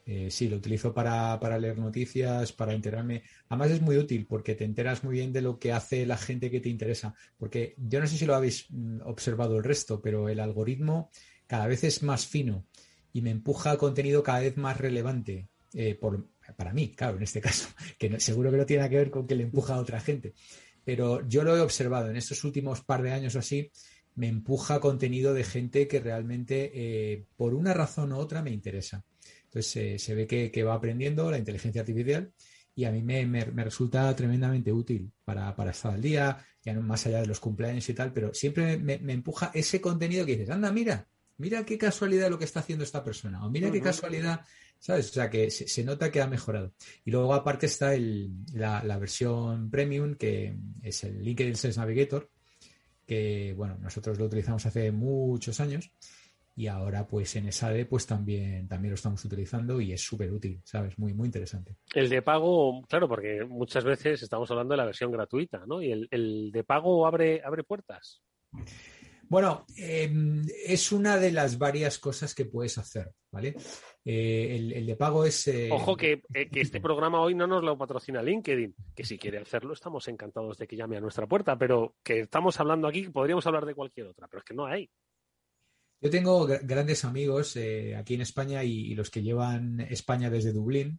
Eh, 0.04 0.30
sí, 0.30 0.48
lo 0.48 0.56
utilizo 0.56 0.92
para, 0.92 1.58
leer 1.58 1.78
noticias, 1.78 2.52
para 2.52 2.74
enterarme. 2.74 3.22
Además 3.48 3.70
es 3.70 3.80
muy 3.80 3.96
útil 3.96 4.26
porque 4.26 4.54
te 4.54 4.64
enteras 4.64 5.04
muy 5.04 5.14
bien 5.14 5.32
de 5.32 5.42
lo 5.42 5.58
que 5.58 5.72
hace 5.72 6.06
la 6.06 6.16
gente 6.16 6.50
que 6.50 6.60
te 6.60 6.68
interesa. 6.68 7.14
Porque 7.38 7.74
yo 7.78 8.00
no 8.00 8.06
sé 8.06 8.16
si 8.16 8.26
lo 8.26 8.34
habéis 8.34 8.66
mm, 8.70 9.00
observado 9.04 9.56
el 9.56 9.64
resto, 9.64 10.00
pero 10.00 10.28
el 10.28 10.40
algoritmo 10.40 11.10
cada 11.46 11.66
vez 11.66 11.84
es 11.84 12.02
más 12.02 12.26
fino 12.26 12.66
y 13.12 13.22
me 13.22 13.30
empuja 13.30 13.72
a 13.72 13.78
contenido 13.78 14.22
cada 14.22 14.40
vez 14.40 14.56
más 14.56 14.78
relevante. 14.78 15.48
Eh, 15.74 15.98
para 16.56 16.72
mí, 16.72 16.92
claro, 16.94 17.16
en 17.16 17.22
este 17.22 17.40
caso, 17.40 17.68
que 17.98 18.18
seguro 18.20 18.50
que 18.50 18.56
no 18.56 18.66
tiene 18.66 18.88
que 18.88 18.96
ver 18.96 19.10
con 19.10 19.26
que 19.26 19.36
le 19.36 19.44
empuja 19.44 19.74
a 19.74 19.80
otra 19.80 20.00
gente. 20.00 20.34
Pero 20.84 21.26
yo 21.28 21.44
lo 21.44 21.56
he 21.56 21.60
observado 21.60 22.10
en 22.10 22.16
estos 22.16 22.42
últimos 22.42 22.82
par 22.82 23.02
de 23.02 23.12
años 23.12 23.36
o 23.36 23.38
así, 23.38 23.70
me 24.14 24.28
empuja 24.28 24.80
contenido 24.80 25.32
de 25.32 25.44
gente 25.44 25.88
que 25.88 26.00
realmente, 26.00 26.70
eh, 26.74 27.24
por 27.36 27.54
una 27.54 27.72
razón 27.72 28.12
u 28.12 28.16
otra, 28.16 28.42
me 28.42 28.50
interesa. 28.50 29.04
Entonces 29.52 30.02
se 30.02 30.14
ve 30.14 30.26
que, 30.26 30.64
va 30.64 30.74
aprendiendo 30.74 31.30
la 31.30 31.36
inteligencia 31.36 31.82
artificial 31.82 32.32
y 32.74 32.86
a 32.86 32.90
mí 32.90 33.02
me, 33.02 33.44
resulta 33.44 34.16
tremendamente 34.16 34.72
útil 34.72 35.12
para, 35.24 35.54
estar 35.70 35.92
al 35.92 36.00
día, 36.00 36.38
ya 36.62 36.72
no 36.72 36.80
más 36.80 37.06
allá 37.06 37.20
de 37.20 37.26
los 37.26 37.38
cumpleaños 37.38 37.86
y 37.86 37.92
tal, 37.92 38.14
pero 38.14 38.32
siempre 38.32 38.78
me, 38.78 38.94
empuja 39.12 39.50
ese 39.52 39.78
contenido 39.78 40.24
que 40.24 40.32
dices, 40.32 40.48
anda, 40.48 40.72
mira, 40.72 41.06
mira 41.36 41.66
qué 41.66 41.76
casualidad 41.76 42.30
lo 42.30 42.38
que 42.38 42.46
está 42.46 42.60
haciendo 42.60 42.82
esta 42.82 43.04
persona, 43.04 43.44
o 43.44 43.50
mira 43.50 43.70
qué 43.70 43.82
casualidad, 43.82 44.40
¿sabes? 44.78 45.10
O 45.10 45.12
sea, 45.12 45.28
que 45.28 45.50
se, 45.50 45.84
nota 45.84 46.10
que 46.10 46.22
ha 46.22 46.26
mejorado. 46.26 46.72
Y 47.04 47.10
luego 47.10 47.34
aparte 47.34 47.66
está 47.66 47.92
la, 48.54 48.82
la, 48.82 48.98
versión 48.98 49.70
premium, 49.70 50.14
que 50.14 50.56
es 50.82 51.04
el 51.04 51.22
LinkedIn 51.22 51.56
Sales 51.56 51.76
Navigator, 51.76 52.30
que, 53.04 53.52
bueno, 53.54 53.76
nosotros 53.82 54.18
lo 54.18 54.24
utilizamos 54.24 54.64
hace 54.64 54.90
muchos 54.92 55.60
años 55.60 55.92
y 56.54 56.66
ahora 56.66 57.06
pues 57.06 57.34
en 57.36 57.50
SADE 57.50 57.86
pues 57.86 58.06
también, 58.06 58.68
también 58.68 58.90
lo 58.90 58.96
estamos 58.96 59.24
utilizando 59.24 59.80
y 59.80 59.92
es 59.92 60.00
súper 60.00 60.32
útil, 60.32 60.60
¿sabes? 60.64 60.98
Muy, 60.98 61.14
muy 61.14 61.26
interesante. 61.26 61.76
El 61.94 62.08
de 62.08 62.22
pago, 62.22 62.82
claro, 62.88 63.08
porque 63.08 63.44
muchas 63.44 63.84
veces 63.84 64.22
estamos 64.22 64.50
hablando 64.50 64.72
de 64.72 64.78
la 64.78 64.84
versión 64.84 65.10
gratuita, 65.10 65.64
¿no? 65.66 65.80
Y 65.82 66.08
el, 66.10 66.50
de 66.52 66.64
pago 66.64 67.06
abre, 67.06 67.42
abre 67.44 67.64
puertas. 67.64 68.22
Bueno, 69.28 69.64
em, 69.76 70.44
es 70.66 70.92
una 70.92 71.16
de 71.16 71.32
las 71.32 71.56
varias 71.56 71.98
cosas 71.98 72.34
que 72.34 72.44
puedes 72.44 72.76
hacer, 72.76 73.12
¿vale? 73.30 73.54
Eh, 74.04 74.72
el, 74.74 74.84
de 74.84 74.94
pago 74.94 75.24
es... 75.24 75.48
Eh, 75.48 75.70
Ojo 75.72 75.96
que, 75.96 76.22
eh, 76.34 76.50
que, 76.50 76.60
este 76.60 76.80
programa 76.82 77.22
hoy 77.22 77.34
no 77.34 77.46
nos 77.46 77.64
lo 77.64 77.78
patrocina 77.78 78.22
LinkedIn, 78.22 78.74
que 78.94 79.04
si 79.04 79.16
quiere 79.16 79.38
hacerlo 79.38 79.72
estamos 79.72 80.06
encantados 80.08 80.58
de 80.58 80.66
que 80.66 80.76
llame 80.76 80.98
a 80.98 81.00
nuestra 81.00 81.26
puerta, 81.26 81.56
pero 81.56 81.94
que 82.02 82.20
estamos 82.20 82.60
hablando 82.60 82.88
aquí, 82.88 83.08
podríamos 83.08 83.46
hablar 83.46 83.64
de 83.64 83.74
cualquier 83.74 84.08
otra, 84.08 84.28
pero 84.28 84.40
es 84.40 84.44
que 84.44 84.54
no 84.54 84.66
hay. 84.66 84.90
Yo 86.02 86.10
tengo 86.10 86.48
grandes 86.64 87.04
amigos 87.04 87.54
eh, 87.54 87.94
aquí 87.94 88.14
en 88.14 88.22
España 88.22 88.64
y, 88.64 88.92
los 88.96 89.08
que 89.08 89.22
llevan 89.22 89.78
España 89.80 90.30
desde 90.30 90.52
Dublín. 90.52 90.98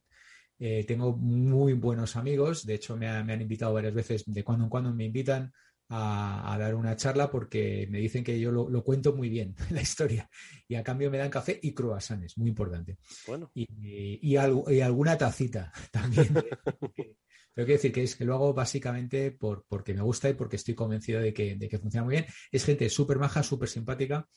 Eh, 0.57 0.85
tengo 0.85 1.17
muy 1.17 1.73
buenos 1.73 2.15
amigos, 2.15 2.65
de 2.65 2.75
hecho 2.75 2.95
me, 2.95 3.09
han 3.09 3.41
invitado 3.41 3.73
varias 3.73 3.93
veces, 3.93 4.23
de 4.25 4.43
cuando 4.45 4.63
en 4.63 4.69
cuando 4.69 4.93
me 4.93 5.03
invitan 5.03 5.51
a, 5.89 6.55
dar 6.57 6.73
una 6.73 6.95
charla 6.95 7.29
porque 7.29 7.85
me 7.91 7.99
dicen 7.99 8.23
que 8.23 8.39
yo 8.39 8.49
lo, 8.49 8.83
cuento 8.83 9.13
muy 9.13 9.27
bien, 9.27 9.53
la 9.71 9.81
historia, 9.81 10.29
y 10.69 10.75
a 10.75 10.83
cambio 10.83 11.11
me 11.11 11.17
dan 11.17 11.29
café 11.29 11.59
y 11.61 11.73
croissants, 11.73 12.37
muy 12.37 12.47
importante. 12.47 12.97
Bueno. 13.27 13.51
Y, 13.53 14.37
alguna 14.37 15.17
tacita 15.17 15.73
también. 15.91 16.33
Pero 16.33 17.67
quiero 17.67 17.73
decir 17.73 17.91
que 17.91 18.03
es 18.03 18.15
que 18.15 18.23
lo 18.23 18.35
hago 18.35 18.53
básicamente 18.53 19.31
por, 19.31 19.65
porque 19.67 19.93
me 19.93 20.01
gusta 20.01 20.29
y 20.29 20.33
porque 20.33 20.55
estoy 20.55 20.75
convencido 20.75 21.19
de 21.19 21.33
que, 21.33 21.57
de 21.57 21.67
que 21.67 21.77
funciona 21.77 22.05
muy 22.05 22.13
bien. 22.13 22.25
Es 22.53 22.63
gente 22.63 22.89
súper 22.89 23.19
maja, 23.19 23.43
súper 23.43 23.67
simpática 23.67 24.29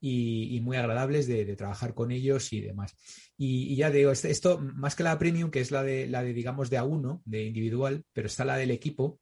y, 0.00 0.60
muy 0.60 0.76
agradables 0.76 1.26
de, 1.26 1.56
trabajar 1.56 1.94
con 1.94 2.10
ellos 2.10 2.52
y 2.52 2.60
demás. 2.60 2.96
Y, 3.36 3.74
ya 3.76 3.90
digo, 3.90 4.10
este, 4.10 4.30
esto, 4.30 4.60
más 4.60 4.94
que 4.94 5.02
la 5.02 5.18
premium, 5.18 5.50
que 5.50 5.60
es 5.60 5.70
la 5.70 5.82
de, 5.82 6.06
la 6.06 6.22
de, 6.22 6.32
digamos, 6.32 6.70
de 6.70 6.80
A1, 6.80 7.22
de 7.24 7.44
individual, 7.44 8.04
pero 8.12 8.26
está 8.26 8.44
la 8.44 8.56
del 8.56 8.70
equipo. 8.70 9.20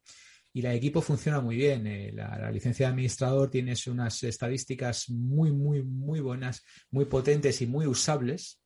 Y 0.53 0.63
la 0.63 0.71
de 0.71 0.77
equipo 0.77 1.03
funciona 1.03 1.41
muy 1.41 1.57
bien. 1.57 1.87
Eh, 1.87 2.13
la, 2.13 2.51
licencia 2.51 2.87
de 2.87 2.93
administrador 2.93 3.51
tiene 3.51 3.75
unas 3.89 4.23
estadísticas 4.23 5.11
muy, 5.11 5.53
muy, 5.53 5.83
muy 5.83 6.21
buenas, 6.21 6.63
muy 6.91 7.05
potentes 7.07 7.61
y 7.61 7.67
muy 7.67 7.87
usables. 7.87 8.63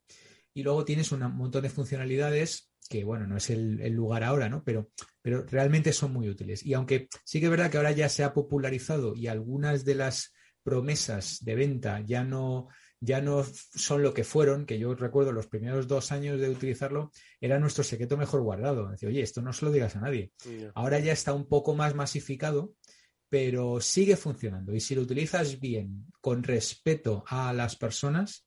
Y 0.55 0.63
luego 0.63 0.85
tienes 0.85 1.11
un 1.13 1.21
montón 1.21 1.63
de 1.63 1.71
funcionalidades 1.71 2.71
que, 2.89 3.05
bueno, 3.05 3.27
no 3.27 3.37
es 3.37 3.51
el, 3.51 3.81
el, 3.81 3.93
lugar 3.93 4.25
ahora, 4.25 4.49
¿no? 4.49 4.65
Pero, 4.65 4.91
pero 5.23 5.45
realmente 5.47 5.93
son 5.93 6.13
muy 6.13 6.29
útiles. 6.29 6.65
Y 6.67 6.75
aunque 6.75 7.09
sí 7.25 7.39
que 7.39 7.47
es 7.47 7.51
verdad 7.51 7.71
que 7.71 7.77
ahora 7.77 7.93
ya 7.93 8.09
se 8.09 8.25
ha 8.25 8.35
popularizado 8.35 9.15
y 9.15 9.29
algunas 9.29 9.85
de 9.85 9.95
las 9.95 10.33
promesas 10.63 11.45
de 11.45 11.55
venta 11.55 12.01
ya 12.01 12.25
no, 12.25 12.69
ya 13.01 13.21
no 13.21 13.45
son 13.45 14.03
lo 14.03 14.13
que 14.13 14.25
fueron, 14.25 14.67
que 14.67 14.79
yo 14.79 14.95
recuerdo 14.95 15.33
los 15.33 15.47
primeros 15.47 15.89
dos 15.89 16.13
años 16.13 16.39
de 16.39 16.51
utilizarlo, 16.51 17.11
era 17.41 17.59
nuestro 17.59 17.83
secreto 17.85 18.17
mejor 18.17 18.43
guardado. 18.43 18.91
Decía, 18.91 19.09
oye, 19.09 19.23
esto 19.23 19.43
no 19.43 19.53
se 19.53 19.65
lo 19.65 19.73
digas 19.73 19.97
a 19.97 20.01
nadie. 20.01 20.33
Ahora 20.75 20.99
ya 20.99 21.13
está 21.13 21.33
un 21.33 21.49
poco 21.49 21.75
más 21.75 21.95
masificado, 21.95 22.75
pero 23.29 23.81
sigue 23.81 24.17
funcionando. 24.17 24.75
Y 24.75 24.81
si 24.81 24.95
lo 24.95 25.03
utilizas 25.03 25.59
bien, 25.61 26.07
con 26.21 26.43
respeto 26.43 27.25
a 27.29 27.53
las 27.53 27.77
personas, 27.77 28.47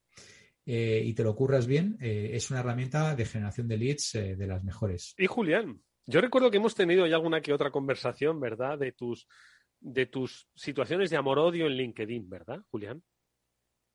eh, 0.65 1.01
y 1.03 1.13
te 1.13 1.23
lo 1.23 1.35
curras 1.35 1.67
bien, 1.67 1.97
eh, 1.99 2.31
es 2.33 2.51
una 2.51 2.59
herramienta 2.59 3.15
de 3.15 3.25
generación 3.25 3.67
de 3.67 3.77
leads 3.77 4.15
eh, 4.15 4.35
de 4.35 4.47
las 4.47 4.63
mejores. 4.63 5.13
Y 5.17 5.27
Julián, 5.27 5.81
yo 6.05 6.21
recuerdo 6.21 6.51
que 6.51 6.57
hemos 6.57 6.75
tenido 6.75 7.07
ya 7.07 7.15
alguna 7.15 7.41
que 7.41 7.53
otra 7.53 7.71
conversación, 7.71 8.39
¿verdad? 8.39 8.77
De 8.77 8.91
tus 8.91 9.27
de 9.83 10.05
tus 10.05 10.47
situaciones 10.55 11.09
de 11.09 11.17
amor-odio 11.17 11.67
en 11.67 11.73
LinkedIn, 11.73 12.29
¿verdad, 12.29 12.61
Julián? 12.71 13.03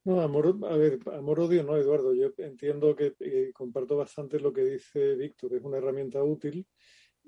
No, 0.05 0.21
amor, 0.21 0.57
a 0.69 0.77
ver, 0.77 1.01
amor-odio 1.13 1.63
no, 1.65 1.77
Eduardo. 1.77 2.15
Yo 2.15 2.31
entiendo 2.39 2.95
que 2.95 3.15
eh, 3.21 3.51
comparto 3.53 3.97
bastante 3.97 4.39
lo 4.39 4.53
que 4.53 4.65
dice 4.65 5.17
Víctor. 5.17 5.55
Es 5.55 5.63
una 5.63 5.79
herramienta 5.79 6.23
útil 6.23 6.67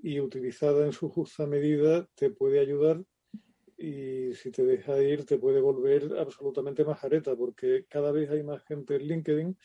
y 0.02 0.20
utilizada 0.20 0.84
en 0.86 0.92
su 0.92 1.08
justa 1.08 1.46
medida 1.46 2.06
te 2.14 2.30
puede 2.30 2.60
ayudar 2.60 3.02
y 3.76 4.34
si 4.34 4.50
te 4.50 4.64
deja 4.64 5.02
ir 5.02 5.24
te 5.24 5.38
puede 5.38 5.60
volver 5.60 6.18
absolutamente 6.18 6.84
majareta 6.84 7.34
porque 7.34 7.86
cada 7.88 8.12
vez 8.12 8.30
hay 8.30 8.42
más 8.42 8.62
gente 8.64 8.96
en 8.96 9.08
LinkedIn. 9.08 9.58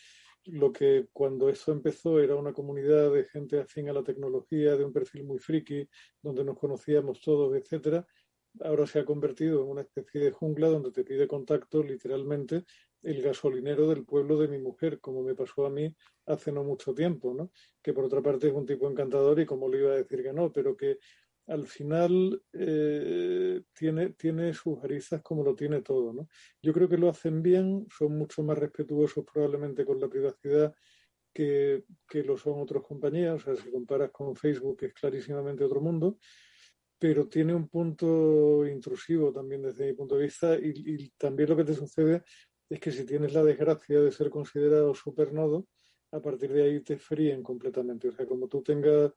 Lo 0.45 0.71
que 0.71 1.07
cuando 1.11 1.49
esto 1.49 1.71
empezó 1.71 2.19
era 2.19 2.35
una 2.35 2.53
comunidad 2.53 3.11
de 3.11 3.25
gente 3.25 3.59
afín 3.59 3.89
a 3.89 3.93
la 3.93 4.03
tecnología, 4.03 4.77
de 4.77 4.85
un 4.85 4.93
perfil 4.93 5.23
muy 5.23 5.39
friki, 5.39 5.87
donde 6.21 6.43
nos 6.43 6.57
conocíamos 6.57 7.19
todos, 7.21 7.55
etcétera 7.55 8.05
ahora 8.63 8.87
se 8.87 8.99
ha 8.99 9.05
convertido 9.05 9.61
en 9.63 9.69
una 9.69 9.81
especie 9.81 10.21
de 10.21 10.31
jungla 10.31 10.67
donde 10.67 10.91
te 10.91 11.03
pide 11.03 11.27
contacto 11.27 11.83
literalmente 11.83 12.65
el 13.03 13.21
gasolinero 13.21 13.87
del 13.87 14.03
pueblo 14.03 14.37
de 14.37 14.47
mi 14.47 14.57
mujer, 14.57 14.99
como 14.99 15.21
me 15.21 15.35
pasó 15.35 15.65
a 15.65 15.69
mí 15.69 15.93
hace 16.25 16.51
no 16.51 16.63
mucho 16.63 16.93
tiempo, 16.93 17.33
¿no? 17.33 17.51
Que 17.81 17.93
por 17.93 18.05
otra 18.05 18.21
parte 18.21 18.47
es 18.47 18.53
un 18.53 18.65
tipo 18.65 18.89
encantador 18.89 19.39
y 19.39 19.45
como 19.45 19.69
le 19.69 19.79
iba 19.79 19.91
a 19.91 19.97
decir 19.97 20.23
que 20.23 20.33
no, 20.33 20.51
pero 20.51 20.75
que 20.75 20.97
al 21.47 21.67
final 21.67 22.41
eh, 22.53 23.61
tiene, 23.73 24.09
tiene 24.13 24.53
sus 24.53 24.83
aristas 24.83 25.21
como 25.21 25.43
lo 25.43 25.53
tiene 25.53 25.81
todo, 25.81 26.13
¿no? 26.13 26.27
Yo 26.61 26.73
creo 26.73 26.89
que 26.89 26.97
lo 26.97 27.09
hacen 27.09 27.43
bien, 27.43 27.85
son 27.95 28.17
mucho 28.17 28.41
más 28.41 28.57
respetuosos 28.57 29.23
probablemente 29.31 29.85
con 29.85 29.99
la 29.99 30.07
privacidad 30.07 30.73
que, 31.31 31.83
que 32.07 32.23
lo 32.23 32.37
son 32.37 32.61
otras 32.61 32.81
compañías, 32.81 33.35
o 33.35 33.39
sea, 33.39 33.55
si 33.55 33.69
comparas 33.69 34.09
con 34.11 34.35
Facebook 34.35 34.77
es 34.81 34.93
clarísimamente 34.93 35.63
otro 35.63 35.81
mundo, 35.81 36.17
pero 36.97 37.27
tiene 37.27 37.53
un 37.53 37.67
punto 37.67 38.65
intrusivo 38.65 39.31
también 39.31 39.61
desde 39.61 39.85
mi 39.85 39.93
punto 39.93 40.15
de 40.15 40.23
vista 40.23 40.55
y, 40.55 41.09
también 41.17 41.49
lo 41.49 41.57
que 41.57 41.65
te 41.65 41.73
sucede 41.73 42.23
es 42.69 42.79
que 42.79 42.91
si 42.91 43.05
tienes 43.05 43.33
la 43.33 43.43
desgracia 43.43 44.01
de 44.01 44.11
ser 44.11 44.29
considerado 44.29 44.95
supernodo, 44.95 45.67
a 46.11 46.21
partir 46.21 46.51
de 46.53 46.63
ahí 46.63 46.79
te 46.81 46.97
fríen 46.97 47.43
completamente. 47.43 48.09
O 48.09 48.11
sea, 48.11 48.25
como 48.25 48.47
tú 48.47 48.63
tengas 48.63 49.11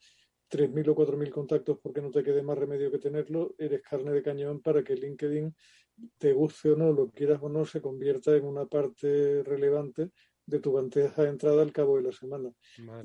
3.000 0.49 0.89
o 0.91 0.95
4.000 0.95 1.31
contactos 1.31 1.79
porque 1.81 2.01
no 2.01 2.11
te 2.11 2.23
quede 2.23 2.43
más 2.43 2.59
remedio 2.59 2.91
que 2.91 2.99
tenerlo, 2.99 3.55
eres 3.59 3.83
carne 3.83 4.13
de 4.13 4.23
cañón 4.23 4.61
para 4.61 4.83
que 4.83 4.95
LinkedIn, 4.95 5.55
te 6.19 6.33
guste 6.33 6.71
o 6.71 6.77
no, 6.77 6.93
lo 6.93 7.11
quieras 7.11 7.39
o 7.43 7.49
no, 7.49 7.65
se 7.65 7.81
convierta 7.81 8.35
en 8.35 8.45
una 8.45 8.67
parte 8.67 9.43
relevante 9.43 10.11
de 10.47 10.61
tu 10.61 10.73
bandeja 10.73 11.23
de 11.23 11.29
entrada 11.29 11.63
al 11.63 11.73
cabo 11.73 11.97
de 11.97 12.03
la 12.03 12.13
semana. 12.13 12.51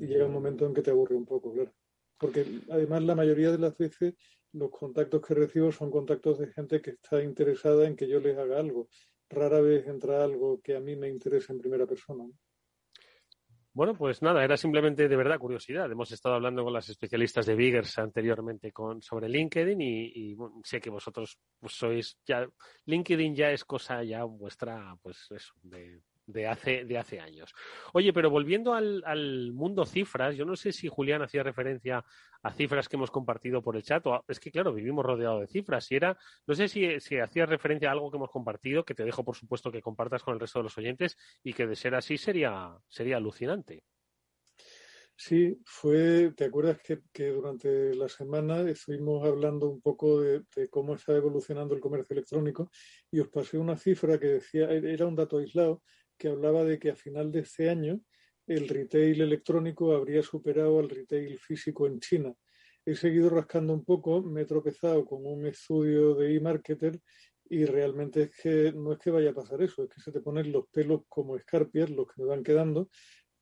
y 0.00 0.06
llega 0.06 0.26
un 0.26 0.32
momento 0.32 0.66
en 0.66 0.74
que 0.74 0.82
te 0.82 0.90
aburre 0.90 1.14
un 1.14 1.26
poco, 1.26 1.52
claro. 1.52 1.72
Porque 2.18 2.46
además 2.70 3.02
la 3.02 3.14
mayoría 3.14 3.50
de 3.50 3.58
las 3.58 3.76
veces 3.76 4.14
los 4.54 4.70
contactos 4.70 5.20
que 5.20 5.34
recibo 5.34 5.70
son 5.72 5.90
contactos 5.90 6.38
de 6.38 6.48
gente 6.48 6.80
que 6.80 6.90
está 6.90 7.22
interesada 7.22 7.86
en 7.86 7.96
que 7.96 8.08
yo 8.08 8.20
les 8.20 8.36
haga 8.38 8.58
algo. 8.58 8.88
Rara 9.28 9.60
vez 9.60 9.86
entra 9.86 10.22
algo 10.22 10.60
que 10.62 10.76
a 10.76 10.80
mí 10.80 10.96
me 10.96 11.08
interesa 11.08 11.52
en 11.52 11.58
primera 11.58 11.86
persona. 11.86 12.24
Bueno, 13.72 13.96
pues 13.96 14.22
nada, 14.22 14.44
era 14.44 14.56
simplemente 14.56 15.08
de 15.08 15.16
verdad 15.16 15.38
curiosidad. 15.38 15.90
Hemos 15.90 16.12
estado 16.12 16.36
hablando 16.36 16.62
con 16.62 16.72
las 16.72 16.88
especialistas 16.88 17.44
de 17.44 17.56
Biggers 17.56 17.98
anteriormente 17.98 18.70
con, 18.70 19.02
sobre 19.02 19.28
LinkedIn 19.28 19.80
y, 19.80 20.36
sé 20.62 20.80
que 20.80 20.90
vosotros 20.90 21.36
pues, 21.58 21.72
sois 21.72 22.16
ya, 22.24 22.48
LinkedIn 22.86 23.34
ya 23.34 23.50
es 23.50 23.64
cosa 23.64 24.04
ya 24.04 24.22
vuestra, 24.22 24.96
pues 25.02 25.26
eso, 25.32 25.54
de, 25.62 26.00
de 26.26 26.46
hace, 26.46 26.84
de 26.84 26.98
hace 26.98 27.20
años. 27.20 27.54
Oye, 27.92 28.12
pero 28.12 28.30
volviendo 28.30 28.74
al, 28.74 29.02
al, 29.04 29.52
mundo 29.52 29.84
cifras, 29.84 30.36
yo 30.36 30.44
no 30.44 30.56
sé 30.56 30.72
si 30.72 30.88
Julián 30.88 31.22
hacía 31.22 31.42
referencia 31.42 32.04
a 32.42 32.52
cifras 32.52 32.88
que 32.88 32.96
hemos 32.96 33.10
compartido 33.10 33.62
por 33.62 33.76
el 33.76 33.82
chat, 33.82 34.06
o 34.06 34.24
es 34.28 34.40
que 34.40 34.50
claro, 34.50 34.72
vivimos 34.72 35.04
rodeados 35.04 35.40
de 35.40 35.46
cifras, 35.46 35.90
y 35.90 35.96
era, 35.96 36.16
no 36.46 36.54
sé 36.54 36.68
si, 36.68 37.00
si 37.00 37.18
hacía 37.18 37.46
referencia 37.46 37.88
a 37.88 37.92
algo 37.92 38.10
que 38.10 38.16
hemos 38.16 38.30
compartido, 38.30 38.84
que 38.84 38.94
te 38.94 39.04
dejo 39.04 39.24
por 39.24 39.36
supuesto 39.36 39.72
que 39.72 39.82
compartas 39.82 40.22
con 40.22 40.34
el 40.34 40.40
resto 40.40 40.58
de 40.58 40.64
los 40.64 40.78
oyentes, 40.78 41.16
y 41.42 41.52
que 41.52 41.66
de 41.66 41.76
ser 41.76 41.94
así 41.94 42.18
sería, 42.18 42.76
sería 42.88 43.16
alucinante. 43.16 43.84
Sí, 45.16 45.60
fue, 45.64 46.32
¿te 46.36 46.44
acuerdas 46.46 46.80
que, 46.82 47.00
que, 47.12 47.28
durante 47.28 47.94
la 47.94 48.08
semana 48.08 48.68
estuvimos 48.68 49.24
hablando 49.24 49.70
un 49.70 49.80
poco 49.80 50.20
de, 50.20 50.42
de, 50.56 50.68
cómo 50.68 50.96
está 50.96 51.14
evolucionando 51.14 51.72
el 51.74 51.80
comercio 51.80 52.14
electrónico 52.14 52.68
y 53.12 53.20
os 53.20 53.28
pasé 53.28 53.56
una 53.56 53.76
cifra 53.76 54.18
que 54.18 54.26
decía, 54.26 54.68
era 54.70 55.06
un 55.06 55.14
dato 55.14 55.38
aislado, 55.38 55.82
que 56.16 56.28
hablaba 56.28 56.64
de 56.64 56.78
que 56.78 56.90
a 56.90 56.96
final 56.96 57.30
de 57.32 57.40
este 57.40 57.70
año 57.70 58.00
el 58.46 58.68
retail 58.68 59.20
electrónico 59.20 59.94
habría 59.94 60.22
superado 60.22 60.78
al 60.78 60.90
retail 60.90 61.38
físico 61.38 61.86
en 61.86 62.00
China. 62.00 62.34
He 62.84 62.94
seguido 62.94 63.30
rascando 63.30 63.72
un 63.72 63.84
poco, 63.84 64.22
me 64.22 64.42
he 64.42 64.44
tropezado 64.44 65.04
con 65.06 65.24
un 65.24 65.46
estudio 65.46 66.14
de 66.14 66.36
eMarketer 66.36 67.00
y 67.48 67.64
realmente 67.64 68.22
es 68.22 68.30
que 68.36 68.72
no 68.72 68.92
es 68.92 68.98
que 68.98 69.10
vaya 69.10 69.30
a 69.30 69.34
pasar 69.34 69.62
eso, 69.62 69.82
es 69.82 69.88
que 69.88 70.00
se 70.00 70.12
te 70.12 70.20
ponen 70.20 70.52
los 70.52 70.66
pelos 70.68 71.02
como 71.08 71.36
escarpias, 71.36 71.90
los 71.90 72.06
que 72.06 72.22
me 72.22 72.28
van 72.28 72.42
quedando, 72.42 72.88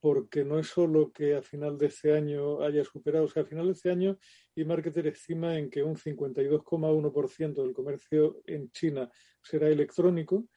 porque 0.00 0.44
no 0.44 0.58
es 0.58 0.66
solo 0.66 1.12
que 1.12 1.34
a 1.34 1.42
final 1.42 1.78
de 1.78 1.86
este 1.86 2.12
año 2.12 2.62
haya 2.62 2.84
superado, 2.84 3.24
o 3.24 3.28
sea, 3.28 3.42
a 3.42 3.46
final 3.46 3.66
de 3.66 3.72
este 3.72 3.90
año 3.90 4.18
eMarketer 4.56 5.06
estima 5.06 5.56
en 5.58 5.70
que 5.70 5.82
un 5.82 5.96
52,1% 5.96 7.62
del 7.62 7.72
comercio 7.72 8.40
en 8.46 8.70
China 8.70 9.10
será 9.42 9.68
electrónico 9.68 10.48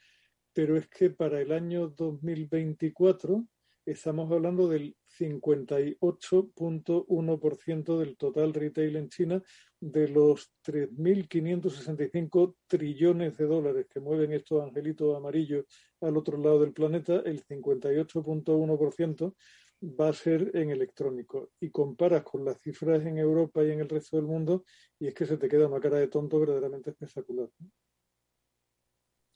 pero 0.56 0.76
es 0.78 0.88
que 0.88 1.10
para 1.10 1.42
el 1.42 1.52
año 1.52 1.90
2024 1.90 3.46
estamos 3.86 4.32
hablando 4.32 4.70
del 4.70 4.96
58.1% 5.20 8.00
del 8.00 8.16
total 8.16 8.54
retail 8.54 8.96
en 8.96 9.10
China, 9.10 9.44
de 9.82 10.08
los 10.08 10.54
3.565 10.66 12.56
trillones 12.68 13.36
de 13.38 13.46
dólares 13.46 13.88
que 13.94 14.00
mueven 14.00 14.32
estos 14.32 14.64
angelitos 14.64 15.14
amarillos 15.16 15.66
al 16.00 16.16
otro 16.16 16.38
lado 16.38 16.62
del 16.62 16.72
planeta, 16.72 17.22
el 17.26 17.46
58.1% 17.46 19.36
va 19.84 20.08
a 20.10 20.14
ser 20.14 20.52
en 20.56 20.72
electrónico. 20.72 21.52
Y 21.60 21.70
comparas 21.70 22.24
con 22.24 22.46
las 22.46 22.62
cifras 22.62 23.06
en 23.06 23.18
Europa 23.18 23.62
y 23.64 23.72
en 23.72 23.82
el 23.82 23.90
resto 23.90 24.16
del 24.16 24.26
mundo, 24.26 24.64
y 24.98 25.08
es 25.08 25.14
que 25.14 25.26
se 25.26 25.36
te 25.38 25.50
queda 25.50 25.68
una 25.68 25.82
cara 25.82 25.98
de 25.98 26.08
tonto 26.08 26.40
verdaderamente 26.40 26.92
espectacular. 26.92 27.50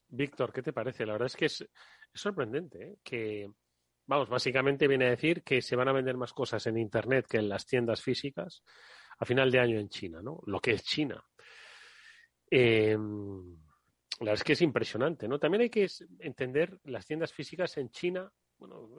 Víctor, 0.10 0.52
¿qué 0.52 0.62
te 0.62 0.74
parece? 0.74 1.06
La 1.06 1.14
verdad 1.14 1.28
es 1.28 1.36
que 1.36 1.46
es, 1.46 1.68
sorprendente 2.14 2.84
¿eh? 2.84 2.96
que, 3.04 3.50
vamos, 4.08 4.30
básicamente 4.30 4.88
viene 4.88 5.06
a 5.06 5.12
decir 5.12 5.44
que 5.44 5.62
se 5.62 5.76
van 5.76 5.88
a 5.88 5.94
vender 5.94 6.18
más 6.18 6.34
cosas 6.34 6.66
en 6.68 6.78
Internet 6.78 7.28
que 7.30 7.38
en 7.38 7.50
las 7.50 7.66
tiendas 7.66 8.02
físicas 8.02 8.64
a 9.20 9.26
final 9.26 9.52
de 9.52 9.60
año 9.60 9.80
en 9.80 9.90
China, 9.90 10.22
¿no? 10.22 10.42
Lo 10.46 10.60
que 10.60 10.72
es 10.72 10.84
China. 10.84 11.24
Eh, 12.50 12.98
la 12.98 14.26
verdad 14.26 14.34
es 14.34 14.44
que 14.44 14.54
es 14.54 14.62
impresionante, 14.62 15.28
¿no? 15.28 15.40
También 15.40 15.62
hay 15.62 15.70
que 15.70 15.88
entender 16.20 16.80
las 16.86 17.06
tiendas 17.06 17.34
físicas 17.34 17.78
en 17.78 17.90
China 17.90 18.32
bueno, 18.60 18.90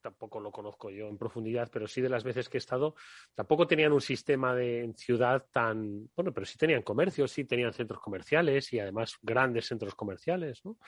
tampoco 0.00 0.40
lo 0.40 0.52
conozco 0.52 0.90
yo 0.90 1.08
en 1.08 1.18
profundidad, 1.18 1.68
pero 1.72 1.86
sí 1.86 2.00
de 2.00 2.08
las 2.08 2.22
veces 2.22 2.48
que 2.48 2.56
he 2.56 2.60
estado, 2.60 2.94
tampoco 3.34 3.66
tenían 3.66 3.92
un 3.92 4.00
sistema 4.00 4.54
de 4.54 4.92
ciudad 4.96 5.46
tan, 5.50 6.08
bueno, 6.14 6.32
pero 6.32 6.46
sí 6.46 6.56
tenían 6.56 6.82
comercios, 6.82 7.32
sí 7.32 7.44
tenían 7.44 7.72
centros 7.72 8.00
comerciales 8.00 8.72
y 8.72 8.78
además 8.78 9.16
grandes 9.20 9.66
centros 9.66 9.94
comerciales, 9.94 10.64
¿no? 10.64 10.78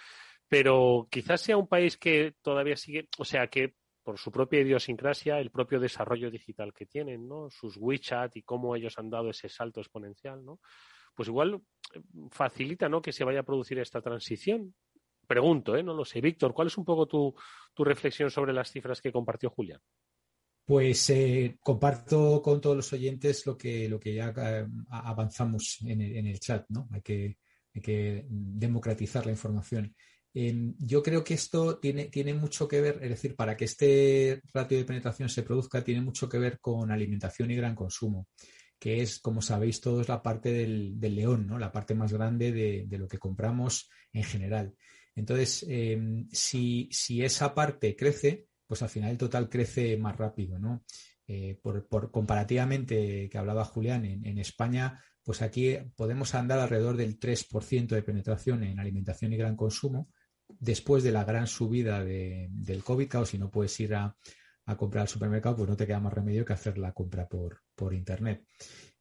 Pero 0.49 1.09
quizás 1.11 1.41
sea 1.41 1.57
un 1.57 1.69
país 1.69 1.97
que 1.97 2.35
todavía 2.43 2.77
sigue, 2.77 3.09
o 3.19 3.25
sea, 3.25 3.49
que 3.49 3.75
por 4.03 4.19
su 4.19 4.31
propia 4.31 4.61
idiosincrasia, 4.61 5.39
el 5.39 5.51
propio 5.51 5.79
desarrollo 5.79 6.31
digital 6.31 6.73
que 6.73 6.87
tienen, 6.87 7.29
¿no? 7.29 7.51
Sus 7.51 7.77
WeChat 7.77 8.37
y 8.37 8.43
cómo 8.43 8.75
ellos 8.75 8.99
han 8.99 9.11
dado 9.11 9.31
ese 9.31 9.49
salto 9.49 9.81
exponencial, 9.81 10.45
¿no? 10.45 10.61
Pues 11.15 11.29
igual 11.29 11.61
eh, 11.95 12.01
facilita, 12.31 12.89
¿no? 12.89 13.03
Que 13.03 13.13
se 13.13 13.25
vaya 13.25 13.41
a 13.41 13.45
producir 13.45 13.79
esta 13.79 14.01
transición 14.01 14.75
pregunto, 15.31 15.77
¿eh? 15.77 15.83
no 15.85 15.95
lo 15.95 16.05
sé. 16.05 16.21
Víctor, 16.21 16.53
¿cuál 16.53 16.67
es 16.67 16.77
un 16.77 16.85
poco 16.85 17.07
tu, 17.07 17.33
reflexión 17.85 18.33
sobre 18.33 18.53
las 18.53 18.73
cifras 18.73 19.01
que 19.01 19.13
compartió 19.13 19.49
Julián? 19.49 19.81
Pues 20.65 21.09
eh, 21.11 21.57
comparto 21.61 22.43
con 22.43 22.61
todos 22.61 22.75
los 22.75 22.93
oyentes 22.93 23.47
lo 23.47 23.57
que, 23.57 23.89
ya 24.03 24.35
eh, 24.37 24.67
avanzamos 24.91 25.79
en 25.87 26.01
el, 26.01 26.41
chat, 26.41 26.67
¿no? 26.71 26.89
Hay 26.91 27.03
que, 27.03 28.27
democratizar 28.29 29.25
la 29.25 29.31
información. 29.31 29.95
Yo 30.35 31.01
creo 31.01 31.23
que 31.23 31.35
esto 31.35 31.79
tiene, 31.79 32.35
mucho 32.35 32.67
que 32.67 32.81
ver, 32.81 32.99
es 33.01 33.11
decir, 33.11 33.37
para 33.37 33.57
que 33.57 33.67
este 33.67 34.43
ratio 34.53 34.79
de 34.79 34.85
penetración 34.85 35.29
se 35.29 35.45
produzca, 35.45 35.85
tiene 35.85 36.01
mucho 36.01 36.29
que 36.29 36.39
ver 36.39 36.59
con 36.59 36.91
alimentación 36.91 37.53
y 37.53 37.57
gran 37.57 37.77
consumo, 37.77 38.27
que 38.81 39.01
es, 39.01 39.21
como 39.21 39.43
sabéis 39.43 39.81
todos, 39.81 40.09
la 40.09 40.23
parte 40.23 40.53
del, 40.53 40.99
león, 41.01 41.47
¿no? 41.47 41.57
la 41.57 41.71
parte 41.71 41.95
más 41.95 42.13
grande 42.13 42.51
de, 42.51 42.85
de, 42.89 42.99
lo 42.99 43.07
que 43.07 43.19
compramos 43.19 43.89
en 44.13 44.25
general. 44.25 44.75
Entonces, 45.15 45.65
em, 45.69 46.29
si, 46.31 46.89
esa 47.23 47.55
parte 47.55 47.97
crece, 47.97 48.47
pues 48.67 48.83
al 48.83 48.89
final 48.89 49.11
el 49.11 49.19
total 49.19 49.49
crece 49.49 49.97
más 49.97 50.17
rápido, 50.17 50.59
¿no? 50.59 50.85
Eh, 51.27 51.59
por, 51.63 52.11
comparativamente, 52.11 53.29
que 53.29 53.39
hablaba 53.39 53.65
Julián, 53.65 54.05
en, 54.05 54.39
España, 54.39 55.01
pues 55.23 55.43
aquí 55.43 55.77
podemos 55.95 56.35
andar 56.35 56.59
alrededor 56.59 56.97
del 56.97 57.19
3% 57.19 57.95
de 57.95 58.03
penetración 58.03 58.65
en 58.65 58.81
alimentación 58.81 59.33
y 59.33 59.37
gran 59.37 59.57
consumo, 59.57 60.09
después 60.59 61.05
de 61.05 61.13
la 61.13 61.25
gran 61.25 61.47
subida 61.47 62.03
del 62.03 62.83
COVID, 62.83 63.09
claro, 63.09 63.27
si 63.27 63.39
no 63.39 63.51
puedes 63.51 63.79
ir 63.81 63.95
a, 63.95 64.17
comprar 64.77 65.03
al 65.03 65.09
supermercado, 65.09 65.57
pues 65.57 65.69
no 65.69 65.77
te 65.77 65.85
queda 65.85 65.99
más 65.99 66.13
remedio 66.13 66.45
que 66.45 66.53
hacer 66.53 66.79
la 66.79 66.93
compra 66.93 67.27
por, 67.27 67.63
por 67.75 67.93
Internet. 67.93 68.45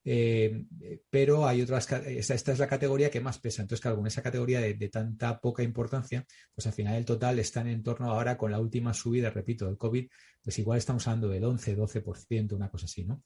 Eh, 0.04 0.66
pero 1.10 1.46
hay 1.46 1.62
otras, 1.62 1.92
esta, 1.92 2.34
esta, 2.34 2.52
es 2.52 2.60
la 2.60 2.68
categoría 2.68 3.10
que 3.10 3.20
más 3.20 3.40
pesa. 3.40 3.62
Entonces, 3.62 3.82
claro, 3.82 3.98
con 3.98 4.08
esa 4.08 4.22
categoría 4.22 4.62
de, 4.62 4.90
tanta 4.90 5.40
poca 5.40 5.64
importancia, 5.64 6.26
pues 6.54 6.68
al 6.68 6.74
final 6.74 6.96
el 6.96 7.06
total 7.06 7.40
está 7.40 7.62
en 7.62 7.84
torno 7.84 8.10
ahora 8.10 8.38
con 8.38 8.52
la 8.52 8.60
última 8.60 8.94
subida, 8.94 9.30
repito, 9.30 9.66
del 9.66 9.78
COVID, 9.78 10.08
pues 10.44 10.60
igual 10.60 10.78
estamos 10.78 11.08
hablando 11.08 11.30
del 11.30 11.44
11, 11.44 11.78
12%, 11.78 12.54
una 12.54 12.70
cosa 12.70 12.86
así, 12.86 13.04
¿no? 13.04 13.24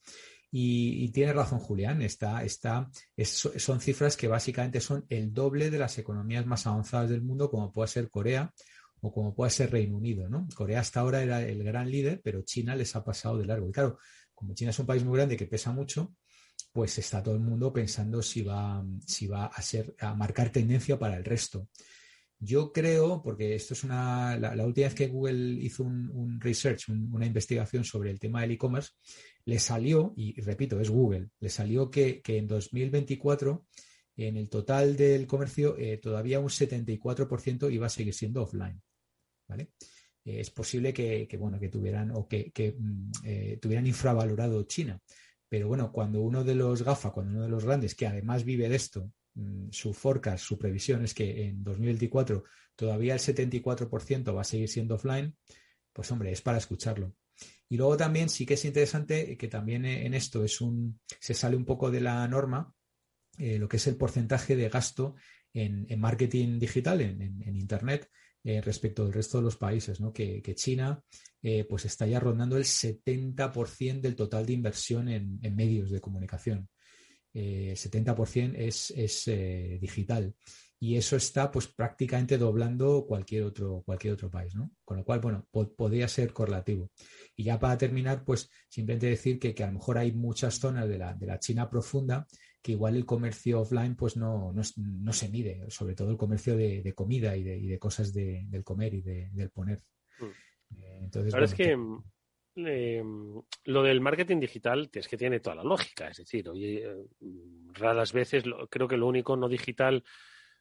Y, 0.55 1.09
tiene 1.09 1.34
razón 1.34 1.57
Julián, 1.57 2.01
está, 2.03 2.43
está, 2.43 2.89
son 3.26 3.82
cifras 3.82 4.15
que 4.15 4.28
básicamente 4.28 4.82
son 4.82 5.03
el 5.09 5.34
doble 5.34 5.71
de 5.71 5.80
las 5.80 5.97
economías 5.97 6.45
más 6.45 6.67
avanzadas 6.67 7.09
del 7.09 7.24
mundo, 7.24 7.49
como 7.49 7.71
puede 7.71 7.88
ser 7.88 8.09
Corea 8.09 8.53
o 9.01 9.11
como 9.11 9.34
puede 9.34 9.49
ser 9.49 9.71
Reino 9.71 9.97
Unido, 9.97 10.30
¿no? 10.30 10.47
Corea 10.55 10.80
hasta 10.80 10.99
ahora 10.99 11.24
era 11.24 11.41
el 11.41 11.63
gran 11.63 11.89
líder, 11.89 12.21
pero 12.24 12.43
China 12.43 12.76
les 12.76 12.95
ha 12.95 13.03
pasado 13.03 13.39
de 13.39 13.45
largo. 13.45 13.67
Y 13.67 13.71
claro, 13.71 13.97
como 14.34 14.53
China 14.53 14.69
es 14.69 14.80
un 14.80 14.86
país 14.86 15.03
muy 15.03 15.17
grande 15.17 15.36
que 15.38 15.47
pesa 15.47 15.71
mucho, 15.71 16.13
pues 16.74 16.97
está 16.97 17.21
todo 17.21 17.36
el 17.36 17.41
mundo 17.41 17.71
pensando 17.71 18.21
si 18.24 18.41
va, 18.41 18.84
si 19.05 19.28
va 19.28 19.45
a 19.45 19.61
ser 19.61 19.95
a 19.99 20.15
marcar 20.15 20.51
tendencia 20.51 20.97
para 20.97 21.15
el 21.15 21.24
resto. 21.24 21.69
Yo 22.39 22.74
creo, 22.74 23.21
porque 23.21 23.55
esto 23.55 23.74
es 23.74 23.84
una, 23.86 24.36
la, 24.38 24.65
última 24.65 24.88
vez 24.88 24.95
que 24.95 25.07
Google 25.07 25.63
hizo 25.63 25.84
un, 25.84 26.41
research, 26.41 26.89
una 26.89 27.26
investigación 27.26 27.86
sobre 27.86 28.09
el 28.09 28.19
tema 28.19 28.41
del 28.41 28.51
e-commerce, 28.51 28.91
le 29.45 29.59
salió, 29.59 30.13
y, 30.17 30.41
repito, 30.41 30.80
es 30.82 30.89
Google, 30.89 31.30
le 31.39 31.49
salió 31.49 31.89
que, 31.89 32.21
en 32.26 32.47
2024, 32.47 33.65
en 34.17 34.36
el 34.36 34.49
total 34.49 34.97
del 34.97 35.26
comercio, 35.26 35.78
eh, 35.78 35.99
todavía 35.99 36.39
un 36.39 36.49
74% 36.49 37.71
iba 37.71 37.86
a 37.86 37.89
seguir 37.89 38.13
siendo 38.13 38.41
offline. 38.41 38.82
¿vale? 39.47 39.69
Es 40.26 40.49
posible 40.49 40.93
que, 40.93 41.28
bueno, 41.39 41.59
que 41.59 41.69
tuvieran 41.69 42.11
o 42.11 42.28
que, 42.28 42.76
mm, 42.78 43.11
eh, 43.24 43.59
tuvieran 43.61 43.88
infravalorado 43.88 44.63
China. 44.63 44.99
Pero 45.53 45.67
bueno, 45.67 45.91
cuando 45.91 46.19
uno 46.19 46.43
de 46.43 46.55
los 46.55 46.81
GAFA, 46.81 47.11
cuando 47.11 47.33
uno 47.33 47.43
de 47.43 47.49
los 47.49 47.63
grandes, 47.63 47.93
que 47.93 48.07
además 48.07 48.43
vive 48.43 48.67
de 48.67 48.75
esto, 48.75 49.11
mm, 49.35 49.69
su 49.69 49.93
forecast, 49.93 50.43
su 50.43 50.57
previsión 50.57 51.03
es 51.03 51.13
que 51.13 51.45
en 51.45 51.63
2024 51.63 52.43
todavía 52.75 53.13
el 53.13 53.19
74% 53.19 54.33
va 54.33 54.41
a 54.41 54.45
seguir 54.45 54.67
siendo 54.67 54.95
offline, 54.95 55.35
pues 55.93 56.11
hombre, 56.11 56.31
es 56.31 56.41
para 56.41 56.57
escucharlo. 56.57 57.13
Y 57.69 57.77
luego 57.77 57.95
también 57.95 58.29
sí 58.29 58.47
que 58.47 58.55
es 58.55 58.65
interesante 58.65 59.37
que 59.37 59.47
también 59.47 59.85
en 59.85 60.15
esto 60.15 60.43
es 60.43 60.59
un, 60.59 60.99
se 61.19 61.35
sale 61.35 61.55
un 61.55 61.65
poco 61.65 61.91
de 61.91 62.01
la 62.01 62.27
norma 62.27 62.73
eh, 63.37 63.59
lo 63.59 63.69
que 63.69 63.77
es 63.77 63.85
el 63.85 63.95
porcentaje 63.95 64.55
de 64.55 64.69
gasto 64.69 65.13
en, 65.53 65.85
marketing 65.99 66.57
digital, 66.57 66.99
en 66.99 67.55
Internet, 67.55 68.09
eh, 68.45 68.59
respecto 68.61 69.03
del 69.03 69.13
resto 69.13 69.37
de 69.37 69.45
los 69.45 69.55
países, 69.55 70.01
¿no? 70.01 70.11
que, 70.11 70.41
China 70.55 71.01
eh, 71.41 71.63
pues 71.63 71.85
está 71.85 72.05
ya 72.05 72.19
rondando 72.19 72.57
el 72.57 72.65
70% 72.65 74.01
del 74.01 74.17
total 74.17 74.45
de 74.45 74.53
inversión 74.53 75.07
en, 75.07 75.39
medios 75.55 75.89
de 75.91 76.01
comunicación. 76.01 76.67
Eh, 77.33 77.73
70% 77.75 78.55
es, 78.57 78.91
es 78.91 79.25
digital. 79.79 80.35
y 80.79 80.97
eso 80.97 81.15
está 81.15 81.49
pues 81.49 81.67
prácticamente 81.67 82.37
doblando 82.37 83.05
cualquier 83.07 83.43
otro, 83.43 83.81
cualquier 83.85 84.13
otro 84.13 84.29
país. 84.29 84.53
Con 84.83 84.97
lo 84.97 85.05
cual, 85.05 85.21
bueno, 85.21 85.47
podría 85.49 86.09
ser 86.09 86.33
correlativo. 86.33 86.91
Y 87.37 87.45
ya 87.45 87.57
para 87.57 87.77
terminar, 87.77 88.25
pues 88.25 88.49
simplemente 88.67 89.07
decir 89.07 89.39
que, 89.39 89.55
a 89.63 89.67
lo 89.67 89.73
mejor 89.73 89.97
hay 89.97 90.11
muchas 90.11 90.59
zonas 90.59 90.89
de 90.89 90.97
la, 90.97 91.13
de 91.13 91.27
la 91.27 91.39
China 91.39 91.69
profunda 91.69 92.27
que 92.64 92.72
igual 92.72 92.95
el 92.95 93.05
comercio 93.05 93.59
offline 93.61 93.95
pues 93.95 94.16
no, 94.16 94.53
no, 94.53 95.14
se 95.14 95.30
mide, 95.30 95.70
sobre 95.70 95.95
todo 95.95 96.09
el 96.09 96.18
comercio 96.18 96.55
de, 96.55 96.93
comida 96.95 97.36
y 97.36 97.43
de, 97.43 97.57
y 97.57 97.68
de 97.68 97.78
cosas 97.78 98.14
del 98.14 98.64
comer 98.64 98.93
y 98.93 99.01
del 99.01 99.49
poner. 99.51 99.84
Mm. 100.20 100.78
Eh, 100.78 100.99
entonces, 101.01 101.34
Ahora 101.34 101.45
es 101.45 101.53
que 101.53 101.72
em, 102.55 103.41
lo 103.66 103.84
del 103.84 103.99
marketing 103.99 104.39
digital 104.39 104.89
es 104.93 105.07
que 105.09 105.18
tiene 105.18 105.41
toda 105.41 105.57
la 105.57 105.64
lógica, 105.64 106.07
es 106.07 106.18
decir, 106.18 106.47
oye, 106.47 106.86
eh, 106.86 107.05
raras 107.74 108.14
veces 108.14 108.45
creo 108.70 108.88
que 108.88 108.97
lo 108.97 109.07
único 109.07 109.36
no 109.36 109.49
digital 109.49 110.03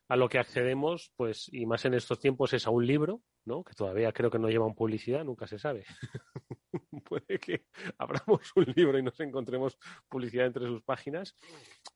a 0.08 0.16
lo 0.16 0.28
que 0.28 0.38
accedemos, 0.38 1.12
pues, 1.16 1.48
y 1.52 1.66
más 1.66 1.84
en 1.84 1.94
estos 1.94 2.18
tiempos, 2.18 2.52
es 2.52 2.66
a 2.66 2.70
un 2.70 2.84
libro, 2.84 3.22
¿no? 3.44 3.62
Que 3.62 3.74
todavía 3.74 4.12
creo 4.12 4.30
que 4.30 4.40
no 4.40 4.50
llevan 4.50 4.74
publicidad, 4.74 5.24
nunca 5.24 5.46
se 5.46 5.58
sabe. 5.58 5.84
Puede 7.08 7.38
que 7.38 7.64
abramos 7.98 8.40
un 8.56 8.72
libro 8.74 8.98
y 8.98 9.02
nos 9.02 9.18
encontremos 9.20 9.78
publicidad 10.08 10.46
entre 10.46 10.66
sus 10.66 10.82
páginas. 10.82 11.36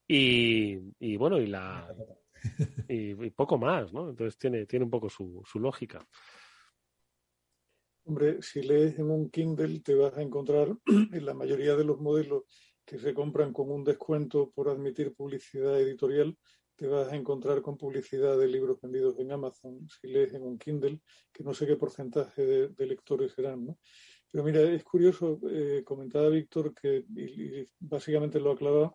Y, 0.07 1.17
bueno, 1.17 1.41
y 1.41 1.47
la 1.47 1.89
y, 2.89 3.31
poco 3.31 3.59
más, 3.59 3.93
¿no? 3.93 4.11
Entonces 4.11 4.39
tiene, 4.39 4.67
tiene 4.67 4.85
un 4.85 4.91
poco 4.91 5.09
su, 5.09 5.43
su 5.45 5.59
lógica. 5.59 6.07
Hombre, 8.05 8.41
si 8.41 8.63
lees 8.63 8.99
en 9.01 9.11
un 9.11 9.31
Kindle 9.31 9.81
te 9.81 9.95
vas 9.97 10.17
a 10.17 10.23
encontrar 10.23 10.77
en 10.87 11.27
la 11.27 11.35
mayoría 11.35 11.75
de 11.75 11.85
los 11.85 12.01
modelos 12.01 12.45
que 12.85 12.99
se 12.99 13.13
compran 13.13 13.53
con 13.53 13.71
un 13.71 13.83
descuento 13.83 14.53
por 14.53 14.69
admitir 14.69 15.13
publicidad 15.13 15.81
editorial, 15.81 16.37
te 16.77 16.87
vas 16.87 17.11
a 17.11 17.17
encontrar 17.17 17.63
con 17.63 17.77
publicidad 17.77 18.39
de 18.39 18.47
libros 18.47 18.81
vendidos 18.81 19.19
en 19.19 19.33
Amazon, 19.33 19.89
si 19.89 20.09
lees 20.09 20.35
en 20.35 20.43
un 20.43 20.59
Kindle, 20.59 21.01
que 21.33 21.43
no 21.43 21.55
sé 21.55 21.67
qué 21.67 21.77
porcentaje 21.77 22.69
de, 22.69 22.87
lectores 22.87 23.33
serán, 23.33 23.67
¿no? 23.67 23.79
Pero 24.31 24.45
mira, 24.45 24.61
es 24.62 24.85
curioso, 24.85 25.41
eh, 25.51 25.83
comentaba 25.85 26.29
Víctor 26.29 26.74
que, 26.74 27.05
y, 27.14 27.66
básicamente 27.79 28.41
lo 28.41 28.53
aclaraba, 28.53 28.95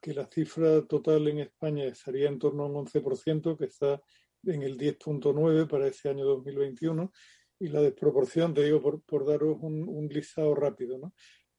que 0.00 0.12
la 0.14 0.26
cifra 0.26 0.84
total 0.86 1.28
en 1.28 1.38
España 1.38 1.84
estaría 1.84 2.28
en 2.28 2.38
torno 2.38 2.64
a 2.64 2.66
un 2.66 2.74
11%, 2.86 3.56
que 3.56 3.66
está 3.66 4.02
en 4.44 4.62
el 4.62 4.76
10.9 4.76 5.68
para 5.68 5.86
ese 5.86 6.08
año 6.08 6.24
2021, 6.24 7.12
y 7.60 7.68
la 7.68 7.80
desproporción, 7.80 8.52
te 8.52 8.64
digo, 8.64 8.82
por, 8.82 9.02
por 9.02 9.24
daros 9.24 9.58
un, 9.60 9.88
un 9.88 10.08
listado 10.08 10.54
rápido, 10.54 10.98
¿no? 10.98 11.14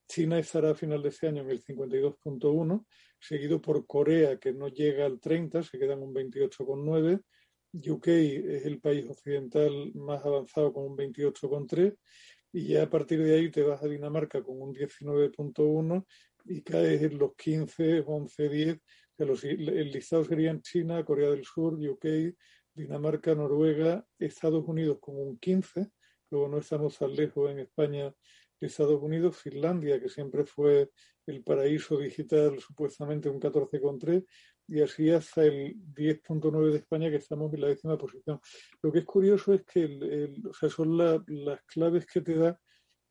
China 0.07 0.37
estará 0.37 0.71
a 0.71 0.75
final 0.75 1.01
de 1.01 1.09
ese 1.09 1.27
año 1.27 1.41
en 1.41 1.49
el 1.49 1.63
52.1, 1.63 2.85
seguido 3.19 3.61
por 3.61 3.87
Corea, 3.87 4.37
que 4.37 4.53
no 4.53 4.67
llega 4.67 5.05
al 5.05 5.19
30, 5.19 5.63
se 5.63 5.79
queda 5.79 5.93
en 5.93 6.03
un 6.03 6.13
28,9. 6.13 7.21
UK 7.73 8.07
es 8.07 8.65
el 8.65 8.79
país 8.79 9.09
occidental 9.09 9.91
más 9.95 10.23
avanzado 10.25 10.71
con 10.73 10.83
un 10.85 10.97
28,3. 10.97 11.97
Y 12.53 12.67
ya 12.67 12.83
a 12.83 12.89
partir 12.89 13.21
de 13.21 13.35
ahí 13.35 13.51
te 13.51 13.63
vas 13.63 13.83
a 13.83 13.87
Dinamarca 13.87 14.41
con 14.41 14.61
un 14.61 14.73
19.1 14.73 16.05
y 16.45 16.61
caes 16.61 17.01
en 17.01 17.17
los 17.17 17.35
15, 17.35 18.03
11, 18.05 18.49
10. 18.49 18.79
los, 19.17 19.43
el 19.43 19.91
listado 19.91 20.23
serían 20.23 20.61
China, 20.61 21.03
Corea 21.03 21.31
del 21.31 21.43
Sur, 21.43 21.73
UK, 21.73 22.05
Dinamarca, 22.73 23.33
Noruega, 23.35 24.05
Estados 24.19 24.65
Unidos 24.67 24.99
con 25.01 25.17
un 25.17 25.37
15. 25.39 25.89
Luego 26.29 26.47
no 26.47 26.59
estamos 26.59 26.97
tan 26.97 27.15
lejos 27.15 27.49
en 27.51 27.59
España 27.59 28.13
Estados 28.65 29.01
Unidos, 29.01 29.37
Finlandia, 29.37 29.99
que 29.99 30.09
siempre 30.09 30.45
fue 30.45 30.89
el 31.25 31.43
paraíso 31.43 31.97
digital, 31.97 32.59
supuestamente 32.59 33.29
un 33.29 33.39
14,3, 33.39 34.25
y 34.67 34.81
así 34.81 35.09
hasta 35.09 35.43
el 35.43 35.75
10.9 35.93 36.71
de 36.71 36.77
España, 36.77 37.09
que 37.09 37.17
estamos 37.17 37.53
en 37.53 37.61
la 37.61 37.67
décima 37.67 37.97
posición. 37.97 38.39
Lo 38.81 38.91
que 38.91 38.99
es 38.99 39.05
curioso 39.05 39.53
es 39.53 39.63
que 39.63 40.31
o 40.49 40.53
sea, 40.53 40.69
son 40.69 40.97
las 40.97 41.61
claves 41.65 42.05
que 42.05 42.21
te 42.21 42.35
da 42.35 42.59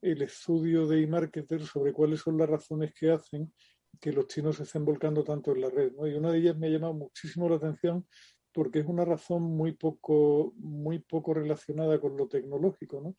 el 0.00 0.22
estudio 0.22 0.86
de 0.86 1.03
e-marketer 1.03 1.64
sobre 1.64 1.92
cuáles 1.92 2.20
son 2.20 2.36
las 2.36 2.48
razones 2.48 2.92
que 2.92 3.11
hacen 3.11 3.53
que 4.00 4.12
los 4.12 4.26
chinos 4.26 4.57
se 4.57 4.64
estén 4.64 4.84
volcando 4.84 5.22
tanto 5.22 5.53
en 5.53 5.61
la 5.61 5.70
red. 5.70 5.92
Y 5.92 6.14
una 6.14 6.32
de 6.32 6.38
ellas 6.38 6.57
me 6.57 6.66
ha 6.66 6.70
llamado 6.70 6.94
muchísimo 6.94 7.48
la 7.48 7.57
atención 7.57 8.07
porque 8.53 8.80
es 8.80 8.86
una 8.86 9.05
razón 9.05 9.42
muy 9.42 9.72
poco, 9.72 10.53
muy 10.57 10.98
poco 10.98 11.34
relacionada 11.34 11.98
con 12.00 12.16
lo 12.16 12.28
tecnológico. 12.28 13.00
¿no? 13.00 13.16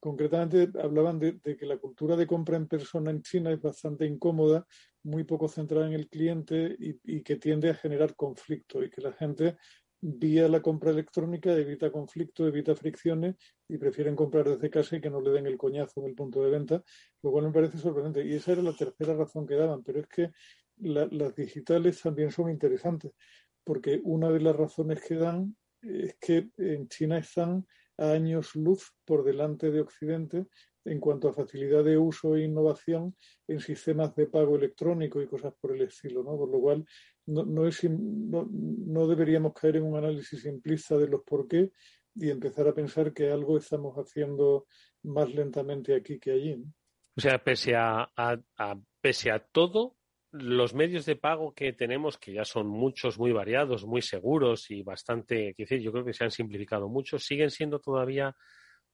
Concretamente 0.00 0.70
hablaban 0.80 1.18
de, 1.18 1.38
que 1.40 1.66
la 1.66 1.78
cultura 1.78 2.16
de 2.16 2.26
compra 2.26 2.56
en 2.56 2.68
persona 2.68 3.10
en 3.10 3.22
China 3.22 3.50
es 3.50 3.60
bastante 3.60 4.06
incómoda, 4.06 4.66
muy 5.02 5.24
poco 5.24 5.48
centrada 5.48 5.86
en 5.86 5.92
el 5.92 6.08
cliente 6.08 6.76
y, 6.78 7.22
que 7.22 7.36
tiende 7.36 7.70
a 7.70 7.74
generar 7.74 8.14
conflicto 8.14 8.82
y 8.82 8.90
que 8.90 9.00
la 9.00 9.12
gente 9.12 9.56
vía 10.00 10.48
la 10.48 10.60
compra 10.60 10.90
electrónica 10.90 11.52
evita 11.52 11.90
conflicto, 11.90 12.46
evita 12.46 12.74
fricciones 12.74 13.36
y 13.68 13.78
prefieren 13.78 14.14
comprar 14.14 14.48
desde 14.48 14.70
casa 14.70 14.96
y 14.96 15.00
que 15.00 15.10
no 15.10 15.20
le 15.20 15.30
den 15.30 15.46
el 15.46 15.56
coñazo 15.56 16.00
en 16.00 16.06
el 16.08 16.14
punto 16.14 16.42
de 16.42 16.50
venta, 16.50 16.82
lo 17.22 17.30
cual 17.30 17.46
me 17.46 17.52
parece 17.52 17.78
sorprendente. 17.78 18.24
Y 18.24 18.34
esa 18.34 18.52
era 18.52 18.62
la 18.62 18.74
tercera 18.74 19.14
razón 19.14 19.46
que 19.46 19.54
daban, 19.54 19.82
pero 19.82 20.00
es 20.00 20.06
que 20.06 20.30
las 20.78 21.34
digitales 21.34 22.02
también 22.02 22.30
son 22.30 22.50
interesantes, 22.50 23.12
porque 23.64 24.00
una 24.04 24.30
de 24.30 24.40
las 24.40 24.54
razones 24.54 25.02
que 25.02 25.14
dan 25.14 25.56
es 25.80 26.16
que 26.20 26.50
en 26.58 26.88
China 26.88 27.18
están 27.18 27.66
años 27.98 28.54
luz 28.54 28.92
por 29.04 29.24
delante 29.24 29.70
de 29.70 29.80
Occidente 29.80 30.46
en 30.84 31.00
cuanto 31.00 31.28
a 31.28 31.32
facilidad 31.32 31.82
de 31.84 31.98
uso 31.98 32.36
e 32.36 32.44
innovación 32.44 33.16
en 33.48 33.60
sistemas 33.60 34.14
de 34.14 34.26
pago 34.26 34.56
electrónico 34.56 35.20
y 35.20 35.26
cosas 35.26 35.52
por 35.60 35.74
el 35.74 35.82
estilo, 35.82 36.22
¿no? 36.22 36.36
Por 36.36 36.50
lo 36.50 36.60
cual 36.60 36.84
no, 37.26 37.44
no, 37.44 37.66
es, 37.66 37.82
no, 37.84 38.48
no 38.50 39.06
deberíamos 39.08 39.52
caer 39.52 39.76
en 39.76 39.84
un 39.84 39.96
análisis 39.96 40.42
simplista 40.42 40.96
de 40.96 41.08
los 41.08 41.22
por 41.22 41.48
qué 41.48 41.70
y 42.14 42.30
empezar 42.30 42.68
a 42.68 42.74
pensar 42.74 43.12
que 43.12 43.30
algo 43.30 43.58
estamos 43.58 43.96
haciendo 43.96 44.66
más 45.02 45.32
lentamente 45.34 45.94
aquí 45.94 46.18
que 46.18 46.32
allí. 46.32 46.64
O 47.16 47.20
sea, 47.20 47.42
pese 47.42 47.74
a, 47.74 48.10
a, 48.16 48.78
pese 49.00 49.30
a 49.30 49.38
todo, 49.38 49.96
los 50.32 50.74
medios 50.74 51.06
de 51.06 51.16
pago 51.16 51.54
que 51.54 51.72
tenemos, 51.72 52.18
que 52.18 52.32
ya 52.32 52.44
son 52.44 52.66
muchos, 52.66 53.18
muy 53.18 53.32
variados, 53.32 53.86
muy 53.86 54.02
seguros 54.02 54.70
y 54.70 54.82
bastante, 54.82 55.54
decir, 55.56 55.80
yo 55.80 55.92
creo 55.92 56.04
que 56.04 56.12
se 56.12 56.24
han 56.24 56.30
simplificado 56.30 56.88
mucho, 56.88 57.18
siguen 57.18 57.50
siendo 57.50 57.78
todavía, 57.78 58.36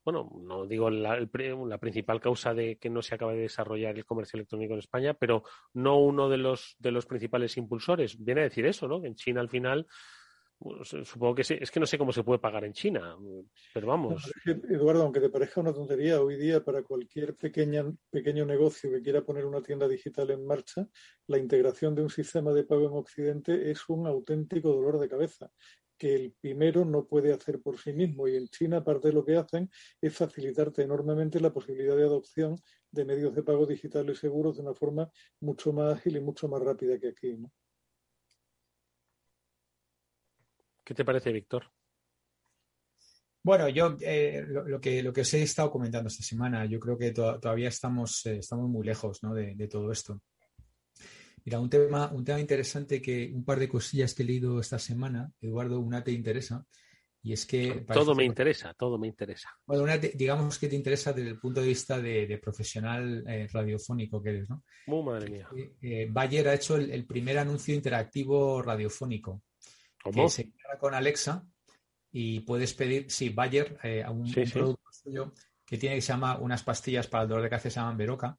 bueno, 0.05 0.31
no 0.43 0.67
digo 0.67 0.91
la, 0.91 1.19
la, 1.19 1.79
principal 1.79 2.21
causa 2.21 2.55
de 2.55 2.77
que 2.77 2.91
no 2.91 3.03
se 3.03 3.15
acabe 3.15 3.35
de 3.35 3.43
desarrollar 3.43 3.97
el 3.97 4.05
comercio 4.05 4.37
electrónico 4.37 4.75
en 4.75 4.81
España, 4.81 5.15
pero 5.15 5.45
no 5.75 5.99
uno 5.99 6.29
de 6.29 6.39
los, 6.39 6.77
de 6.79 6.91
los 6.91 7.07
principales 7.07 7.57
impulsores. 7.57 8.23
Viene 8.23 8.43
a 8.43 8.45
decir 8.45 8.67
eso, 8.67 8.89
¿no? 8.89 9.01
Que 9.01 9.09
en 9.09 9.15
China 9.15 9.41
al 9.41 9.49
final 9.49 9.87
supongo 10.85 11.35
que 11.35 11.43
es 11.43 11.71
que 11.71 11.81
no 11.81 11.87
sé 11.87 11.99
cómo 11.99 12.13
se 12.13 12.23
puede 12.23 12.39
pagar 12.39 12.65
en 12.65 12.73
China, 12.73 13.17
pero 13.73 13.87
vamos. 13.87 14.31
Eduardo, 14.45 15.03
aunque 15.03 15.21
te 15.21 15.31
parezca 15.31 15.61
una 15.61 15.73
tontería, 15.73 16.21
hoy 16.21 16.37
día 16.37 16.65
para 16.65 16.83
cualquier 16.83 17.37
pequeña, 17.37 17.85
pequeño 18.11 18.45
negocio 18.45 18.91
que 18.91 19.03
quiera 19.03 19.25
poner 19.25 19.45
una 19.45 19.63
tienda 19.63 19.89
digital 19.89 20.31
en 20.31 20.47
marcha, 20.47 20.87
la 21.27 21.39
integración 21.39 21.95
de 21.95 22.03
un 22.03 22.11
sistema 22.11 22.53
de 22.53 22.65
pago 22.65 22.87
en 22.87 22.97
Occidente 22.97 23.71
es 23.71 23.89
un 23.89 24.07
auténtico 24.07 24.71
dolor 24.71 24.99
de 24.99 25.09
cabeza 25.09 25.51
que 26.03 26.17
el 26.17 26.35
primero 26.41 26.85
no 26.85 27.07
puede 27.07 27.33
hacer 27.33 27.61
por 27.61 27.79
sí 27.79 27.93
mismo. 27.93 28.27
Y 28.27 28.35
en 28.35 28.49
China 28.49 28.83
parte 28.83 29.07
de 29.07 29.15
lo 29.15 29.25
que 29.25 29.37
hacen 29.37 29.71
es 30.01 30.17
facilitarte 30.17 30.83
enormemente 30.83 31.39
la 31.39 31.53
posibilidad 31.53 31.97
de 31.97 32.03
adopción 32.03 32.57
de 32.91 33.05
medios 33.05 33.33
de 33.37 33.45
pago 33.45 33.67
digitales 33.67 34.19
seguros 34.19 34.57
de 34.57 34.63
una 34.63 34.75
forma 34.75 35.09
mucho 35.39 35.73
más 35.73 35.95
ágil 35.95 36.17
y 36.17 36.21
mucho 36.21 36.49
más 36.49 36.61
rápida 36.61 36.99
que 36.99 37.11
aquí. 37.11 37.37
¿no? 37.37 37.53
¿Qué 40.85 40.95
te 40.95 41.05
parece, 41.05 41.33
Víctor? 41.33 41.71
Bueno, 43.45 43.69
yo 43.69 43.97
eh, 44.01 44.45
lo, 44.47 44.81
que, 44.81 45.03
lo 45.03 45.13
que 45.13 45.23
os 45.23 45.35
he 45.35 45.43
estado 45.43 45.71
comentando 45.71 46.09
esta 46.09 46.23
semana, 46.23 46.65
yo 46.67 46.79
creo 46.79 46.97
que 46.97 47.11
todavía 47.11 47.69
estamos, 47.69 48.25
eh, 48.27 48.39
estamos 48.39 48.69
muy 48.69 48.87
lejos 48.87 49.21
de, 49.21 49.69
todo 49.69 49.91
esto. 49.91 50.21
Mira, 51.45 51.59
un 51.59 51.69
tema, 51.69 52.13
un 52.13 52.25
tema 52.25 52.39
interesante 52.39 53.03
que 53.03 53.33
un 53.35 53.45
par 53.45 53.59
de 53.59 53.69
cosillas 53.69 54.15
que 54.15 54.23
he 54.23 54.27
leído 54.27 54.61
esta 54.61 54.79
semana, 54.79 55.29
Eduardo, 55.41 55.81
una 55.81 56.05
te 56.05 56.13
interesa, 56.13 56.65
y 57.21 57.33
es 57.33 57.45
que... 57.45 57.85
Todo 57.93 58.15
me 58.15 58.25
interesa, 58.25 58.75
todo 58.75 58.97
me 58.97 59.09
interesa. 59.09 59.49
Bueno, 59.67 59.93
digamos 60.15 60.57
que 60.57 60.69
te 60.69 60.77
interesa 60.77 61.13
desde 61.13 61.31
el 61.31 61.41
punto 61.41 61.61
de 61.61 61.67
vista 61.67 62.01
de, 62.01 62.39
profesional 62.41 63.25
eh, 63.27 63.49
radiofónico 63.53 64.23
que 64.23 64.31
eres, 64.31 64.51
¿no? 64.51 64.63
Muy 64.87 65.03
madre 65.03 65.31
mía. 65.31 65.49
Bayer 66.11 66.47
ha 66.47 66.55
hecho 66.55 66.77
el 66.77 67.07
primer 67.07 67.39
anuncio 67.39 67.75
interactivo 67.75 68.63
radiofónico 68.63 69.43
que 70.11 70.29
se 70.29 70.43
integra 70.43 70.79
con 70.79 70.95
Alexa 70.95 71.47
y 72.13 72.41
puedes 72.41 72.75
pedir, 72.75 73.11
sí, 73.11 73.31
Bayer, 73.31 73.79
eh, 73.83 74.03
a 74.03 74.11
un, 74.11 74.31
producto 74.31 74.83
suyo 74.91 75.33
que 75.65 75.79
tiene 75.79 75.97
que 75.97 76.03
se 76.03 76.09
llama 76.09 76.37
unas 76.37 76.63
pastillas 76.63 77.07
para 77.07 77.23
el 77.23 77.31
dolor 77.31 77.45
de 77.45 77.49
cabeza 77.49 77.71
se 77.71 77.77
llaman 77.81 77.97
Veroca, 77.97 78.39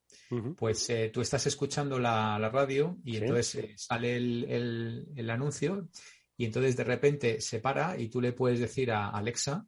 pues 0.55 0.88
eh, 0.91 1.09
tú 1.11 1.22
estás 1.22 1.47
escuchando 1.47 1.97
la, 1.97 2.38
radio 2.49 2.97
y 3.03 3.18
entonces 3.18 3.55
eh, 3.55 3.74
sale 3.76 4.16
el, 4.18 5.30
anuncio 5.32 5.89
y 6.38 6.45
entonces 6.45 6.78
de 6.78 6.84
repente 6.84 7.41
se 7.41 7.59
para 7.59 7.99
y 7.99 8.09
tú 8.09 8.22
le 8.22 8.34
puedes 8.34 8.59
decir 8.59 8.91
a 8.91 9.09
Alexa 9.09 9.66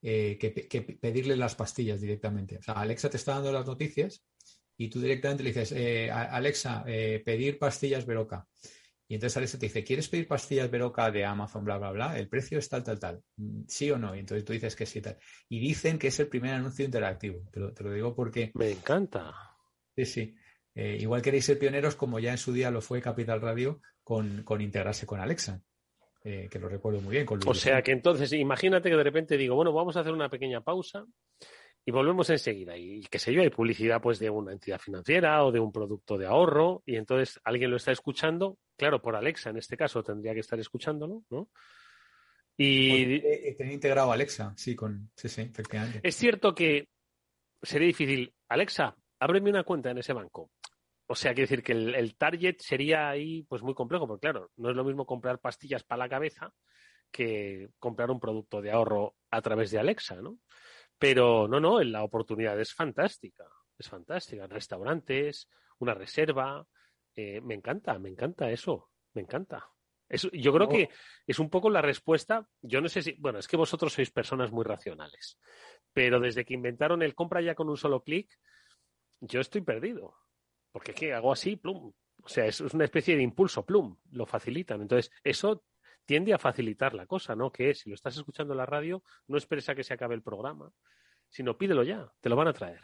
que, 0.00 0.98
pedirle 1.00 1.34
las 1.34 1.56
pastillas 1.56 2.00
directamente. 2.00 2.58
O 2.58 2.62
sea, 2.62 2.74
Alexa 2.74 3.10
te 3.10 3.16
está 3.16 3.34
dando 3.34 3.50
las 3.50 3.66
noticias 3.66 4.22
y 4.76 4.88
tú 4.88 5.00
directamente 5.00 5.42
le 5.42 5.52
dices, 5.52 5.72
Alexa, 6.12 6.84
pedir 6.84 7.58
pastillas 7.58 8.06
Veroca 8.06 8.46
Y 9.10 9.14
entonces 9.14 9.38
Alexa 9.38 9.58
te 9.58 9.66
dice, 9.66 9.82
¿quieres 9.82 10.08
pedir 10.08 10.28
pastillas 10.28 10.70
Veroca 10.70 11.10
de 11.10 11.24
Amazon, 11.24 11.64
bla, 11.64 11.78
bla, 11.78 11.90
bla? 11.92 12.18
El 12.18 12.28
precio 12.28 12.58
es 12.58 12.68
tal, 12.68 12.84
tal, 12.84 12.98
tal. 12.98 13.22
Mm, 13.36 13.62
¿Sí 13.66 13.90
o 13.90 13.96
no? 13.96 14.14
Y 14.14 14.18
entonces 14.18 14.44
tú 14.44 14.52
dices 14.52 14.76
que 14.76 14.84
sí, 14.84 15.00
tal. 15.00 15.16
Y 15.48 15.58
dicen 15.60 15.98
que 15.98 16.08
es 16.08 16.20
el 16.20 16.28
primer 16.28 16.52
anuncio 16.52 16.84
interactivo. 16.84 17.48
Te 17.50 17.58
lo, 17.58 17.72
te 17.72 17.82
lo 17.84 17.90
digo 17.90 18.14
porque... 18.14 18.50
Me 18.54 18.70
encanta. 18.70 19.34
Sí, 19.96 20.04
sí. 20.04 20.36
Eh, 20.74 20.98
igual 21.00 21.22
queréis 21.22 21.46
ser 21.46 21.58
pioneros, 21.58 21.96
como 21.96 22.18
ya 22.18 22.32
en 22.32 22.38
su 22.38 22.52
día 22.52 22.70
lo 22.70 22.82
fue 22.82 23.00
Capital 23.00 23.40
Radio, 23.40 23.80
con, 24.04 24.42
con 24.42 24.60
integrarse 24.60 25.06
con 25.06 25.20
Alexa. 25.20 25.62
Eh, 26.22 26.48
que 26.50 26.58
lo 26.58 26.68
recuerdo 26.68 27.00
muy 27.00 27.12
bien. 27.12 27.24
Con 27.24 27.40
o 27.46 27.54
sea 27.54 27.80
que 27.80 27.92
entonces, 27.92 28.32
imagínate 28.34 28.90
que 28.90 28.96
de 28.96 29.02
repente 29.04 29.38
digo, 29.38 29.54
bueno, 29.54 29.72
vamos 29.72 29.96
a 29.96 30.00
hacer 30.00 30.12
una 30.12 30.28
pequeña 30.28 30.60
pausa 30.60 31.06
y 31.88 31.90
volvemos 31.90 32.28
enseguida. 32.28 32.76
Y 32.76 33.00
qué 33.10 33.18
sé 33.18 33.32
yo, 33.32 33.40
hay 33.40 33.48
publicidad 33.48 34.02
pues 34.02 34.18
de 34.18 34.28
una 34.28 34.52
entidad 34.52 34.78
financiera 34.78 35.42
o 35.42 35.50
de 35.50 35.58
un 35.58 35.72
producto 35.72 36.18
de 36.18 36.26
ahorro 36.26 36.82
y 36.84 36.96
entonces 36.96 37.40
alguien 37.44 37.70
lo 37.70 37.78
está 37.78 37.92
escuchando, 37.92 38.58
claro, 38.76 39.00
por 39.00 39.16
Alexa 39.16 39.48
en 39.48 39.56
este 39.56 39.74
caso 39.74 40.02
tendría 40.02 40.34
que 40.34 40.40
estar 40.40 40.60
escuchándolo, 40.60 41.22
¿no? 41.30 41.48
Y 42.58 43.20
tener 43.54 43.72
integrado 43.72 44.12
Alexa, 44.12 44.52
sí, 44.54 44.76
con 44.76 45.10
sí, 45.16 45.30
sí, 45.30 45.40
efectivamente. 45.40 46.00
Es 46.02 46.14
cierto 46.14 46.54
que 46.54 46.88
sería 47.62 47.86
difícil. 47.86 48.34
Alexa, 48.50 48.94
ábreme 49.18 49.48
una 49.48 49.64
cuenta 49.64 49.90
en 49.90 49.96
ese 49.96 50.12
banco. 50.12 50.50
O 51.06 51.14
sea, 51.14 51.32
quiere 51.32 51.48
decir 51.48 51.62
que 51.62 51.72
el, 51.72 51.94
el, 51.94 52.16
target 52.16 52.56
sería 52.58 53.08
ahí 53.08 53.44
pues 53.44 53.62
muy 53.62 53.72
complejo, 53.72 54.06
porque 54.06 54.26
claro, 54.26 54.50
no 54.58 54.68
es 54.68 54.76
lo 54.76 54.84
mismo 54.84 55.06
comprar 55.06 55.38
pastillas 55.38 55.84
para 55.84 56.00
la 56.00 56.10
cabeza 56.10 56.52
que 57.10 57.70
comprar 57.78 58.10
un 58.10 58.20
producto 58.20 58.60
de 58.60 58.72
ahorro 58.72 59.14
a 59.30 59.40
través 59.40 59.70
de 59.70 59.78
Alexa, 59.78 60.16
¿no? 60.16 60.36
Pero 60.98 61.46
no, 61.46 61.60
no, 61.60 61.80
la 61.82 62.02
oportunidad 62.02 62.58
es 62.60 62.74
fantástica, 62.74 63.44
es 63.78 63.88
fantástica. 63.88 64.46
Restaurantes, 64.46 65.48
una 65.78 65.94
reserva, 65.94 66.66
eh, 67.14 67.40
me 67.40 67.54
encanta, 67.54 67.98
me 67.98 68.08
encanta 68.08 68.50
eso, 68.50 68.90
me 69.14 69.22
encanta. 69.22 69.68
Eso, 70.08 70.30
yo 70.32 70.52
creo 70.54 70.68
que 70.68 70.88
es 71.26 71.38
un 71.38 71.50
poco 71.50 71.68
la 71.68 71.82
respuesta. 71.82 72.48
Yo 72.62 72.80
no 72.80 72.88
sé 72.88 73.02
si, 73.02 73.12
bueno, 73.18 73.38
es 73.38 73.46
que 73.46 73.56
vosotros 73.56 73.92
sois 73.92 74.10
personas 74.10 74.50
muy 74.50 74.64
racionales, 74.64 75.38
pero 75.92 76.18
desde 76.18 76.44
que 76.44 76.54
inventaron 76.54 77.02
el 77.02 77.14
compra 77.14 77.42
ya 77.42 77.54
con 77.54 77.68
un 77.68 77.76
solo 77.76 78.02
clic, 78.02 78.30
yo 79.20 79.40
estoy 79.40 79.60
perdido. 79.60 80.16
Porque 80.72 80.92
es 80.92 80.96
que 80.96 81.12
hago 81.12 81.32
así, 81.32 81.56
plum. 81.56 81.92
O 82.22 82.28
sea, 82.28 82.46
es, 82.46 82.60
una 82.60 82.84
especie 82.84 83.16
de 83.16 83.22
impulso, 83.22 83.64
plum, 83.64 83.96
lo 84.12 84.26
facilitan. 84.26 84.80
Entonces, 84.80 85.12
eso 85.22 85.64
tiende 86.08 86.32
a 86.32 86.38
facilitar 86.38 86.94
la 86.94 87.06
cosa, 87.06 87.36
¿no? 87.36 87.52
Que 87.52 87.68
es, 87.68 87.80
si 87.80 87.90
lo 87.90 87.94
estás 87.94 88.16
escuchando 88.16 88.54
en 88.54 88.58
la 88.58 88.64
radio, 88.64 89.02
no 89.26 89.36
esperes 89.36 89.68
a 89.68 89.74
que 89.74 89.84
se 89.84 89.92
acabe 89.92 90.14
el 90.14 90.22
programa, 90.22 90.72
sino 91.28 91.58
pídelo 91.58 91.82
ya, 91.82 92.10
te 92.22 92.30
lo 92.30 92.36
van 92.36 92.48
a 92.48 92.54
traer. 92.54 92.80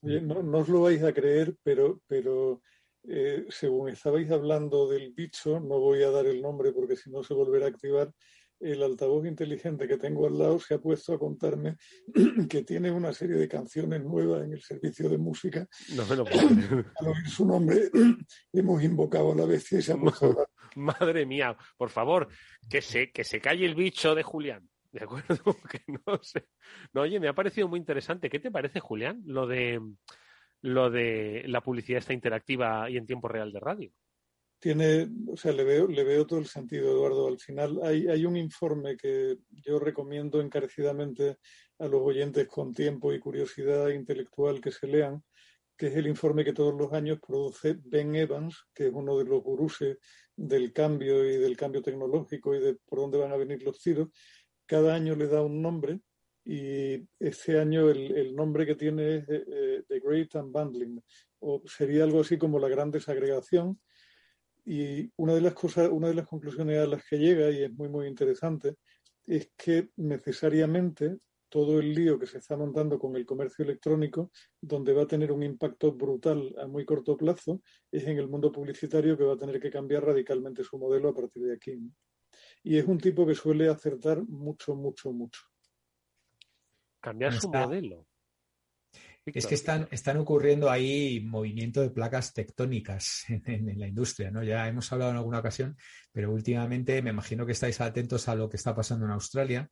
no, 0.00 0.42
no, 0.42 0.58
os 0.58 0.68
lo 0.70 0.80
vais 0.80 1.02
a 1.02 1.12
creer, 1.12 1.54
pero, 1.62 2.00
pero 2.06 2.62
eh, 3.06 3.44
según 3.50 3.90
estabais 3.90 4.30
hablando 4.30 4.88
del 4.88 5.12
bicho, 5.12 5.60
no 5.60 5.78
voy 5.80 6.02
a 6.02 6.10
dar 6.10 6.24
el 6.24 6.40
nombre 6.40 6.72
porque 6.72 6.96
si 6.96 7.10
no 7.10 7.22
se 7.22 7.34
volverá 7.34 7.66
a 7.66 7.68
activar, 7.68 8.10
el 8.58 8.82
altavoz 8.82 9.26
inteligente 9.26 9.86
que 9.86 9.98
tengo 9.98 10.26
al 10.26 10.38
lado 10.38 10.58
se 10.58 10.72
ha 10.72 10.78
puesto 10.78 11.12
a 11.12 11.18
contarme 11.18 11.76
que 12.48 12.62
tiene 12.62 12.90
una 12.90 13.12
serie 13.12 13.36
de 13.36 13.48
canciones 13.48 14.02
nuevas 14.02 14.44
en 14.44 14.54
el 14.54 14.62
servicio 14.62 15.10
de 15.10 15.18
música. 15.18 15.68
No 15.94 16.06
me 16.06 16.16
lo 16.16 16.24
puedo 16.24 16.48
Al 16.48 17.08
oír 17.08 17.28
su 17.28 17.44
nombre, 17.44 17.90
hemos 18.54 18.82
invocado 18.82 19.32
a 19.32 19.36
la 19.36 19.44
bestia 19.44 19.78
y 19.78 19.82
se 19.82 19.92
ha 19.92 19.96
puesto 20.00 20.30
a 20.30 20.34
Madre 21.14 21.26
mía, 21.26 21.56
por 21.76 21.90
favor, 21.90 22.28
que 22.70 22.82
se, 22.82 23.10
que 23.10 23.24
se 23.24 23.40
calle 23.40 23.66
el 23.66 23.74
bicho 23.74 24.14
de 24.14 24.22
Julián. 24.22 24.68
¿De 24.92 25.04
acuerdo? 25.04 25.36
Que 25.70 25.80
no 26.06 26.22
sé. 26.22 26.46
No, 26.92 27.02
oye, 27.02 27.20
me 27.20 27.28
ha 27.28 27.34
parecido 27.34 27.68
muy 27.68 27.78
interesante. 27.78 28.30
¿Qué 28.30 28.38
te 28.38 28.50
parece, 28.50 28.80
Julián, 28.80 29.22
lo 29.26 29.46
de 29.46 29.80
lo 30.62 30.90
de 30.90 31.44
la 31.46 31.60
publicidad 31.60 31.98
esta 31.98 32.14
interactiva 32.14 32.88
y 32.90 32.96
en 32.96 33.06
tiempo 33.06 33.28
real 33.28 33.52
de 33.52 33.60
radio? 33.60 33.92
tiene, 34.58 35.08
o 35.28 35.36
sea, 35.36 35.52
le 35.52 35.64
veo, 35.64 35.86
le 35.86 36.04
veo 36.04 36.26
todo 36.26 36.38
el 36.38 36.46
sentido, 36.46 36.90
Eduardo. 36.90 37.28
Al 37.28 37.38
final 37.38 37.78
hay, 37.82 38.08
hay 38.08 38.24
un 38.24 38.36
informe 38.36 38.96
que 38.96 39.38
yo 39.50 39.78
recomiendo 39.78 40.40
encarecidamente 40.40 41.38
a 41.78 41.86
los 41.86 42.00
oyentes 42.02 42.48
con 42.48 42.72
tiempo 42.72 43.12
y 43.12 43.20
curiosidad 43.20 43.90
intelectual 43.90 44.60
que 44.60 44.72
se 44.72 44.86
lean, 44.86 45.22
que 45.76 45.88
es 45.88 45.96
el 45.96 46.06
informe 46.06 46.44
que 46.44 46.52
todos 46.52 46.74
los 46.74 46.92
años 46.92 47.18
produce 47.24 47.76
Ben 47.84 48.14
Evans, 48.16 48.66
que 48.74 48.86
es 48.86 48.92
uno 48.92 49.18
de 49.18 49.24
los 49.24 49.42
guruses 49.42 49.98
del 50.34 50.72
cambio 50.72 51.24
y 51.24 51.36
del 51.36 51.56
cambio 51.56 51.82
tecnológico 51.82 52.54
y 52.54 52.60
de 52.60 52.74
por 52.74 53.00
dónde 53.00 53.18
van 53.18 53.32
a 53.32 53.36
venir 53.36 53.62
los 53.62 53.78
tiros. 53.78 54.08
Cada 54.64 54.94
año 54.94 55.14
le 55.14 55.26
da 55.26 55.42
un 55.42 55.60
nombre 55.60 56.00
y 56.44 57.06
este 57.18 57.58
año 57.58 57.90
el, 57.90 58.34
nombre 58.34 58.64
que 58.64 58.76
tiene 58.76 59.16
es 59.16 59.28
eh, 59.28 59.44
eh, 59.48 59.82
The 59.88 60.00
Great 60.00 60.34
Unbundling, 60.36 61.02
o 61.40 61.62
sería 61.66 62.04
algo 62.04 62.20
así 62.20 62.38
como 62.38 62.58
la 62.58 62.68
gran 62.68 62.90
desagregación 62.90 63.80
y 64.64 65.10
una 65.16 65.34
de 65.34 65.40
las 65.40 65.54
cosas, 65.54 65.88
una 65.90 66.08
de 66.08 66.14
las 66.14 66.26
conclusiones 66.26 66.78
a 66.78 66.86
las 66.86 67.04
que 67.04 67.18
llega, 67.18 67.50
y 67.50 67.62
es 67.62 67.72
muy, 67.72 67.88
muy 67.88 68.08
interesante, 68.08 68.74
es 69.24 69.50
que 69.56 69.90
necesariamente 69.96 71.18
todo 71.56 71.80
el 71.80 71.94
lío 71.94 72.18
que 72.18 72.26
se 72.26 72.36
está 72.36 72.54
montando 72.54 72.98
con 72.98 73.16
el 73.16 73.24
comercio 73.24 73.64
electrónico, 73.64 74.30
donde 74.60 74.92
va 74.92 75.04
a 75.04 75.06
tener 75.06 75.32
un 75.32 75.42
impacto 75.42 75.90
brutal 75.90 76.54
a 76.58 76.66
muy 76.66 76.84
corto 76.84 77.16
plazo, 77.16 77.62
es 77.90 78.04
en 78.04 78.18
el 78.18 78.28
mundo 78.28 78.52
publicitario 78.52 79.16
que 79.16 79.24
va 79.24 79.32
a 79.32 79.38
tener 79.38 79.58
que 79.58 79.70
cambiar 79.70 80.04
radicalmente 80.04 80.62
su 80.62 80.76
modelo 80.76 81.08
a 81.08 81.14
partir 81.14 81.44
de 81.44 81.54
aquí. 81.54 81.78
Y 82.62 82.76
es 82.76 82.84
un 82.84 82.98
tipo 82.98 83.26
que 83.26 83.34
suele 83.34 83.70
acertar 83.70 84.22
mucho, 84.28 84.74
mucho, 84.74 85.10
mucho. 85.14 85.40
Cambiar 87.00 87.32
su 87.32 87.48
modelo. 87.48 88.06
Es 89.24 89.46
que 89.46 89.54
están, 89.54 89.88
están 89.90 90.18
ocurriendo 90.18 90.70
ahí 90.70 91.20
movimiento 91.20 91.80
de 91.80 91.88
placas 91.88 92.34
tectónicas 92.34 93.24
en, 93.30 93.78
la 93.78 93.88
industria, 93.88 94.30
¿no? 94.30 94.42
Ya 94.44 94.68
hemos 94.68 94.92
hablado 94.92 95.12
en 95.12 95.16
alguna 95.16 95.38
ocasión, 95.38 95.74
pero 96.12 96.30
últimamente 96.30 97.00
me 97.00 97.10
imagino 97.10 97.46
que 97.46 97.52
estáis 97.52 97.80
atentos 97.80 98.28
a 98.28 98.34
lo 98.34 98.50
que 98.50 98.58
está 98.58 98.74
pasando 98.74 99.06
en 99.06 99.12
Australia 99.12 99.70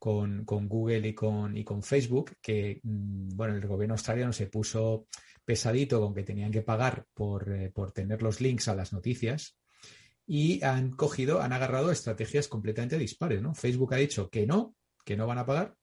con, 0.00 0.44
Google 0.46 1.06
y 1.06 1.14
con, 1.14 1.56
y 1.56 1.62
con 1.62 1.82
Facebook, 1.82 2.32
que, 2.40 2.80
mm, 2.82 3.36
bueno, 3.36 3.54
el 3.54 3.66
gobierno 3.66 3.94
australiano 3.94 4.32
se 4.32 4.46
puso 4.46 5.06
pesadito 5.44 6.00
con 6.00 6.14
que 6.14 6.22
tenían 6.22 6.50
que 6.50 6.62
pagar 6.62 7.06
por, 7.12 7.52
eh, 7.52 7.70
por 7.70 7.92
tener 7.92 8.22
los 8.22 8.40
links 8.40 8.68
a 8.68 8.74
las 8.74 8.94
noticias 8.94 9.58
y 10.26 10.64
han 10.64 10.90
cogido, 10.92 11.42
han 11.42 11.52
agarrado 11.52 11.90
estrategias 11.90 12.48
completamente 12.48 12.98
dispares, 12.98 13.42
¿no? 13.42 13.54
Facebook 13.54 13.92
ha 13.92 13.98
dicho 13.98 14.30
que 14.30 14.46
no, 14.46 14.74
que 15.04 15.16
no 15.16 15.26
van 15.26 15.38
a 15.38 15.46
pagar 15.46 15.76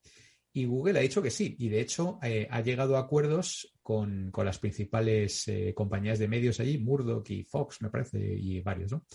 y 0.51 0.65
Google 0.65 0.97
ha 0.97 1.03
dicho 1.03 1.21
que 1.21 1.29
sí. 1.29 1.55
Y 1.59 1.69
de 1.69 1.81
hecho 1.81 2.17
eh, 2.23 2.47
ha 2.49 2.61
llegado 2.61 2.97
a 2.97 3.01
acuerdos 3.01 3.71
con, 3.83 4.31
las 4.35 4.57
principales 4.57 5.47
eh, 5.47 5.73
compañías 5.75 6.17
de 6.17 6.27
medios 6.27 6.59
allí, 6.59 6.79
Murdoch 6.79 7.29
y 7.29 7.43
Fox, 7.43 7.83
me 7.83 7.91
parece, 7.91 8.17
y 8.19 8.61
varios, 8.61 8.91
¿no? 8.91 9.05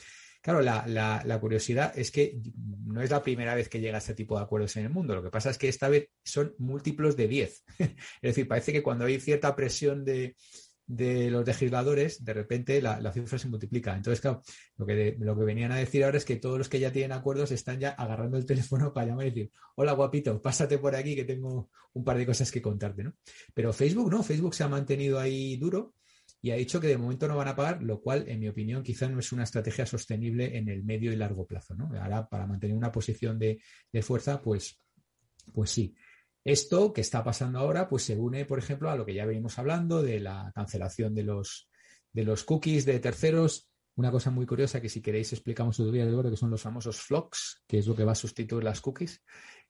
Claro, 0.43 0.61
la, 0.61 1.39
curiosidad 1.41 1.97
es 1.97 2.11
que 2.11 2.41
no 2.85 3.01
es 3.01 3.11
la 3.11 3.23
primera 3.23 3.55
vez 3.55 3.69
que 3.69 3.81
llega 3.81 3.99
este 3.99 4.15
tipo 4.15 4.37
de 4.37 4.43
acuerdos 4.43 4.77
en 4.77 4.85
el 4.87 4.91
mundo. 4.91 5.15
Lo 5.15 5.23
que 5.23 5.31
pasa 5.31 5.51
es 5.51 5.57
que 5.57 5.69
esta 5.69 5.89
vez 5.89 6.09
son 6.25 6.55
múltiplos 6.59 7.17
de 7.17 7.29
10. 7.29 7.65
es 7.79 7.95
decir, 8.21 8.49
parece 8.49 8.73
que 8.73 8.83
cuando 8.83 9.05
hay 9.05 9.21
cierta 9.21 9.55
presión 9.55 10.05
de, 10.05 10.35
de 10.87 11.31
los 11.31 11.47
legisladores, 11.47 12.25
de 12.25 12.35
repente 12.35 12.83
la, 12.83 13.13
cifra 13.13 13.39
se 13.39 13.49
multiplica. 13.49 13.95
Entonces, 13.95 14.21
claro, 14.21 14.43
lo 14.77 14.85
que, 14.85 15.17
lo 15.21 15.39
que 15.39 15.45
venían 15.45 15.71
a 15.71 15.77
decir 15.77 16.05
ahora 16.05 16.19
es 16.19 16.25
que 16.25 16.37
todos 16.37 16.59
los 16.59 16.69
que 16.69 16.81
ya 16.81 16.93
tienen 16.93 17.13
acuerdos 17.13 17.53
están 17.53 17.79
ya 17.79 17.91
agarrando 17.91 18.37
el 18.37 18.45
teléfono 18.45 18.93
para 18.93 19.07
llamar 19.07 19.27
y 19.27 19.31
decir, 19.31 19.53
hola 19.77 19.93
guapito, 19.93 20.43
pásate 20.43 20.79
por 20.79 20.97
aquí 20.97 21.15
que 21.15 21.25
tengo 21.25 21.71
un 21.93 22.05
par 22.05 22.19
de 22.19 22.27
cosas 22.27 22.51
que 22.51 22.61
contarte, 22.61 23.05
¿no? 23.05 23.15
Pero 23.55 23.73
Facebook 23.73 24.11
no, 24.11 24.23
Facebook 24.23 24.55
se 24.55 24.65
ha 24.65 24.69
mantenido 24.69 25.21
ahí 25.21 25.57
duro 25.57 25.95
y 26.45 26.51
ha 26.51 26.57
dicho 26.57 26.81
que 26.81 26.89
de 26.89 26.99
momento 26.99 27.29
no 27.29 27.37
van 27.37 27.47
a 27.47 27.55
pagar, 27.55 27.85
lo 27.85 28.01
cual, 28.01 28.25
en 28.29 28.41
mi 28.41 28.49
opinión, 28.49 28.83
quizá 28.83 29.09
no 29.09 29.21
es 29.21 29.31
una 29.31 29.45
estrategia 29.45 29.87
sostenible 29.87 30.59
en 30.59 30.69
el 30.69 30.83
medio 30.83 31.13
y 31.13 31.17
largo 31.17 31.47
plazo, 31.47 31.77
¿no? 31.77 31.89
Ahora, 31.97 32.29
para 32.29 32.49
mantener 32.49 32.77
una 32.77 32.91
posición 32.91 33.39
de, 33.39 33.63
de 33.93 34.03
fuerza, 34.03 34.43
pues, 34.43 34.81
pues 35.53 35.71
sí. 35.71 35.95
Esto 36.45 36.93
que 36.93 37.01
está 37.01 37.23
pasando 37.23 37.61
ahora, 37.61 37.89
pues 37.89 38.03
se 38.03 38.17
une, 38.17 38.45
por 38.45 38.59
ejemplo, 38.59 38.91
a 38.91 38.97
lo 38.97 39.07
que 39.07 39.15
ya 39.15 39.25
venimos 39.25 39.57
hablando 39.61 40.03
de 40.03 40.19
la 40.19 40.51
cancelación 40.53 41.15
de 41.15 41.23
los, 41.23 41.71
de 42.13 42.25
los 42.25 42.43
cookies 42.43 42.85
de 42.87 42.99
terceros. 42.99 43.71
Una 43.95 44.11
cosa 44.11 44.33
muy 44.33 44.45
curiosa 44.45 44.81
que 44.81 44.89
si 44.89 45.01
queréis 45.01 45.33
explicamos 45.33 45.79
otro 45.79 45.93
día 45.93 46.07
de 46.07 46.15
oro, 46.15 46.29
que 46.29 46.37
son 46.37 46.51
los 46.51 46.63
famosos 46.63 47.01
flocks, 47.01 47.63
que 47.69 47.79
es 47.79 47.87
lo 47.87 47.95
que 47.95 48.05
va 48.05 48.13
a 48.13 48.17
sustituir 48.17 48.65
las 48.65 48.81
cookies, 48.81 49.23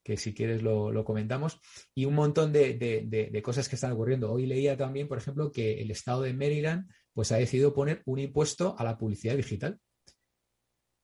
que 0.03 0.16
si 0.16 0.34
quieres 0.34 0.62
lo, 0.62 1.05
comentamos, 1.05 1.61
y 1.94 2.05
un 2.05 2.14
montón 2.14 2.53
de, 2.53 3.40
cosas 3.42 3.68
que 3.68 3.76
están 3.76 3.92
ocurriendo. 3.92 4.32
Hoy 4.32 4.46
leía 4.46 4.76
también, 4.76 5.09
por 5.09 5.18
ejemplo, 5.18 5.50
que 5.50 5.80
el 5.80 5.90
estado 5.90 6.22
de 6.22 6.34
Maryland 6.34 6.90
pues 7.12 7.30
ha 7.32 7.36
decidido 7.36 7.72
poner 7.74 8.03
un 8.07 8.18
impuesto 8.18 8.74
a 8.78 8.84
la 8.84 8.96
publicidad 8.96 9.36
digital 9.36 9.78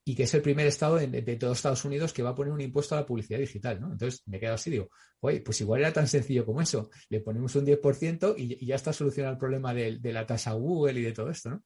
y 0.09 0.14
que 0.14 0.22
es 0.22 0.32
el 0.32 0.40
primer 0.40 0.66
estado 0.66 0.96
de, 0.96 1.36
todos 1.36 1.59
Estados 1.59 1.84
Unidos 1.84 2.14
que 2.14 2.22
va 2.22 2.30
a 2.30 2.34
poner 2.34 2.51
un 2.51 2.62
impuesto 2.62 2.94
a 2.94 3.01
la 3.01 3.07
publicidad 3.07 3.38
digital. 3.38 3.76
Entonces 3.76 4.22
me 4.24 4.40
quedo 4.40 4.55
así, 4.55 4.70
digo, 4.70 4.88
oye, 5.20 5.42
pues 5.42 5.61
igual 5.61 5.80
era 5.80 5.92
tan 5.92 6.09
sencillo 6.09 6.46
como 6.46 6.62
eso, 6.62 6.88
le 7.11 7.20
ponemos 7.20 7.55
un 7.57 7.66
10% 7.66 8.34
y, 8.38 8.64
ya 8.64 8.76
está 8.76 8.94
solucionado 8.94 9.34
el 9.34 9.38
problema 9.38 9.74
de, 9.74 9.99
la 10.03 10.24
tasa 10.24 10.53
Google 10.55 10.99
y 10.99 11.03
de 11.03 11.12
todo 11.12 11.28
esto, 11.28 11.51
¿no? 11.51 11.62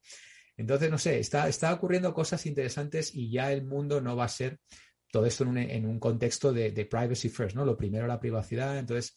Entonces, 0.57 0.91
no 0.91 0.97
sé, 0.97 1.19
está, 1.19 1.47
está 1.47 1.73
ocurriendo 1.73 2.13
cosas 2.13 2.45
interesantes 2.45 3.15
y 3.15 3.31
ya 3.31 3.51
el 3.53 3.63
mundo 3.63 4.01
no 4.01 4.17
va 4.17 4.25
a 4.25 4.29
ser 4.29 4.59
todo 5.13 5.27
esto 5.27 5.43
en 5.43 5.49
un, 5.51 5.57
en 5.59 5.85
un 5.85 5.99
contexto 5.99 6.51
de, 6.51 6.71
privacy 6.89 7.29
first, 7.29 7.55
¿no? 7.55 7.63
Lo 7.63 7.77
primero 7.77 8.07
la 8.07 8.19
privacidad, 8.19 8.79
entonces 8.79 9.15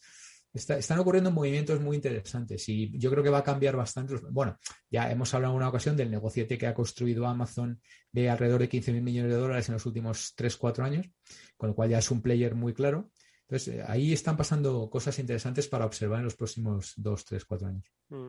están 0.53 0.99
ocurriendo 0.99 1.31
movimientos 1.31 1.81
muy 1.81 1.95
interesantes 1.95 2.69
y 2.69 2.95
yo 2.99 3.09
creo 3.09 3.23
que 3.23 3.31
va 3.31 3.39
a 3.39 3.43
cambiar 3.43 3.75
bastante. 3.75 4.13
Bueno, 4.29 4.59
ya 4.91 5.11
hemos 5.11 5.33
hablado 5.33 5.53
en 5.53 5.57
una 5.57 5.69
ocasión 5.69 5.97
del 5.97 6.11
negociete 6.11 6.55
que 6.55 6.67
ha 6.67 6.75
construido 6.75 7.25
Amazon 7.25 7.81
de 8.11 8.29
alrededor 8.29 8.61
de 8.61 8.69
15 8.69 8.93
mil 8.93 9.01
millones 9.01 9.31
de 9.31 9.39
dólares 9.39 9.69
en 9.69 9.73
los 9.73 9.87
últimos 9.87 10.35
3-4 10.37 10.83
años, 10.83 11.09
con 11.57 11.69
lo 11.69 11.75
cual 11.75 11.89
ya 11.89 11.97
es 11.97 12.11
un 12.11 12.21
player 12.21 12.53
muy 12.53 12.75
claro. 12.75 13.09
Entonces, 13.47 13.73
eh, 13.73 13.83
ahí 13.87 14.13
están 14.13 14.37
pasando 14.37 14.91
cosas 14.91 15.17
interesantes 15.17 15.67
para 15.67 15.85
observar 15.85 16.19
en 16.19 16.25
los 16.25 16.35
próximos 16.35 16.93
2, 16.95 17.25
3, 17.25 17.43
4 17.43 17.67
años. 17.69 17.91
Mm. 18.09 18.27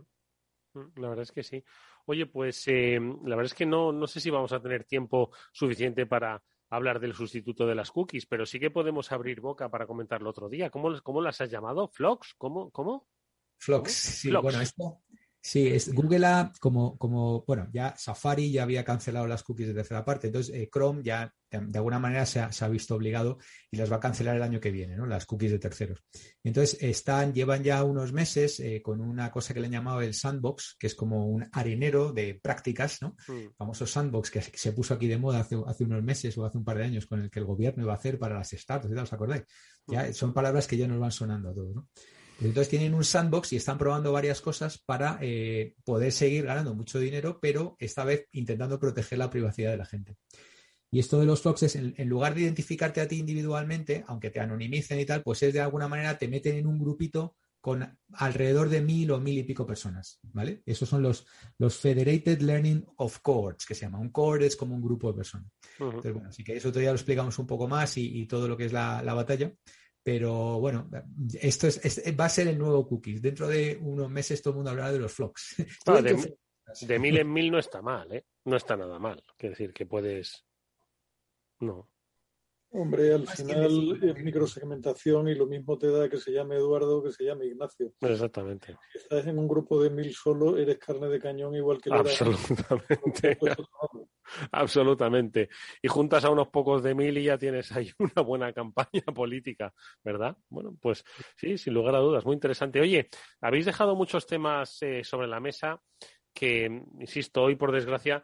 Mm, 0.73 1.01
la 1.01 1.09
verdad 1.11 1.23
es 1.25 1.33
que 1.33 1.43
sí. 1.43 1.63
Oye, 2.07 2.25
pues 2.25 2.67
eh, 2.69 2.99
la 2.99 3.37
verdad 3.37 3.53
es 3.53 3.55
que 3.55 3.67
no, 3.67 3.93
no 3.93 4.07
sé 4.07 4.21
si 4.21 4.31
vamos 4.31 4.53
a 4.53 4.63
tener 4.63 4.85
tiempo 4.85 5.31
suficiente 5.53 6.07
para 6.07 6.43
hablar 6.71 7.01
del 7.01 7.15
sustituto 7.15 7.67
de 7.67 7.75
las 7.75 7.91
cookies, 7.91 8.27
pero 8.27 8.47
sí 8.47 8.61
que 8.61 8.71
podemos 8.71 9.13
abrir 9.13 9.41
boca 9.41 9.71
para 9.71 9.87
comentarlo 9.87 10.31
otro 10.31 10.49
día. 10.49 10.71
¿Cómo, 10.71 11.01
cómo 11.03 11.21
las 11.21 11.41
has 11.41 11.51
llamado? 11.51 11.89
¿Flox? 11.89 12.35
¿Cómo? 12.37 12.71
¿Cómo? 12.71 13.07
Flox, 13.57 13.93
sí. 13.93 14.31
Bueno, 14.31 14.61
esto, 14.61 15.03
Sí, 15.41 15.69
es, 15.69 15.95
Google 15.95 16.27
ha, 16.27 16.53
como, 16.61 16.99
como, 16.99 17.45
bueno, 17.47 17.69
ya 17.73 17.95
Safari 17.97 18.51
ya 18.51 18.65
había 18.65 18.85
cancelado 18.85 19.27
las 19.27 19.43
cookies 19.43 19.69
de 19.69 19.75
tercera 19.75 20.05
parte, 20.05 20.27
entonces 20.27 20.55
eh, 20.55 20.69
Chrome 20.73 21.03
ya 21.03 21.33
de, 21.51 21.79
alguna 21.79 21.99
manera 21.99 22.27
se 22.27 22.41
ha, 22.41 22.69
visto 22.69 22.95
obligado 22.95 23.39
y 23.71 23.77
las 23.77 23.91
va 23.91 23.97
a 23.97 24.01
cancelar 24.01 24.37
el 24.37 24.43
año 24.43 24.61
que 24.61 24.71
viene, 24.71 24.97
¿no? 24.97 25.07
Las 25.07 25.25
cookies 25.25 25.53
de 25.53 25.59
terceros. 25.59 26.05
Entonces 26.45 26.83
están, 26.83 27.33
llevan 27.33 27.63
ya 27.63 27.83
unos 27.85 28.13
meses 28.13 28.61
eh, 28.61 28.83
con 28.83 29.01
una 29.01 29.31
cosa 29.31 29.55
que 29.55 29.61
le 29.61 29.67
han 29.67 29.73
llamado 29.73 30.03
el 30.03 30.13
sandbox, 30.13 30.77
que 30.79 30.89
es 30.89 30.95
como 30.95 31.27
un 31.27 31.49
arenero 31.53 32.13
de 32.13 32.39
prácticas, 32.43 33.01
¿no? 33.01 33.17
Mm. 33.29 33.55
Famoso 33.57 33.87
sandbox 33.87 34.31
que 34.31 34.43
se 34.43 34.73
puso 34.73 34.95
aquí 34.95 35.09
de 35.09 35.19
moda 35.19 35.41
hace, 35.41 35.57
hace, 35.67 35.85
unos 35.85 36.03
meses 36.03 36.37
o 36.37 36.45
hace 36.45 36.59
un 36.59 36.65
par 36.65 36.77
de 36.79 36.85
años 36.85 37.07
con 37.07 37.23
el 37.23 37.31
que 37.31 37.39
el 37.39 37.47
gobierno 37.47 37.85
iba 37.85 37.93
a 37.93 37.97
hacer 37.97 38.19
para 38.19 38.37
las 38.37 38.51
startups, 38.51 38.95
¿os 38.95 39.13
acordáis? 39.13 39.45
Ya 39.87 40.03
mm. 40.03 40.13
son 40.13 40.35
palabras 40.35 40.67
que 40.67 40.77
ya 40.77 40.87
nos 40.87 41.01
van 41.01 41.13
sonando 41.13 41.51
a 41.51 41.55
todos, 41.55 41.75
¿no? 41.75 41.89
Entonces 42.41 42.69
tienen 42.69 42.95
un 42.95 43.05
sandbox 43.05 43.53
y 43.53 43.57
están 43.57 43.79
probando 43.79 44.13
varias 44.13 44.41
cosas 44.41 44.79
para 44.79 45.19
eh, 45.21 45.75
poder 45.85 46.13
seguir 46.13 46.45
ganando 46.45 46.75
mucho 46.75 46.99
dinero, 46.99 47.39
pero 47.41 47.77
esta 47.79 48.05
vez 48.05 48.27
intentando 48.33 48.79
proteger 48.79 49.19
la 49.19 49.31
privacidad 49.31 49.73
de 49.73 49.77
la 49.77 49.87
gente. 49.87 50.17
Y 50.91 51.01
esto 51.01 51.21
de 51.21 51.27
los 51.27 51.43
foxes, 51.43 51.77
en, 51.77 51.95
en, 51.97 52.09
lugar 52.09 52.35
de 52.35 52.43
identificarte 52.43 53.01
a 53.01 53.09
ti 53.09 53.19
individualmente, 53.19 54.05
aunque 54.07 54.31
te 54.31 54.41
anonimicen 54.41 54.99
y 55.01 55.05
tal, 55.05 55.23
pues 55.23 55.43
es 55.43 55.53
de 55.53 55.61
alguna 55.61 55.89
manera 55.89 56.17
te 56.17 56.29
meten 56.29 56.57
en 56.57 56.67
un 56.67 56.79
grupito 56.79 57.37
con 57.61 57.99
alrededor 58.13 58.69
de 58.69 58.81
mil 58.81 59.11
o 59.11 59.21
mil 59.21 59.37
y 59.37 59.43
pico 59.43 59.67
personas, 59.67 60.21
¿vale? 60.23 60.63
Esos 60.65 60.89
son 60.89 61.03
los, 61.03 61.27
los 61.59 61.77
Federated 61.77 62.41
Learning 62.41 62.87
of 62.97 63.19
Cohorts, 63.21 63.67
que 63.67 63.75
se 63.75 63.83
llama. 63.83 63.99
Un 63.99 64.11
cohort 64.11 64.43
es 64.43 64.57
como 64.57 64.75
un 64.75 64.83
grupo 64.83 65.11
de 65.11 65.17
personas. 65.17 65.51
Entonces, 65.79 66.13
bueno, 66.13 66.29
así 66.29 66.45
que 66.45 66.57
eso 66.57 66.71
todavía 66.71 66.91
lo 66.91 66.97
explicamos 66.97 67.39
un 67.39 67.47
poco 67.47 67.67
más 67.67 67.97
y, 67.99 68.27
todo 68.27 68.49
lo 68.49 68.57
que 68.57 68.67
es 68.67 68.73
la, 68.73 69.03
la 69.03 69.15
batalla. 69.15 69.53
Pero 70.11 70.59
bueno, 70.59 70.89
esto 71.39 71.67
es, 71.67 72.03
va 72.19 72.25
a 72.25 72.31
ser 72.31 72.49
el 72.49 72.59
nuevo 72.59 72.89
cookies. 72.89 73.21
Dentro 73.21 73.47
de 73.47 73.79
unos 73.83 74.09
meses 74.09 74.41
todo 74.41 74.53
el 74.53 74.57
mundo 74.57 74.71
hablará 74.71 74.91
de 74.91 75.01
los 75.01 75.13
flocks. 75.13 75.57
de, 76.87 76.99
mil 76.99 77.19
en 77.19 77.31
mil 77.31 77.51
no 77.51 77.59
está 77.59 77.83
mal, 77.83 78.11
¿eh? 78.11 78.25
No 78.47 78.57
está 78.57 78.75
nada 78.75 78.99
mal. 78.99 79.23
Quiere 79.37 79.51
decir 79.51 79.75
que 79.75 79.85
puedes. 79.85 80.47
No. 81.61 81.91
Hombre, 82.71 83.15
al 83.15 83.27
final 83.27 83.99
es 84.03 84.23
microsegmentación 84.23 85.29
y 85.29 85.35
lo 85.35 85.47
mismo 85.47 85.79
te 85.79 85.91
da 85.91 86.09
que 86.09 86.19
se 86.19 86.33
llame 86.33 86.57
Eduardo 86.57 87.03
que 87.03 87.13
se 87.13 87.25
llame 87.25 87.47
Ignacio. 87.47 87.95
Exactamente. 88.01 88.77
Si 88.93 88.99
estás 88.99 89.27
en 89.27 89.39
un 89.39 89.49
grupo 89.49 89.83
de 89.83 89.89
mil 89.89 90.15
solo, 90.15 90.59
eres 90.59 90.79
carne 90.79 91.09
de 91.09 91.19
cañón 91.19 91.55
igual 91.55 91.81
que 91.81 91.91
Absolutamente. 91.91 93.39
Absolutamente. 94.53 95.49
Y 95.81 95.89
juntas 95.89 96.27
a 96.27 96.31
unos 96.31 96.49
pocos 96.49 96.83
de 96.83 96.95
mil 96.95 97.17
y 97.17 97.25
ya 97.25 97.39
tienes 97.39 97.73
ahí 97.73 97.91
una 97.99 98.23
buena 98.23 98.53
campaña 98.53 99.03
política, 99.15 99.73
¿verdad? 100.05 100.37
Bueno, 100.51 100.77
pues 100.79 101.05
sí, 101.37 101.57
sin 101.57 101.73
lugar 101.73 101.95
a 101.95 102.01
dudas, 102.01 102.27
muy 102.27 102.35
interesante. 102.35 102.81
Oye, 102.81 103.09
habéis 103.41 103.65
dejado 103.65 103.97
muchos 103.97 104.27
temas 104.27 104.77
eh, 104.83 105.03
sobre 105.05 105.27
la 105.27 105.41
mesa 105.41 105.81
que, 106.35 106.67
insisto, 107.01 107.43
hoy 107.43 107.57
por 107.57 107.73
desgracia 107.73 108.23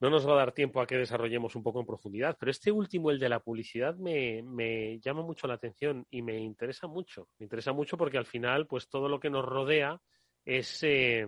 no 0.00 0.10
nos 0.10 0.26
va 0.26 0.34
a 0.34 0.36
dar 0.36 0.52
tiempo 0.52 0.80
a 0.80 0.86
que 0.86 0.96
desarrollemos 0.96 1.56
un 1.56 1.62
poco 1.62 1.80
en 1.80 1.86
profundidad, 1.86 2.36
pero 2.38 2.50
este 2.50 2.70
último, 2.70 3.10
el 3.10 3.18
de 3.18 3.28
la 3.28 3.40
publicidad, 3.40 3.96
me, 3.96 4.42
me, 4.42 5.00
llama 5.00 5.22
mucho 5.22 5.46
la 5.46 5.54
atención 5.54 6.06
y 6.10 6.22
me 6.22 6.38
interesa 6.38 6.86
mucho. 6.86 7.28
Me 7.38 7.44
interesa 7.44 7.72
mucho 7.72 7.96
porque 7.96 8.18
al 8.18 8.26
final, 8.26 8.66
pues 8.66 8.88
todo 8.88 9.08
lo 9.08 9.18
que 9.18 9.30
nos 9.30 9.44
rodea 9.44 10.00
es, 10.44 10.82
eh, 10.84 11.26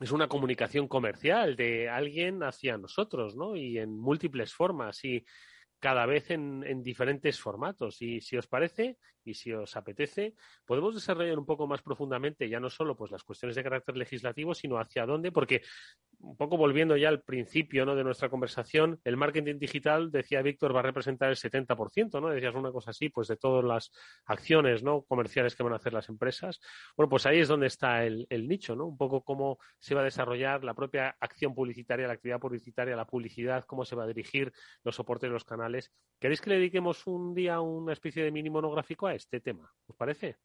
es 0.00 0.12
una 0.12 0.28
comunicación 0.28 0.86
comercial 0.86 1.56
de 1.56 1.88
alguien 1.88 2.42
hacia 2.42 2.78
nosotros, 2.78 3.36
¿no? 3.36 3.56
Y 3.56 3.78
en 3.78 3.98
múltiples 3.98 4.54
formas. 4.54 5.04
Y 5.04 5.24
cada 5.82 6.06
vez 6.06 6.30
en, 6.30 6.62
en, 6.64 6.80
diferentes 6.80 7.40
formatos. 7.40 8.00
Y 8.02 8.20
si 8.20 8.36
os 8.36 8.46
parece 8.46 8.98
y 9.24 9.34
si 9.34 9.52
os 9.52 9.76
apetece, 9.76 10.34
podemos 10.64 10.94
desarrollar 10.94 11.36
un 11.36 11.44
poco 11.44 11.66
más 11.66 11.82
profundamente 11.82 12.48
ya 12.48 12.60
no 12.60 12.70
solo 12.70 12.96
pues 12.96 13.10
las 13.10 13.24
cuestiones 13.24 13.56
de 13.56 13.64
carácter 13.64 13.96
legislativo, 13.96 14.54
sino 14.54 14.78
hacia 14.78 15.06
dónde, 15.06 15.32
porque 15.32 15.62
un 16.22 16.36
poco 16.36 16.56
volviendo 16.56 16.96
ya 16.96 17.08
al 17.08 17.22
principio 17.22 17.84
¿no? 17.84 17.94
de 17.94 18.04
nuestra 18.04 18.28
conversación, 18.28 19.00
el 19.04 19.16
marketing 19.16 19.58
digital, 19.58 20.10
decía 20.10 20.42
Víctor, 20.42 20.74
va 20.74 20.80
a 20.80 20.84
representar 20.84 21.30
el 21.30 21.36
70%, 21.36 22.20
¿no? 22.20 22.30
Decías 22.30 22.54
una 22.54 22.72
cosa 22.72 22.90
así, 22.90 23.08
pues 23.08 23.28
de 23.28 23.36
todas 23.36 23.64
las 23.64 23.90
acciones 24.24 24.82
¿no? 24.82 25.02
comerciales 25.02 25.54
que 25.54 25.62
van 25.62 25.72
a 25.72 25.76
hacer 25.76 25.92
las 25.92 26.08
empresas. 26.08 26.60
Bueno, 26.96 27.08
pues 27.10 27.26
ahí 27.26 27.40
es 27.40 27.48
donde 27.48 27.66
está 27.66 28.04
el, 28.04 28.26
nicho, 28.48 28.74
¿no? 28.74 28.86
Un 28.86 28.96
poco 28.96 29.22
cómo 29.22 29.58
se 29.78 29.94
va 29.94 30.02
a 30.02 30.04
desarrollar 30.04 30.64
la 30.64 30.74
propia 30.74 31.16
acción 31.20 31.54
publicitaria, 31.54 32.06
la 32.06 32.14
actividad 32.14 32.40
publicitaria, 32.40 32.96
la 32.96 33.06
publicidad, 33.06 33.64
cómo 33.64 33.84
se 33.84 33.96
va 33.96 34.04
a 34.04 34.08
dirigir 34.08 34.52
los 34.84 34.96
soportes 34.96 35.30
los 35.30 35.44
canales 35.44 35.92
¿Queréis 36.22 36.40
que 36.40 36.50
le 36.50 36.56
dediquemos 36.56 37.04
un 37.08 37.34
día 37.34 37.60
una 37.60 37.92
especie 37.92 38.22
de 38.22 38.30
mini 38.30 38.48
monográfico 38.48 39.08
a 39.08 39.14
este 39.14 39.40
tema? 39.40 39.68
¿Os 39.86 39.96
parece? 39.96 40.36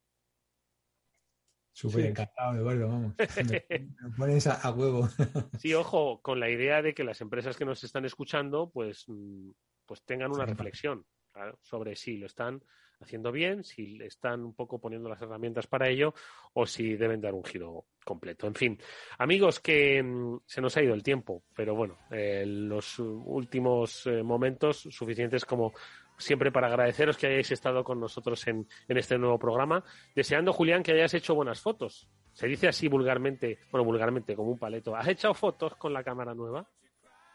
Súper 1.78 2.07
encantado, 2.07 2.55
Eduardo, 2.55 2.88
vamos. 2.88 3.13
Me 4.01 4.09
pones 4.17 4.47
a, 4.47 4.71
huevo. 4.71 5.07
sí, 5.59 5.75
ojo, 5.75 6.19
con 6.23 6.39
la 6.39 6.49
idea 6.49 6.82
de 6.82 6.95
que 6.95 7.03
las 7.03 7.21
empresas 7.21 7.55
que 7.55 7.65
nos 7.65 7.84
están 7.84 8.03
escuchando, 8.03 8.71
pues, 8.71 9.03
mm, 9.05 9.51
pues 9.86 10.01
tengan 10.01 10.32
una 10.32 10.47
reflexión 10.47 11.05
sobre 11.61 11.95
si 11.95 12.17
lo 12.17 12.25
están 12.25 12.63
haciendo 12.99 13.32
bien, 13.32 13.63
si 13.63 13.99
están 14.01 14.43
un 14.43 14.55
poco 14.55 14.80
poniendo 14.80 15.07
las 15.07 15.21
herramientas 15.21 15.67
para 15.67 15.88
ello 15.88 16.15
o 16.53 16.65
si 16.65 16.95
deben 16.95 17.21
dar 17.21 17.36
un 17.36 17.43
giro 17.43 17.86
completo. 18.03 18.47
En 18.47 18.55
fin, 18.55 18.80
amigos, 19.19 19.59
que 19.59 20.01
mm, 20.01 20.39
se 20.47 20.61
nos 20.61 20.75
ha 20.78 20.82
ido 20.82 20.95
el 20.95 21.03
tiempo, 21.03 21.43
pero 21.55 21.75
bueno, 21.75 21.99
eh, 22.09 22.43
los 22.47 22.97
últimos 22.97 24.07
eh, 24.07 24.23
momentos 24.23 24.88
suficientes 24.89 25.45
como 25.45 25.73
siempre 26.18 26.51
para 26.51 26.68
agradeceros 26.68 27.18
que 27.18 27.28
hayáis 27.28 27.51
estado 27.51 27.84
con 27.84 27.99
nosotros 27.99 28.45
en, 28.47 28.68
en 28.88 28.97
este 28.97 29.18
nuevo 29.18 29.38
programa, 29.38 29.84
deseando, 30.15 30.53
Julián, 30.53 30.84
que 30.84 30.93
hayas 30.93 31.13
hecho 31.13 31.36
buenas 31.36 31.61
fotos. 31.61 32.09
Se 32.34 32.47
dice 32.47 32.68
así 32.68 32.88
vulgarmente, 32.88 33.59
bueno, 33.72 33.86
vulgarmente, 33.86 34.36
como 34.36 34.51
un 34.51 34.59
paleto. 34.59 34.95
¿Has 34.95 35.07
echado 35.07 35.34
fotos 35.34 35.76
con 35.76 35.93
la 35.93 36.03
cámara 36.03 36.34
nueva? 36.34 36.68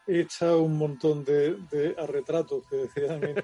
he 0.07 0.21
echado 0.21 0.61
un 0.63 0.77
montón 0.77 1.23
de, 1.23 1.55
de 1.71 1.95
retratos 2.07 2.63
que 2.67 2.75
decían 2.77 3.23
en 3.23 3.35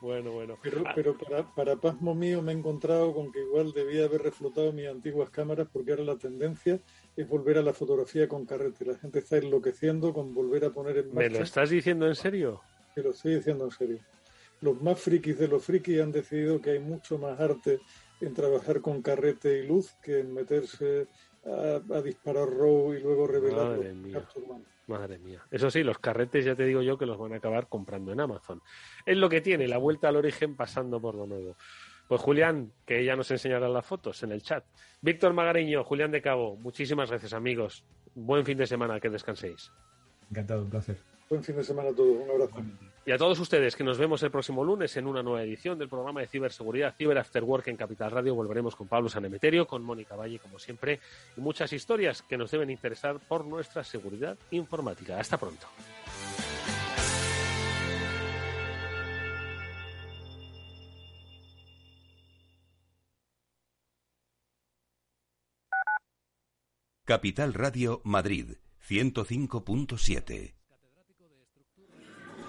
Bueno, 0.00 0.32
bueno. 0.32 0.58
Pero, 0.62 0.82
pero 0.94 1.16
para, 1.16 1.54
para, 1.54 1.76
pasmo 1.76 2.14
mío 2.14 2.42
me 2.42 2.52
he 2.52 2.54
encontrado 2.56 3.14
con 3.14 3.30
que 3.30 3.40
igual 3.40 3.72
debía 3.72 4.04
haber 4.04 4.22
reflotado 4.22 4.72
mis 4.72 4.88
antiguas 4.88 5.30
cámaras 5.30 5.68
porque 5.72 5.92
ahora 5.92 6.04
la 6.04 6.16
tendencia 6.16 6.80
es 7.16 7.28
volver 7.28 7.58
a 7.58 7.62
la 7.62 7.72
fotografía 7.72 8.28
con 8.28 8.44
carrete. 8.44 8.84
La 8.84 8.98
gente 8.98 9.20
está 9.20 9.36
enloqueciendo 9.36 10.12
con 10.12 10.34
volver 10.34 10.64
a 10.64 10.70
poner 10.70 10.98
en 10.98 11.14
marcha. 11.14 11.30
¿Me 11.30 11.38
lo 11.38 11.44
estás 11.44 11.70
diciendo 11.70 12.06
en 12.06 12.14
serio? 12.14 12.60
Te 12.94 13.02
lo 13.02 13.10
estoy 13.10 13.36
diciendo 13.36 13.64
en 13.64 13.70
serio. 13.70 13.98
Los 14.62 14.80
más 14.80 14.98
frikis 15.00 15.38
de 15.38 15.48
los 15.48 15.64
frikis 15.64 16.00
han 16.00 16.12
decidido 16.12 16.60
que 16.60 16.70
hay 16.70 16.78
mucho 16.78 17.18
más 17.18 17.38
arte 17.38 17.80
en 18.20 18.32
trabajar 18.32 18.80
con 18.80 19.02
carrete 19.02 19.58
y 19.58 19.66
luz 19.66 19.94
que 20.02 20.20
en 20.20 20.32
meterse 20.32 21.08
a, 21.44 22.00
disparar 22.00 22.48
RAW 22.48 22.94
y 22.94 23.00
luego 23.00 23.26
revelar 23.26 23.78
Madre 24.86 25.18
mía. 25.18 25.42
Eso 25.50 25.70
sí, 25.70 25.82
los 25.82 25.98
carretes 25.98 26.44
ya 26.44 26.54
te 26.54 26.64
digo 26.64 26.82
yo 26.82 26.98
que 26.98 27.06
los 27.06 27.18
van 27.18 27.32
a 27.32 27.36
acabar 27.36 27.68
comprando 27.68 28.12
en 28.12 28.20
Amazon. 28.20 28.60
Es 29.06 29.16
lo 29.16 29.28
que 29.28 29.40
tiene, 29.40 29.68
la 29.68 29.78
vuelta 29.78 30.08
al 30.08 30.16
origen 30.16 30.56
pasando 30.56 31.00
por 31.00 31.14
lo 31.14 31.26
nuevo. 31.26 31.56
Pues 32.08 32.20
Julián, 32.20 32.72
que 32.84 33.04
ya 33.04 33.16
nos 33.16 33.30
enseñará 33.30 33.68
las 33.68 33.86
fotos 33.86 34.22
en 34.22 34.32
el 34.32 34.42
chat. 34.42 34.64
Víctor 35.00 35.32
Magariño, 35.32 35.84
Julián 35.84 36.10
de 36.10 36.20
Cabo, 36.20 36.56
muchísimas 36.56 37.10
gracias 37.10 37.32
amigos. 37.32 37.84
Buen 38.14 38.44
fin 38.44 38.58
de 38.58 38.66
semana, 38.66 39.00
que 39.00 39.08
descanséis. 39.08 39.72
Encantado, 40.30 40.62
un 40.62 40.70
placer. 40.70 40.98
Buen 41.32 41.42
fin 41.42 41.56
de 41.56 41.64
semana 41.64 41.88
a 41.88 41.94
todos, 41.94 42.14
un 42.14 42.30
abrazo. 42.30 42.62
Y 43.06 43.10
a 43.10 43.16
todos 43.16 43.40
ustedes 43.40 43.74
que 43.74 43.82
nos 43.82 43.96
vemos 43.96 44.22
el 44.22 44.30
próximo 44.30 44.62
lunes 44.62 44.94
en 44.98 45.06
una 45.06 45.22
nueva 45.22 45.42
edición 45.42 45.78
del 45.78 45.88
programa 45.88 46.20
de 46.20 46.26
ciberseguridad 46.26 46.94
Ciber 46.94 47.16
After 47.16 47.42
Work 47.42 47.68
en 47.68 47.78
Capital 47.78 48.10
Radio. 48.10 48.34
Volveremos 48.34 48.76
con 48.76 48.86
Pablo 48.86 49.08
Sanemeterio, 49.08 49.66
con 49.66 49.82
Mónica 49.82 50.14
Valle, 50.14 50.38
como 50.40 50.58
siempre, 50.58 51.00
y 51.34 51.40
muchas 51.40 51.72
historias 51.72 52.20
que 52.20 52.36
nos 52.36 52.50
deben 52.50 52.68
interesar 52.68 53.18
por 53.18 53.46
nuestra 53.46 53.82
seguridad 53.82 54.36
informática. 54.50 55.18
Hasta 55.18 55.38
pronto. 55.38 55.66
Capital 67.06 67.54
Radio 67.54 68.02
Madrid 68.04 68.56
105.7 68.86 70.61